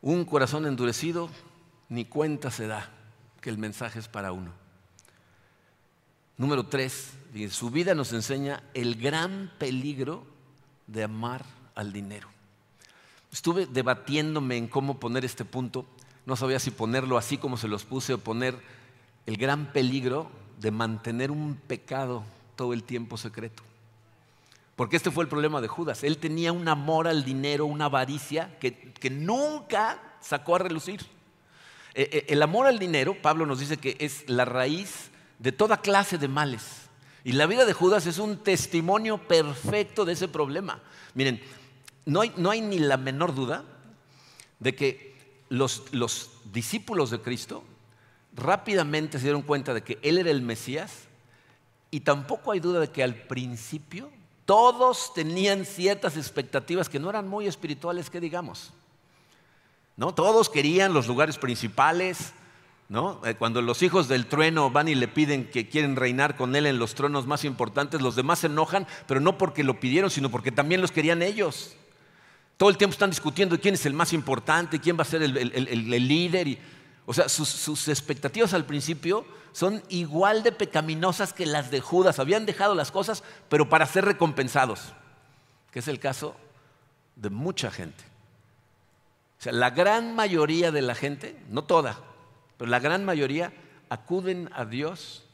Un 0.00 0.24
corazón 0.24 0.64
endurecido 0.64 1.28
ni 1.88 2.04
cuenta 2.04 2.52
se 2.52 2.68
da 2.68 2.88
que 3.40 3.50
el 3.50 3.58
mensaje 3.58 3.98
es 3.98 4.06
para 4.06 4.30
uno. 4.30 4.52
Número 6.36 6.66
tres, 6.66 7.14
su 7.50 7.70
vida 7.70 7.96
nos 7.96 8.12
enseña 8.12 8.62
el 8.74 8.94
gran 8.94 9.50
peligro 9.58 10.24
de 10.86 11.02
amar 11.02 11.44
al 11.74 11.92
dinero. 11.92 12.28
Estuve 13.32 13.66
debatiéndome 13.66 14.56
en 14.56 14.68
cómo 14.68 14.98
poner 14.98 15.24
este 15.24 15.44
punto. 15.44 15.86
No 16.26 16.36
sabía 16.36 16.58
si 16.58 16.70
ponerlo 16.70 17.16
así 17.16 17.38
como 17.38 17.56
se 17.56 17.68
los 17.68 17.84
puse 17.84 18.14
o 18.14 18.18
poner 18.18 18.56
el 19.26 19.36
gran 19.36 19.72
peligro 19.72 20.30
de 20.58 20.70
mantener 20.70 21.30
un 21.30 21.54
pecado 21.54 22.24
todo 22.56 22.72
el 22.72 22.82
tiempo 22.82 23.16
secreto. 23.16 23.62
Porque 24.76 24.96
este 24.96 25.10
fue 25.10 25.24
el 25.24 25.28
problema 25.28 25.60
de 25.60 25.68
Judas. 25.68 26.04
Él 26.04 26.18
tenía 26.18 26.52
un 26.52 26.66
amor 26.66 27.06
al 27.06 27.24
dinero, 27.24 27.66
una 27.66 27.86
avaricia 27.86 28.58
que, 28.58 29.10
nunca 29.10 30.00
sacó 30.20 30.56
a 30.56 30.60
relucir. 30.60 31.00
Eh, 31.94 32.08
eh, 32.12 32.26
el 32.28 32.42
amor 32.42 32.66
al 32.66 32.78
dinero, 32.78 33.16
Pablo 33.20 33.46
nos 33.46 33.60
dice 33.60 33.76
que 33.76 33.96
es 34.00 34.28
la 34.28 34.44
raíz 34.44 35.10
de 35.38 35.52
toda 35.52 35.82
clase 35.82 36.18
de 36.18 36.28
males. 36.28 36.88
Y 37.24 37.32
la 37.32 37.46
vida 37.46 37.66
de 37.66 37.74
Judas 37.74 38.06
es 38.06 38.18
un 38.18 38.38
testimonio 38.38 39.18
perfecto 39.18 40.04
de 40.04 40.14
ese 40.14 40.28
problema. 40.28 40.80
Miren, 41.14 41.42
no 42.06 42.20
hay, 42.20 42.32
no 42.36 42.50
hay 42.50 42.60
ni 42.60 42.78
la 42.78 42.96
menor 42.96 43.34
duda 43.34 43.64
de 44.58 44.74
que 44.74 45.16
los, 45.48 45.84
los 45.92 46.30
discípulos 46.52 47.10
de 47.10 47.20
Cristo 47.20 47.64
rápidamente 48.34 49.18
se 49.18 49.24
dieron 49.24 49.42
cuenta 49.42 49.74
de 49.74 49.82
que 49.82 49.98
Él 50.02 50.18
era 50.18 50.30
el 50.30 50.42
Mesías 50.42 51.08
y 51.90 52.00
tampoco 52.00 52.52
hay 52.52 52.60
duda 52.60 52.80
de 52.80 52.90
que 52.90 53.02
al 53.02 53.14
principio 53.14 54.10
todos 54.44 55.14
tenían 55.14 55.64
ciertas 55.64 56.16
expectativas 56.16 56.88
que 56.88 56.98
no 56.98 57.10
eran 57.10 57.28
muy 57.28 57.46
espirituales, 57.46 58.10
que 58.10 58.20
digamos. 58.20 58.72
¿No? 59.96 60.14
Todos 60.14 60.48
querían 60.48 60.94
los 60.94 61.06
lugares 61.06 61.36
principales, 61.36 62.32
¿no? 62.88 63.20
Eh, 63.24 63.34
cuando 63.34 63.62
los 63.62 63.82
hijos 63.82 64.08
del 64.08 64.26
trueno 64.26 64.70
van 64.70 64.88
y 64.88 64.94
le 64.94 65.08
piden 65.08 65.50
que 65.50 65.68
quieren 65.68 65.94
reinar 65.94 66.36
con 66.36 66.56
él 66.56 66.66
en 66.66 66.78
los 66.78 66.94
tronos 66.94 67.26
más 67.26 67.44
importantes, 67.44 68.00
los 68.00 68.16
demás 68.16 68.40
se 68.40 68.46
enojan, 68.46 68.86
pero 69.06 69.20
no 69.20 69.36
porque 69.36 69.62
lo 69.62 69.78
pidieron, 69.78 70.10
sino 70.10 70.30
porque 70.30 70.50
también 70.50 70.80
los 70.80 70.90
querían 70.90 71.22
ellos. 71.22 71.76
Todo 72.60 72.68
el 72.68 72.76
tiempo 72.76 72.92
están 72.92 73.08
discutiendo 73.08 73.58
quién 73.58 73.72
es 73.72 73.86
el 73.86 73.94
más 73.94 74.12
importante, 74.12 74.78
quién 74.78 74.98
va 74.98 75.00
a 75.00 75.06
ser 75.06 75.22
el, 75.22 76.06
líder. 76.06 76.58
O 77.06 77.14
sea, 77.14 77.26
sus, 77.26 77.88
expectativas 77.88 78.52
al 78.52 78.66
principio 78.66 79.24
son 79.52 79.82
igual 79.88 80.42
de 80.42 80.52
pecaminosas 80.52 81.32
que 81.32 81.46
las 81.46 81.70
de 81.70 81.80
Judas. 81.80 82.18
Habían 82.18 82.44
dejado 82.44 82.74
las 82.74 82.90
cosas, 82.90 83.24
pero 83.48 83.70
para 83.70 83.86
ser 83.86 84.04
recompensados, 84.04 84.92
que 85.70 85.78
es 85.78 85.88
el 85.88 85.98
caso 85.98 86.36
de 87.16 87.30
mucha 87.30 87.70
gente. 87.70 88.04
O 89.38 89.42
sea, 89.42 89.52
la 89.52 89.70
gran 89.70 90.14
mayoría 90.14 90.70
de 90.70 90.82
la 90.82 90.94
gente, 90.94 91.42
no 91.48 91.64
toda, 91.64 91.98
pero 92.58 92.70
la 92.70 92.78
gran 92.78 93.06
mayoría 93.06 93.54
acuden 93.88 94.50
a 94.52 94.66
Dios 94.66 95.24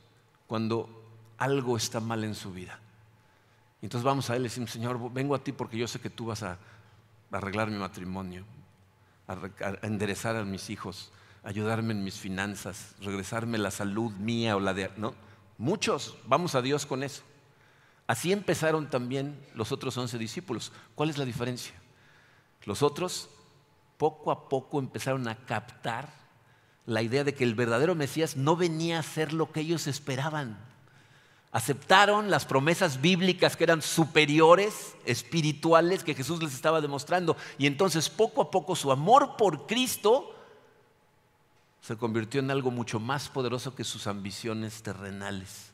cuando 0.47 1.05
algo 1.39 1.77
está 1.77 1.99
mal 1.99 2.23
en 2.23 2.37
su 2.37 2.53
vida. 2.53 2.79
entonces 3.83 4.05
vamos 4.05 4.31
a 4.31 4.37
Él 4.37 4.43
y 4.43 4.45
decimos, 4.45 4.71
Señor, 4.71 5.13
vengo 5.13 5.35
a 5.35 5.43
ti 5.43 5.51
porque 5.51 5.77
yo 5.77 5.89
sé 5.89 5.99
que 5.99 6.09
tú 6.09 6.27
vas 6.27 6.45
a 6.45 6.57
arreglar 7.33 7.71
mi 7.71 7.79
matrimonio, 7.79 8.45
a 9.27 9.87
enderezar 9.87 10.37
a 10.37 10.45
mis 10.45 10.71
hijos, 10.71 11.11
ayudarme 11.43 11.93
en 11.93 12.05
mis 12.05 12.19
finanzas, 12.19 12.95
regresarme 13.01 13.59
la 13.59 13.71
salud 13.71 14.13
mía 14.13 14.57
o 14.57 14.61
la 14.61 14.75
de... 14.75 14.91
¿no? 14.97 15.15
Muchos, 15.59 16.17
vamos 16.27 16.55
a 16.55 16.63
Dios 16.63 16.87
con 16.87 17.03
eso. 17.03 17.23
Así 18.07 18.33
empezaron 18.33 18.89
también 18.89 19.41
los 19.55 19.73
otros 19.73 19.97
once 19.97 20.19
discípulos. 20.19 20.73
¿Cuál 20.95 21.11
es 21.11 21.19
la 21.19 21.25
diferencia? 21.25 21.75
Los 22.65 22.83
otros 22.83 23.29
poco 23.97 24.31
a 24.31 24.49
poco 24.49 24.79
empezaron 24.79 25.27
a 25.29 25.37
captar 25.37 26.13
la 26.85 27.03
idea 27.03 27.25
de 27.25 27.35
que 27.35 27.45
el 27.45 27.55
verdadero 27.55 27.95
Mesías 27.95 28.37
no 28.37 28.57
venía 28.57 28.99
a 28.99 29.03
ser 29.03 29.33
lo 29.33 29.51
que 29.51 29.61
ellos 29.61 29.87
esperaban. 29.87 30.59
Aceptaron 31.57 32.31
las 32.31 32.45
promesas 32.45 33.01
bíblicas 33.01 33.57
que 33.57 33.65
eran 33.65 33.81
superiores, 33.81 34.95
espirituales, 35.07 36.05
que 36.05 36.13
Jesús 36.13 36.43
les 36.43 36.53
estaba 36.53 36.83
demostrando. 36.83 37.35
Y 37.57 37.67
entonces 37.67 38.11
poco 38.11 38.43
a 38.43 38.51
poco 38.51 38.77
su 38.77 38.93
amor 38.93 39.39
por 39.39 39.67
Cristo 39.67 40.35
se 41.81 41.97
convirtió 41.97 42.41
en 42.41 42.51
algo 42.51 42.71
mucho 42.71 43.01
más 43.01 43.31
poderoso 43.31 43.75
que 43.75 43.85
sus 43.85 44.07
ambiciones 44.07 44.83
terrenales. 44.83 45.73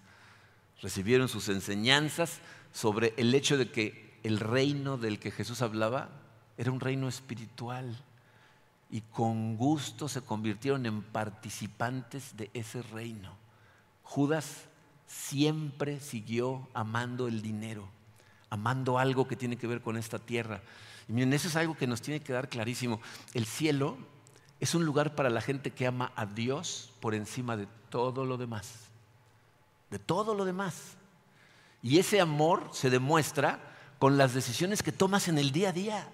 Recibieron 0.80 1.28
sus 1.28 1.48
enseñanzas 1.48 2.38
sobre 2.72 3.12
el 3.16 3.34
hecho 3.34 3.58
de 3.58 3.72
que 3.72 4.20
el 4.22 4.38
reino 4.38 4.98
del 4.98 5.18
que 5.18 5.32
Jesús 5.32 5.62
hablaba 5.62 6.10
era 6.58 6.70
un 6.70 6.78
reino 6.78 7.08
espiritual 7.08 8.04
y 8.88 9.00
con 9.00 9.56
gusto 9.56 10.08
se 10.08 10.20
convirtieron 10.20 10.86
en 10.86 11.02
participantes 11.02 12.36
de 12.36 12.52
ese 12.54 12.82
reino. 12.82 13.34
Judas 14.04 14.68
siempre 15.12 16.00
siguió 16.00 16.68
amando 16.72 17.28
el 17.28 17.42
dinero, 17.42 17.86
amando 18.48 18.98
algo 18.98 19.28
que 19.28 19.36
tiene 19.36 19.56
que 19.56 19.66
ver 19.66 19.82
con 19.82 19.96
esta 19.96 20.18
tierra. 20.18 20.62
Y 21.08 21.12
miren, 21.12 21.32
eso 21.34 21.48
es 21.48 21.56
algo 21.56 21.76
que 21.76 21.86
nos 21.86 22.00
tiene 22.00 22.20
que 22.20 22.32
dar 22.32 22.48
clarísimo. 22.48 23.00
El 23.34 23.44
cielo 23.44 23.98
es 24.58 24.74
un 24.74 24.84
lugar 24.84 25.14
para 25.14 25.28
la 25.28 25.42
gente 25.42 25.70
que 25.70 25.86
ama 25.86 26.12
a 26.16 26.24
Dios 26.24 26.92
por 27.00 27.14
encima 27.14 27.56
de 27.56 27.68
todo 27.90 28.24
lo 28.24 28.38
demás. 28.38 28.88
De 29.90 29.98
todo 29.98 30.34
lo 30.34 30.44
demás. 30.44 30.96
Y 31.82 31.98
ese 31.98 32.20
amor 32.20 32.70
se 32.72 32.88
demuestra 32.88 33.60
con 33.98 34.16
las 34.16 34.32
decisiones 34.32 34.82
que 34.82 34.92
tomas 34.92 35.28
en 35.28 35.36
el 35.36 35.52
día 35.52 35.70
a 35.70 35.72
día. 35.72 36.08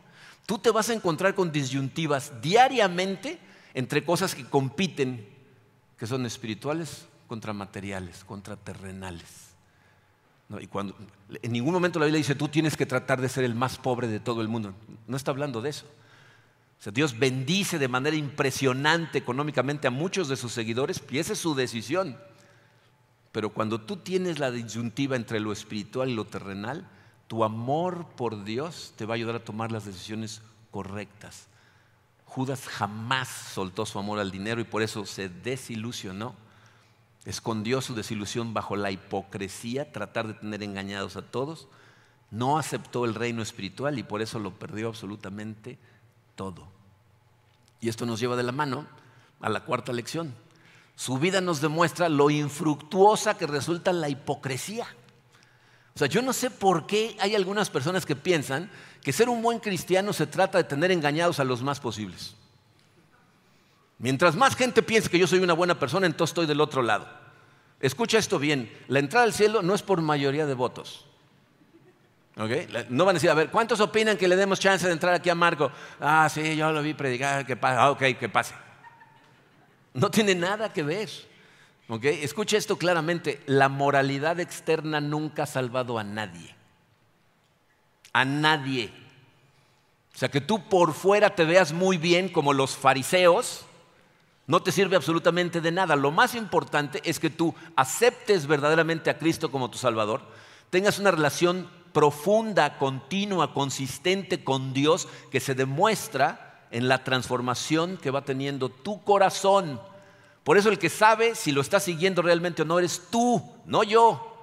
Tú 0.45 0.59
te 0.59 0.71
vas 0.71 0.91
a 0.91 0.95
encontrar 0.95 1.35
con 1.35 1.53
disyuntivas 1.53 2.33
diariamente 2.41 3.39
entre 3.75 4.05
cosas 4.05 4.35
que 4.35 4.49
compiten, 4.49 5.29
que 5.97 6.07
son 6.07 6.27
espirituales 6.27 7.07
contra 7.29 7.53
materiales, 7.53 8.25
contra 8.25 8.57
terrenales. 8.57 9.55
y 10.61 10.67
cuando, 10.67 10.97
en 11.43 11.53
ningún 11.53 11.75
momento 11.75 12.01
la 12.01 12.07
Biblia 12.07 12.19
dice, 12.19 12.35
tú 12.35 12.49
tienes 12.49 12.77
que 12.77 12.87
tratar 12.87 13.21
de 13.21 13.29
ser 13.29 13.45
el 13.45 13.55
más 13.55 13.79
pobre 13.79 14.09
de 14.09 14.19
todo 14.19 14.41
el 14.41 14.49
mundo. 14.49 14.75
No 15.07 15.17
está 15.17 15.31
hablando 15.31 15.63
de 15.63 15.71
eso. 15.71 15.87
Dios 16.93 17.19
bendice 17.19 17.79
de 17.79 17.89
manera 17.89 18.17
impresionante 18.17 19.19
económicamente 19.19 19.87
a 19.87 19.91
muchos 19.91 20.29
de 20.29 20.37
sus 20.37 20.53
seguidores 20.53 21.03
y 21.11 21.19
esa 21.19 21.35
es 21.35 21.39
su 21.39 21.55
decisión. 21.55 22.17
Pero 23.33 23.51
cuando 23.51 23.81
tú 23.81 23.99
tienes 23.99 24.39
la 24.39 24.51
disyuntiva 24.51 25.17
entre 25.17 25.39
lo 25.39 25.53
espiritual 25.53 26.09
y 26.09 26.15
lo 26.15 26.25
terrenal, 26.25 26.89
tu 27.27 27.45
amor 27.45 28.07
por 28.17 28.45
Dios 28.45 28.95
te 28.97 29.05
va 29.05 29.15
a 29.15 29.17
ayudar 29.17 29.37
a 29.37 29.45
tomar 29.45 29.71
las 29.71 29.85
decisiones 29.85 30.41
correctas. 30.71 31.49
Judas 32.25 32.67
jamás 32.67 33.29
soltó 33.29 33.85
su 33.85 33.99
amor 33.99 34.19
al 34.19 34.31
dinero 34.31 34.61
y 34.61 34.65
por 34.65 34.83
eso 34.83 35.05
se 35.05 35.29
desilusionó. 35.29 36.35
Escondió 37.29 37.83
su 37.83 37.95
desilusión 37.95 38.55
bajo 38.55 38.75
la 38.75 38.91
hipocresía, 38.91 39.93
tratar 39.93 40.29
de 40.29 40.33
tener 40.33 40.63
engañados 40.63 41.17
a 41.17 41.21
todos. 41.21 41.69
No 42.31 42.57
aceptó 42.57 43.05
el 43.05 43.15
reino 43.15 43.43
espiritual 43.43 43.99
y 43.99 44.03
por 44.03 44.23
eso 44.23 44.39
lo 44.39 44.59
perdió 44.59 44.89
absolutamente 44.89 45.79
todo. 46.37 46.67
Y 47.83 47.91
esto 47.91 48.07
nos 48.07 48.19
lleva 48.19 48.35
de 48.35 48.45
la 48.45 48.53
mano 48.53 48.87
a 49.43 49.51
la 49.51 49.63
cuarta 49.67 49.93
lección. 49.93 50.35
Su 50.97 51.19
vida 51.19 51.43
nos 51.43 51.61
demuestra 51.61 52.09
lo 52.09 52.31
infructuosa 52.31 53.37
que 53.37 53.47
resulta 53.47 53.93
la 53.93 54.09
hipocresía. 54.09 54.87
O 55.95 55.99
sea, 55.99 56.09
yo 56.09 56.23
no 56.23 56.33
sé 56.33 56.49
por 56.49 56.87
qué 56.87 57.15
hay 57.21 57.35
algunas 57.35 57.69
personas 57.69 58.07
que 58.07 58.17
piensan 58.17 58.71
que 59.03 59.13
ser 59.13 59.29
un 59.29 59.43
buen 59.43 59.59
cristiano 59.59 60.15
se 60.15 60.27
trata 60.27 60.57
de 60.57 60.65
tener 60.65 60.91
engañados 60.93 61.41
a 61.41 61.45
los 61.45 61.63
más 61.63 61.79
posibles. 61.79 62.35
Mientras 63.99 64.35
más 64.35 64.57
gente 64.57 64.83
piense 64.83 65.11
que 65.11 65.19
yo 65.19 65.27
soy 65.27 65.41
una 65.41 65.53
buena 65.53 65.79
persona, 65.79 66.07
entonces 66.07 66.31
estoy 66.31 66.47
del 66.47 66.63
otro 66.63 66.81
lado. 66.81 67.18
Escucha 67.81 68.19
esto 68.19 68.39
bien, 68.39 68.73
la 68.89 68.99
entrada 68.99 69.25
al 69.25 69.33
cielo 69.33 69.63
no 69.63 69.75
es 69.75 69.83
por 69.83 70.01
mayoría 70.01 70.47
de 70.47 70.55
votos. 70.55 71.07
No 72.89 73.05
van 73.05 73.15
a 73.15 73.19
decir, 73.19 73.31
a 73.31 73.35
ver, 73.35 73.51
¿cuántos 73.51 73.81
opinan 73.81 74.17
que 74.17 74.29
le 74.29 74.37
demos 74.37 74.61
chance 74.61 74.87
de 74.87 74.93
entrar 74.93 75.13
aquí 75.13 75.29
a 75.29 75.35
Marco? 75.35 75.73
Ah, 76.01 76.29
sí, 76.33 76.57
yo 76.57 76.71
lo 76.71 76.83
vi 76.83 76.95
predicar, 76.95 77.45
que 77.45 77.57
pase. 77.57 77.77
Ah, 77.77 77.91
ok, 77.91 78.03
que 78.19 78.29
pase. 78.29 78.55
No 79.95 80.09
tiene 80.09 80.37
nada 80.37 80.73
que 80.73 80.85
ver. 80.85 81.09
¿Okay? 81.89 82.23
Escucha 82.23 82.57
esto 82.57 82.77
claramente, 82.77 83.41
la 83.47 83.69
moralidad 83.69 84.39
externa 84.39 85.01
nunca 85.01 85.45
ha 85.45 85.47
salvado 85.47 85.99
a 85.99 86.05
nadie. 86.05 86.55
A 88.13 88.25
nadie. 88.25 88.93
O 90.15 90.19
sea, 90.19 90.29
que 90.29 90.41
tú 90.41 90.69
por 90.69 90.95
fuera 90.95 91.35
te 91.35 91.45
veas 91.45 91.73
muy 91.73 91.97
bien 91.97 92.29
como 92.29 92.53
los 92.53 92.77
fariseos, 92.77 93.65
no 94.49 94.63
te 94.63 94.73
sirve 94.73 94.97
absolutamente 94.97 95.61
de 95.61 95.71
nada. 95.71 95.95
Lo 95.95 96.11
más 96.11 96.35
importante 96.35 97.01
es 97.05 97.21
que 97.21 97.31
tú 97.31 97.55
aceptes 97.77 98.47
verdaderamente 98.47 99.11
a 99.11 99.19
Cristo 99.19 99.53
como 99.53 99.71
tu 99.71 99.79
Salvador, 99.79 100.23
tengas 100.71 100.99
una 100.99 101.11
relación 101.11 101.69
profunda, 101.93 102.79
continua, 102.79 103.53
consistente 103.53 104.43
con 104.43 104.73
Dios 104.73 105.07
que 105.31 105.41
se 105.41 105.55
demuestra 105.55 106.67
en 106.71 106.89
la 106.89 107.05
transformación 107.05 107.99
que 107.99 108.11
va 108.11 108.23
teniendo 108.23 108.71
tu 108.71 109.03
corazón. 109.05 109.81
Por 110.45 110.57
eso 110.57 110.71
el 110.71 110.79
que 110.79 110.89
sabe 110.89 111.35
si 111.35 111.53
lo 111.53 111.61
está 111.61 111.79
siguiendo 111.79 112.23
realmente 112.23 112.63
o 112.63 112.65
no 112.65 112.79
eres 112.79 113.03
tú, 113.11 113.43
no 113.67 113.83
yo. 113.83 114.35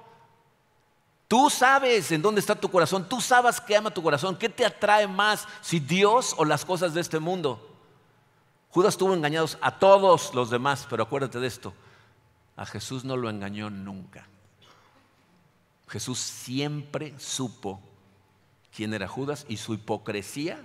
Tú 1.26 1.50
sabes 1.50 2.12
en 2.12 2.22
dónde 2.22 2.40
está 2.40 2.54
tu 2.54 2.70
corazón, 2.70 3.08
tú 3.08 3.20
sabes 3.20 3.60
qué 3.60 3.76
ama 3.76 3.90
tu 3.90 4.04
corazón, 4.04 4.36
qué 4.36 4.48
te 4.48 4.64
atrae 4.64 5.08
más, 5.08 5.48
si 5.62 5.80
Dios 5.80 6.32
o 6.38 6.44
las 6.44 6.64
cosas 6.64 6.94
de 6.94 7.00
este 7.00 7.18
mundo. 7.18 7.65
Judas 8.70 8.96
tuvo 8.96 9.14
engañados 9.14 9.58
a 9.60 9.78
todos 9.78 10.34
los 10.34 10.50
demás, 10.50 10.86
pero 10.88 11.02
acuérdate 11.02 11.40
de 11.40 11.46
esto, 11.46 11.74
a 12.56 12.66
Jesús 12.66 13.04
no 13.04 13.16
lo 13.16 13.30
engañó 13.30 13.70
nunca. 13.70 14.26
Jesús 15.88 16.18
siempre 16.18 17.14
supo 17.18 17.80
quién 18.74 18.92
era 18.92 19.08
Judas 19.08 19.46
y 19.48 19.56
su 19.56 19.74
hipocresía 19.74 20.60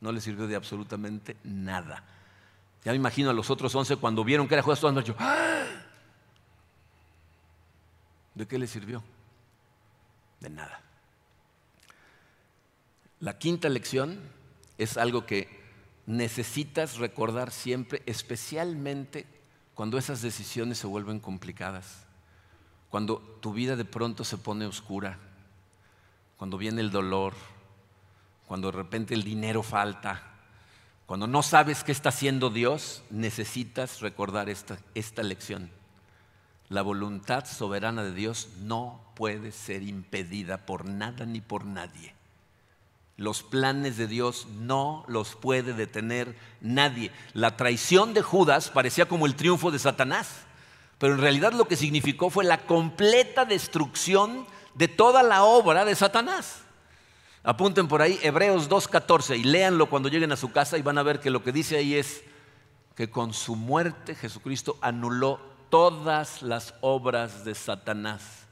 no 0.00 0.12
le 0.12 0.20
sirvió 0.20 0.46
de 0.46 0.56
absolutamente 0.56 1.36
nada. 1.44 2.04
Ya 2.84 2.92
me 2.92 2.96
imagino 2.96 3.30
a 3.30 3.34
los 3.34 3.50
otros 3.50 3.74
once 3.74 3.96
cuando 3.96 4.24
vieron 4.24 4.46
que 4.46 4.54
era 4.54 4.62
Judas, 4.62 4.80
todos 4.80 4.96
han 4.96 5.02
dicho, 5.02 5.16
¡Ah! 5.18 5.64
¿de 8.34 8.46
qué 8.46 8.58
le 8.58 8.66
sirvió? 8.66 9.02
De 10.40 10.50
nada. 10.50 10.80
La 13.20 13.38
quinta 13.38 13.68
lección 13.68 14.20
es 14.76 14.98
algo 14.98 15.24
que 15.24 15.55
necesitas 16.06 16.98
recordar 16.98 17.50
siempre, 17.50 18.02
especialmente 18.06 19.26
cuando 19.74 19.98
esas 19.98 20.22
decisiones 20.22 20.78
se 20.78 20.86
vuelven 20.86 21.20
complicadas, 21.20 22.04
cuando 22.88 23.18
tu 23.40 23.52
vida 23.52 23.76
de 23.76 23.84
pronto 23.84 24.24
se 24.24 24.38
pone 24.38 24.66
oscura, 24.66 25.18
cuando 26.36 26.56
viene 26.56 26.80
el 26.80 26.90
dolor, 26.90 27.34
cuando 28.46 28.70
de 28.70 28.76
repente 28.76 29.14
el 29.14 29.22
dinero 29.22 29.62
falta, 29.62 30.22
cuando 31.06 31.26
no 31.26 31.42
sabes 31.42 31.84
qué 31.84 31.92
está 31.92 32.08
haciendo 32.08 32.50
Dios, 32.50 33.02
necesitas 33.10 34.00
recordar 34.00 34.48
esta, 34.48 34.78
esta 34.94 35.22
lección. 35.22 35.70
La 36.68 36.82
voluntad 36.82 37.44
soberana 37.44 38.02
de 38.02 38.12
Dios 38.12 38.48
no 38.62 39.00
puede 39.14 39.52
ser 39.52 39.82
impedida 39.82 40.66
por 40.66 40.84
nada 40.84 41.24
ni 41.24 41.40
por 41.40 41.64
nadie. 41.64 42.15
Los 43.16 43.42
planes 43.42 43.96
de 43.96 44.06
Dios 44.06 44.46
no 44.58 45.04
los 45.08 45.36
puede 45.36 45.72
detener 45.72 46.36
nadie. 46.60 47.10
La 47.32 47.56
traición 47.56 48.12
de 48.12 48.22
Judas 48.22 48.70
parecía 48.70 49.08
como 49.08 49.24
el 49.24 49.36
triunfo 49.36 49.70
de 49.70 49.78
Satanás, 49.78 50.28
pero 50.98 51.14
en 51.14 51.20
realidad 51.20 51.52
lo 51.52 51.66
que 51.66 51.76
significó 51.76 52.28
fue 52.28 52.44
la 52.44 52.66
completa 52.66 53.46
destrucción 53.46 54.46
de 54.74 54.88
toda 54.88 55.22
la 55.22 55.44
obra 55.44 55.86
de 55.86 55.94
Satanás. 55.94 56.62
Apunten 57.42 57.88
por 57.88 58.02
ahí 58.02 58.18
Hebreos 58.22 58.68
2.14 58.68 59.38
y 59.38 59.44
léanlo 59.44 59.88
cuando 59.88 60.08
lleguen 60.08 60.32
a 60.32 60.36
su 60.36 60.52
casa 60.52 60.76
y 60.76 60.82
van 60.82 60.98
a 60.98 61.02
ver 61.02 61.20
que 61.20 61.30
lo 61.30 61.42
que 61.42 61.52
dice 61.52 61.76
ahí 61.76 61.94
es 61.94 62.22
que 62.96 63.08
con 63.08 63.32
su 63.32 63.56
muerte 63.56 64.14
Jesucristo 64.14 64.76
anuló 64.80 65.40
todas 65.70 66.42
las 66.42 66.74
obras 66.80 67.44
de 67.44 67.54
Satanás. 67.54 68.45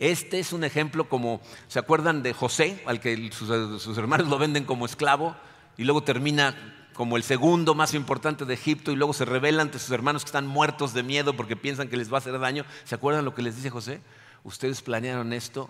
Este 0.00 0.38
es 0.38 0.54
un 0.54 0.64
ejemplo 0.64 1.10
como, 1.10 1.42
¿se 1.68 1.78
acuerdan 1.78 2.22
de 2.22 2.32
José, 2.32 2.82
al 2.86 3.00
que 3.00 3.30
sus, 3.32 3.98
hermanos 3.98 4.28
lo 4.28 4.38
venden 4.38 4.64
como 4.64 4.86
esclavo 4.86 5.36
y 5.76 5.84
luego 5.84 6.02
termina 6.02 6.88
como 6.94 7.18
el 7.18 7.22
segundo 7.22 7.74
más 7.74 7.92
importante 7.92 8.46
de 8.46 8.54
Egipto 8.54 8.92
y 8.92 8.96
luego 8.96 9.12
se 9.12 9.26
revela 9.26 9.60
ante 9.60 9.78
sus 9.78 9.90
hermanos 9.90 10.22
que 10.22 10.28
están 10.28 10.46
muertos 10.46 10.94
de 10.94 11.02
miedo 11.02 11.36
porque 11.36 11.54
piensan 11.54 11.88
que 11.88 11.98
les 11.98 12.10
va 12.10 12.16
a 12.16 12.20
hacer 12.20 12.38
daño? 12.38 12.64
¿Se 12.84 12.94
acuerdan 12.94 13.26
lo 13.26 13.34
que 13.34 13.42
les 13.42 13.56
dice 13.56 13.68
José? 13.68 14.00
Ustedes 14.42 14.80
planearon 14.80 15.34
esto 15.34 15.68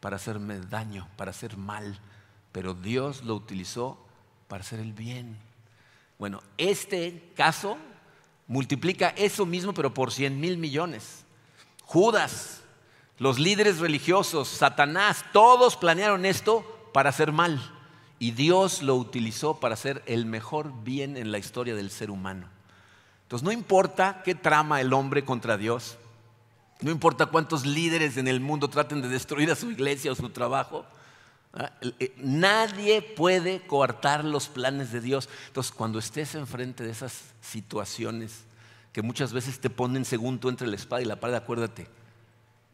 para 0.00 0.16
hacerme 0.16 0.60
daño, 0.60 1.08
para 1.16 1.30
hacer 1.30 1.56
mal, 1.56 1.98
pero 2.52 2.74
Dios 2.74 3.24
lo 3.24 3.34
utilizó 3.34 3.98
para 4.48 4.60
hacer 4.60 4.80
el 4.80 4.92
bien. 4.92 5.38
Bueno, 6.18 6.42
este 6.58 7.32
caso 7.34 7.78
multiplica 8.48 9.14
eso 9.16 9.46
mismo, 9.46 9.72
pero 9.72 9.94
por 9.94 10.12
cien 10.12 10.40
mil 10.40 10.58
millones. 10.58 11.24
Judas, 11.84 12.62
los 13.18 13.38
líderes 13.38 13.78
religiosos, 13.78 14.48
Satanás, 14.48 15.24
todos 15.32 15.76
planearon 15.76 16.26
esto 16.26 16.90
para 16.92 17.10
hacer 17.10 17.32
mal. 17.32 17.60
Y 18.18 18.30
Dios 18.30 18.82
lo 18.82 18.94
utilizó 18.96 19.60
para 19.60 19.74
hacer 19.74 20.02
el 20.06 20.26
mejor 20.26 20.72
bien 20.82 21.16
en 21.16 21.32
la 21.32 21.38
historia 21.38 21.74
del 21.74 21.90
ser 21.90 22.10
humano. 22.10 22.48
Entonces 23.22 23.44
no 23.44 23.52
importa 23.52 24.22
qué 24.24 24.34
trama 24.34 24.80
el 24.80 24.92
hombre 24.92 25.24
contra 25.24 25.56
Dios, 25.56 25.96
no 26.80 26.90
importa 26.90 27.26
cuántos 27.26 27.64
líderes 27.64 28.16
en 28.18 28.28
el 28.28 28.40
mundo 28.40 28.68
traten 28.68 29.00
de 29.00 29.08
destruir 29.08 29.50
a 29.50 29.56
su 29.56 29.70
iglesia 29.70 30.12
o 30.12 30.14
su 30.14 30.28
trabajo, 30.28 30.84
¿ah? 31.54 31.72
eh, 31.80 32.14
nadie 32.18 33.02
puede 33.02 33.66
coartar 33.66 34.24
los 34.24 34.48
planes 34.48 34.92
de 34.92 35.00
Dios. 35.00 35.28
Entonces 35.48 35.72
cuando 35.72 35.98
estés 35.98 36.34
enfrente 36.34 36.84
de 36.84 36.90
esas 36.90 37.24
situaciones 37.40 38.44
que 38.92 39.02
muchas 39.02 39.32
veces 39.32 39.58
te 39.58 39.70
ponen 39.70 40.04
según 40.04 40.38
tú 40.38 40.48
entre 40.48 40.68
la 40.68 40.76
espada 40.76 41.02
y 41.02 41.06
la 41.06 41.18
pared, 41.18 41.34
acuérdate, 41.34 41.88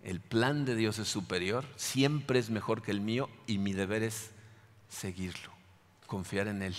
el 0.02 0.20
plan 0.20 0.64
de 0.64 0.74
Dios 0.74 0.98
es 0.98 1.08
superior, 1.08 1.64
siempre 1.76 2.38
es 2.38 2.50
mejor 2.50 2.82
que 2.82 2.90
el 2.90 3.00
mío 3.00 3.28
y 3.46 3.58
mi 3.58 3.72
deber 3.72 4.02
es 4.02 4.30
seguirlo, 4.88 5.50
confiar 6.06 6.48
en 6.48 6.62
Él, 6.62 6.76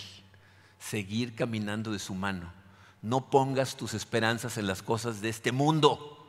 seguir 0.78 1.34
caminando 1.34 1.90
de 1.90 1.98
su 1.98 2.14
mano. 2.14 2.52
No 3.00 3.30
pongas 3.30 3.76
tus 3.76 3.94
esperanzas 3.94 4.58
en 4.58 4.66
las 4.66 4.82
cosas 4.82 5.20
de 5.20 5.30
este 5.30 5.52
mundo, 5.52 6.26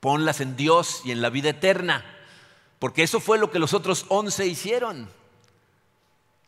ponlas 0.00 0.40
en 0.40 0.56
Dios 0.56 1.02
y 1.04 1.12
en 1.12 1.20
la 1.20 1.30
vida 1.30 1.50
eterna, 1.50 2.04
porque 2.78 3.02
eso 3.02 3.20
fue 3.20 3.38
lo 3.38 3.50
que 3.50 3.58
los 3.58 3.74
otros 3.74 4.06
once 4.08 4.46
hicieron. 4.46 5.08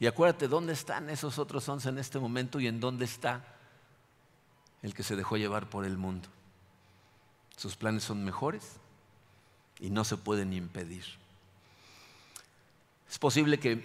Y 0.01 0.07
acuérdate, 0.07 0.49
¿dónde 0.49 0.73
están 0.73 1.11
esos 1.11 1.39
otros 1.39 1.69
once 1.69 1.89
en 1.89 1.99
este 1.99 2.19
momento 2.19 2.61
y 2.61 2.67
en 2.67 2.81
dónde 2.81 3.05
está 3.05 3.45
el 4.83 4.95
que 4.95 5.03
se 5.03 5.17
dejó 5.17 5.37
llevar 5.37 5.69
por 5.69 5.85
el 5.85 5.99
mundo? 5.99 6.29
¿Sus 7.57 7.77
planes 7.77 8.05
son 8.05 8.25
mejores? 8.25 8.79
Y 9.81 9.91
no 9.91 10.05
se 10.05 10.17
pueden 10.17 10.53
impedir. 10.53 11.05
Es 13.11 13.19
posible 13.19 13.59
que 13.59 13.83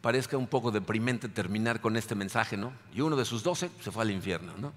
parezca 0.00 0.36
un 0.36 0.46
poco 0.46 0.70
deprimente 0.70 1.28
terminar 1.28 1.80
con 1.80 1.96
este 1.96 2.14
mensaje, 2.14 2.56
¿no? 2.56 2.72
Y 2.94 3.00
uno 3.00 3.16
de 3.16 3.24
sus 3.24 3.42
doce 3.42 3.70
se 3.82 3.90
fue 3.90 4.02
al 4.02 4.10
infierno, 4.10 4.52
¿no? 4.58 4.72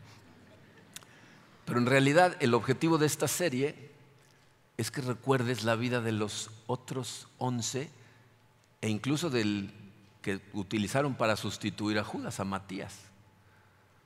Pero 1.66 1.80
en 1.80 1.86
realidad 1.86 2.38
el 2.40 2.54
objetivo 2.54 2.98
de 2.98 3.08
esta 3.08 3.28
serie 3.28 3.92
es 4.78 4.92
que 4.92 5.02
recuerdes 5.02 5.64
la 5.64 5.76
vida 5.76 6.02
de 6.02 6.12
los 6.12 6.52
otros 6.68 7.28
once 7.38 7.90
e 8.82 8.90
incluso 8.90 9.30
del 9.30 9.72
que 10.22 10.42
utilizaron 10.54 11.16
para 11.16 11.36
sustituir 11.36 11.98
a 11.98 12.04
Judas, 12.04 12.40
a 12.40 12.46
Matías. 12.46 12.96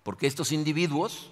Porque 0.04 0.28
estos 0.28 0.52
individuos 0.52 1.32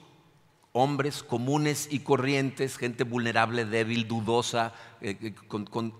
hombres 0.77 1.23
comunes 1.23 1.87
y 1.89 1.99
corrientes, 1.99 2.77
gente 2.77 3.03
vulnerable, 3.03 3.65
débil, 3.65 4.07
dudosa, 4.07 4.73
eh, 5.01 5.17
eh, 5.21 5.33
con, 5.33 5.93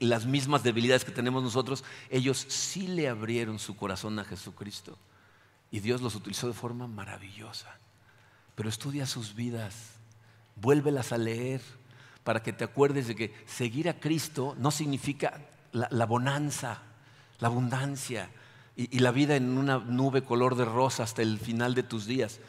las 0.00 0.24
mismas 0.24 0.62
debilidades 0.62 1.04
que 1.04 1.12
tenemos 1.12 1.42
nosotros, 1.42 1.84
ellos 2.08 2.46
sí 2.48 2.86
le 2.86 3.08
abrieron 3.08 3.58
su 3.58 3.76
corazón 3.76 4.18
a 4.18 4.24
Jesucristo. 4.24 4.96
Y 5.70 5.80
Dios 5.80 6.00
los 6.00 6.14
utilizó 6.14 6.46
de 6.46 6.54
forma 6.54 6.86
maravillosa. 6.86 7.76
Pero 8.54 8.70
estudia 8.70 9.06
sus 9.06 9.34
vidas, 9.34 9.74
vuélvelas 10.56 11.12
a 11.12 11.18
leer 11.18 11.60
para 12.24 12.42
que 12.42 12.54
te 12.54 12.64
acuerdes 12.64 13.08
de 13.08 13.14
que 13.14 13.34
seguir 13.46 13.88
a 13.88 14.00
Cristo 14.00 14.56
no 14.58 14.70
significa 14.70 15.40
la, 15.72 16.06
bonanza, 16.06 16.78
la 17.38 17.48
abundancia 17.48 18.30
y 18.76 18.98
la 19.00 19.10
vida 19.10 19.36
en 19.36 19.58
una 19.58 19.78
nube 19.78 20.22
color 20.22 20.56
de 20.56 20.64
rosa 20.64 21.02
hasta 21.02 21.20
el 21.20 21.38
final 21.38 21.74
de 21.74 21.82
tus 21.82 22.06
días. 22.06 22.40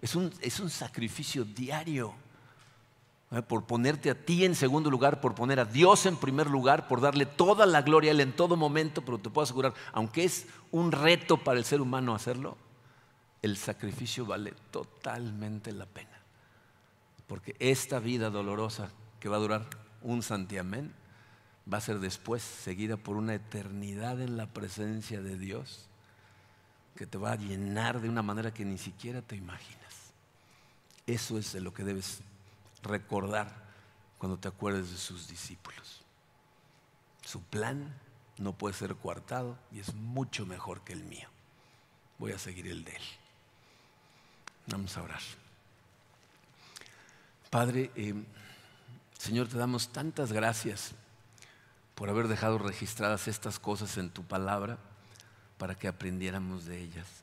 Es 0.00 0.14
un, 0.14 0.70
sacrificio 0.70 1.44
diario. 1.44 2.14
¿eh? 3.30 3.42
por 3.42 3.64
ponerte 3.64 4.10
a 4.10 4.14
ti 4.14 4.44
en 4.44 4.54
segundo 4.54 4.90
lugar, 4.90 5.20
por 5.20 5.34
poner 5.34 5.60
a 5.60 5.64
Dios 5.64 6.06
en 6.06 6.16
primer 6.16 6.48
lugar, 6.48 6.88
por 6.88 7.00
darle 7.00 7.26
toda 7.26 7.66
la 7.66 7.82
gloria 7.82 8.10
a 8.10 8.14
Él 8.14 8.20
en 8.20 8.32
todo 8.32 8.56
momento, 8.56 9.02
pero 9.02 9.18
te 9.18 9.30
puedo 9.30 9.44
asegurar, 9.44 9.74
aunque 9.92 10.24
es 10.24 10.46
un 10.70 10.92
reto 10.92 11.36
para 11.36 11.58
el 11.58 11.64
ser 11.64 11.80
humano 11.80 12.14
hacerlo, 12.14 12.56
el 13.42 13.56
sacrificio 13.56 14.26
vale 14.26 14.54
totalmente 14.70 15.72
la 15.72 15.86
pena. 15.86 16.20
Porque 17.26 17.54
esta 17.58 17.98
vida 17.98 18.30
dolorosa 18.30 18.90
que 19.18 19.28
va 19.28 19.36
a 19.36 19.40
durar 19.40 19.66
un 20.02 20.22
santiamén 20.22 20.92
va 21.72 21.78
a 21.78 21.80
ser 21.80 22.00
después 22.00 22.42
seguida 22.42 22.96
por 22.96 23.16
una 23.16 23.34
eternidad 23.34 24.20
en 24.20 24.36
la 24.36 24.46
presencia 24.46 25.20
de 25.20 25.38
Dios 25.38 25.86
que 26.96 27.06
te 27.06 27.18
va 27.18 27.32
a 27.32 27.36
llenar 27.36 28.00
de 28.00 28.08
una 28.08 28.22
manera 28.22 28.52
que 28.52 28.64
ni 28.64 28.78
siquiera 28.78 29.22
te 29.22 29.36
imaginas. 29.36 29.79
Eso 31.10 31.38
es 31.38 31.52
de 31.52 31.60
lo 31.60 31.74
que 31.74 31.82
debes 31.82 32.20
recordar 32.84 33.52
cuando 34.16 34.38
te 34.38 34.46
acuerdes 34.46 34.92
de 34.92 34.96
sus 34.96 35.26
discípulos. 35.26 36.02
Su 37.24 37.42
plan 37.42 37.92
no 38.38 38.52
puede 38.52 38.76
ser 38.76 38.94
coartado 38.94 39.58
y 39.72 39.80
es 39.80 39.92
mucho 39.92 40.46
mejor 40.46 40.82
que 40.82 40.92
el 40.92 41.02
mío. 41.02 41.28
Voy 42.18 42.30
a 42.30 42.38
seguir 42.38 42.68
el 42.68 42.84
de 42.84 42.92
él. 42.92 43.02
Vamos 44.68 44.96
a 44.96 45.02
orar. 45.02 45.20
Padre, 47.50 47.90
eh, 47.96 48.14
Señor, 49.18 49.48
te 49.48 49.58
damos 49.58 49.88
tantas 49.88 50.32
gracias 50.32 50.92
por 51.96 52.08
haber 52.08 52.28
dejado 52.28 52.58
registradas 52.58 53.26
estas 53.26 53.58
cosas 53.58 53.96
en 53.98 54.10
tu 54.10 54.22
palabra 54.22 54.78
para 55.58 55.74
que 55.74 55.88
aprendiéramos 55.88 56.66
de 56.66 56.78
ellas. 56.78 57.19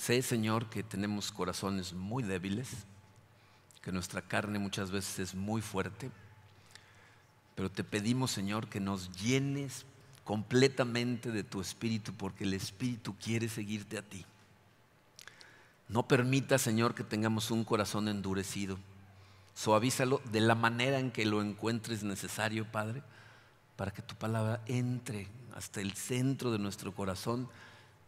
Sé, 0.00 0.22
Señor, 0.22 0.70
que 0.70 0.82
tenemos 0.82 1.30
corazones 1.30 1.92
muy 1.92 2.22
débiles, 2.22 2.70
que 3.82 3.92
nuestra 3.92 4.22
carne 4.22 4.58
muchas 4.58 4.90
veces 4.90 5.18
es 5.18 5.34
muy 5.34 5.60
fuerte, 5.60 6.10
pero 7.54 7.70
te 7.70 7.84
pedimos, 7.84 8.30
Señor, 8.30 8.70
que 8.70 8.80
nos 8.80 9.12
llenes 9.20 9.84
completamente 10.24 11.30
de 11.30 11.44
tu 11.44 11.60
espíritu, 11.60 12.14
porque 12.14 12.44
el 12.44 12.54
espíritu 12.54 13.14
quiere 13.22 13.50
seguirte 13.50 13.98
a 13.98 14.02
ti. 14.02 14.24
No 15.90 16.08
permita, 16.08 16.56
Señor, 16.56 16.94
que 16.94 17.04
tengamos 17.04 17.50
un 17.50 17.62
corazón 17.62 18.08
endurecido. 18.08 18.78
Suavízalo 19.54 20.22
de 20.32 20.40
la 20.40 20.54
manera 20.54 20.98
en 20.98 21.10
que 21.10 21.26
lo 21.26 21.42
encuentres 21.42 22.04
necesario, 22.04 22.64
Padre, 22.64 23.02
para 23.76 23.90
que 23.90 24.00
tu 24.00 24.14
palabra 24.14 24.62
entre 24.64 25.28
hasta 25.54 25.82
el 25.82 25.92
centro 25.92 26.50
de 26.52 26.58
nuestro 26.58 26.94
corazón 26.94 27.50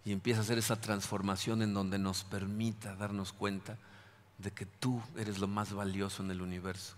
y 0.05 0.13
empiece 0.13 0.41
a 0.41 0.43
hacer 0.43 0.59
esa 0.59 0.81
transformación 0.81 1.63
en 1.63 1.75
donde 1.75 1.99
nos 1.99 2.25
permita 2.25 2.95
darnos 2.97 3.33
cuenta 3.33 3.79
de 4.39 4.51
que 4.51 4.67
tú 4.67 5.01
eres 5.17 5.39
lo 5.39 5.47
más 5.47 5.73
valioso 5.73 6.23
en 6.23 6.31
el 6.31 6.43
universo, 6.43 6.95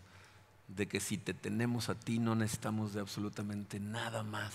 de 0.69 0.87
que 0.89 1.01
si 1.01 1.19
te 1.19 1.35
tenemos 1.35 1.89
a 1.89 1.95
ti 1.95 2.19
no 2.19 2.35
necesitamos 2.35 2.95
de 2.95 3.01
absolutamente 3.01 3.79
nada 3.79 4.23
más. 4.23 4.55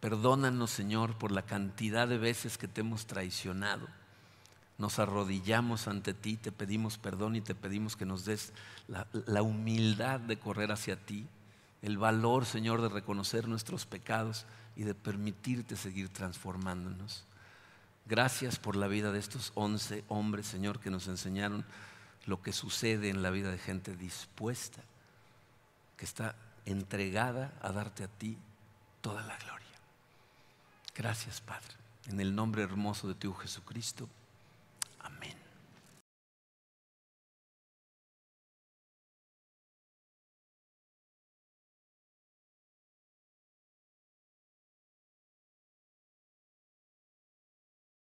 Perdónanos, 0.00 0.70
Señor, 0.70 1.16
por 1.16 1.30
la 1.30 1.42
cantidad 1.42 2.08
de 2.08 2.18
veces 2.18 2.58
que 2.58 2.68
te 2.68 2.80
hemos 2.80 3.06
traicionado. 3.06 3.86
Nos 4.78 4.98
arrodillamos 4.98 5.88
ante 5.88 6.12
ti, 6.12 6.36
te 6.36 6.52
pedimos 6.52 6.98
perdón 6.98 7.36
y 7.36 7.40
te 7.40 7.54
pedimos 7.54 7.96
que 7.96 8.04
nos 8.04 8.24
des 8.24 8.52
la, 8.88 9.06
la 9.12 9.42
humildad 9.42 10.20
de 10.20 10.38
correr 10.38 10.70
hacia 10.70 10.96
ti, 10.96 11.26
el 11.80 11.96
valor, 11.96 12.44
Señor, 12.44 12.82
de 12.82 12.88
reconocer 12.88 13.48
nuestros 13.48 13.86
pecados 13.86 14.44
y 14.76 14.84
de 14.84 14.94
permitirte 14.94 15.76
seguir 15.76 16.08
transformándonos. 16.10 17.24
Gracias 18.06 18.58
por 18.58 18.76
la 18.76 18.86
vida 18.86 19.10
de 19.10 19.18
estos 19.18 19.52
once 19.54 20.04
hombres, 20.08 20.46
Señor, 20.46 20.78
que 20.78 20.90
nos 20.90 21.08
enseñaron 21.08 21.64
lo 22.26 22.42
que 22.42 22.52
sucede 22.52 23.08
en 23.08 23.22
la 23.22 23.30
vida 23.30 23.50
de 23.50 23.58
gente 23.58 23.96
dispuesta, 23.96 24.82
que 25.96 26.04
está 26.04 26.36
entregada 26.66 27.52
a 27.62 27.72
darte 27.72 28.04
a 28.04 28.08
ti 28.08 28.36
toda 29.00 29.22
la 29.22 29.36
gloria. 29.38 29.66
Gracias, 30.94 31.40
Padre. 31.40 31.74
En 32.06 32.20
el 32.20 32.34
nombre 32.34 32.62
hermoso 32.62 33.08
de 33.08 33.14
tu 33.14 33.32
Jesucristo. 33.34 34.08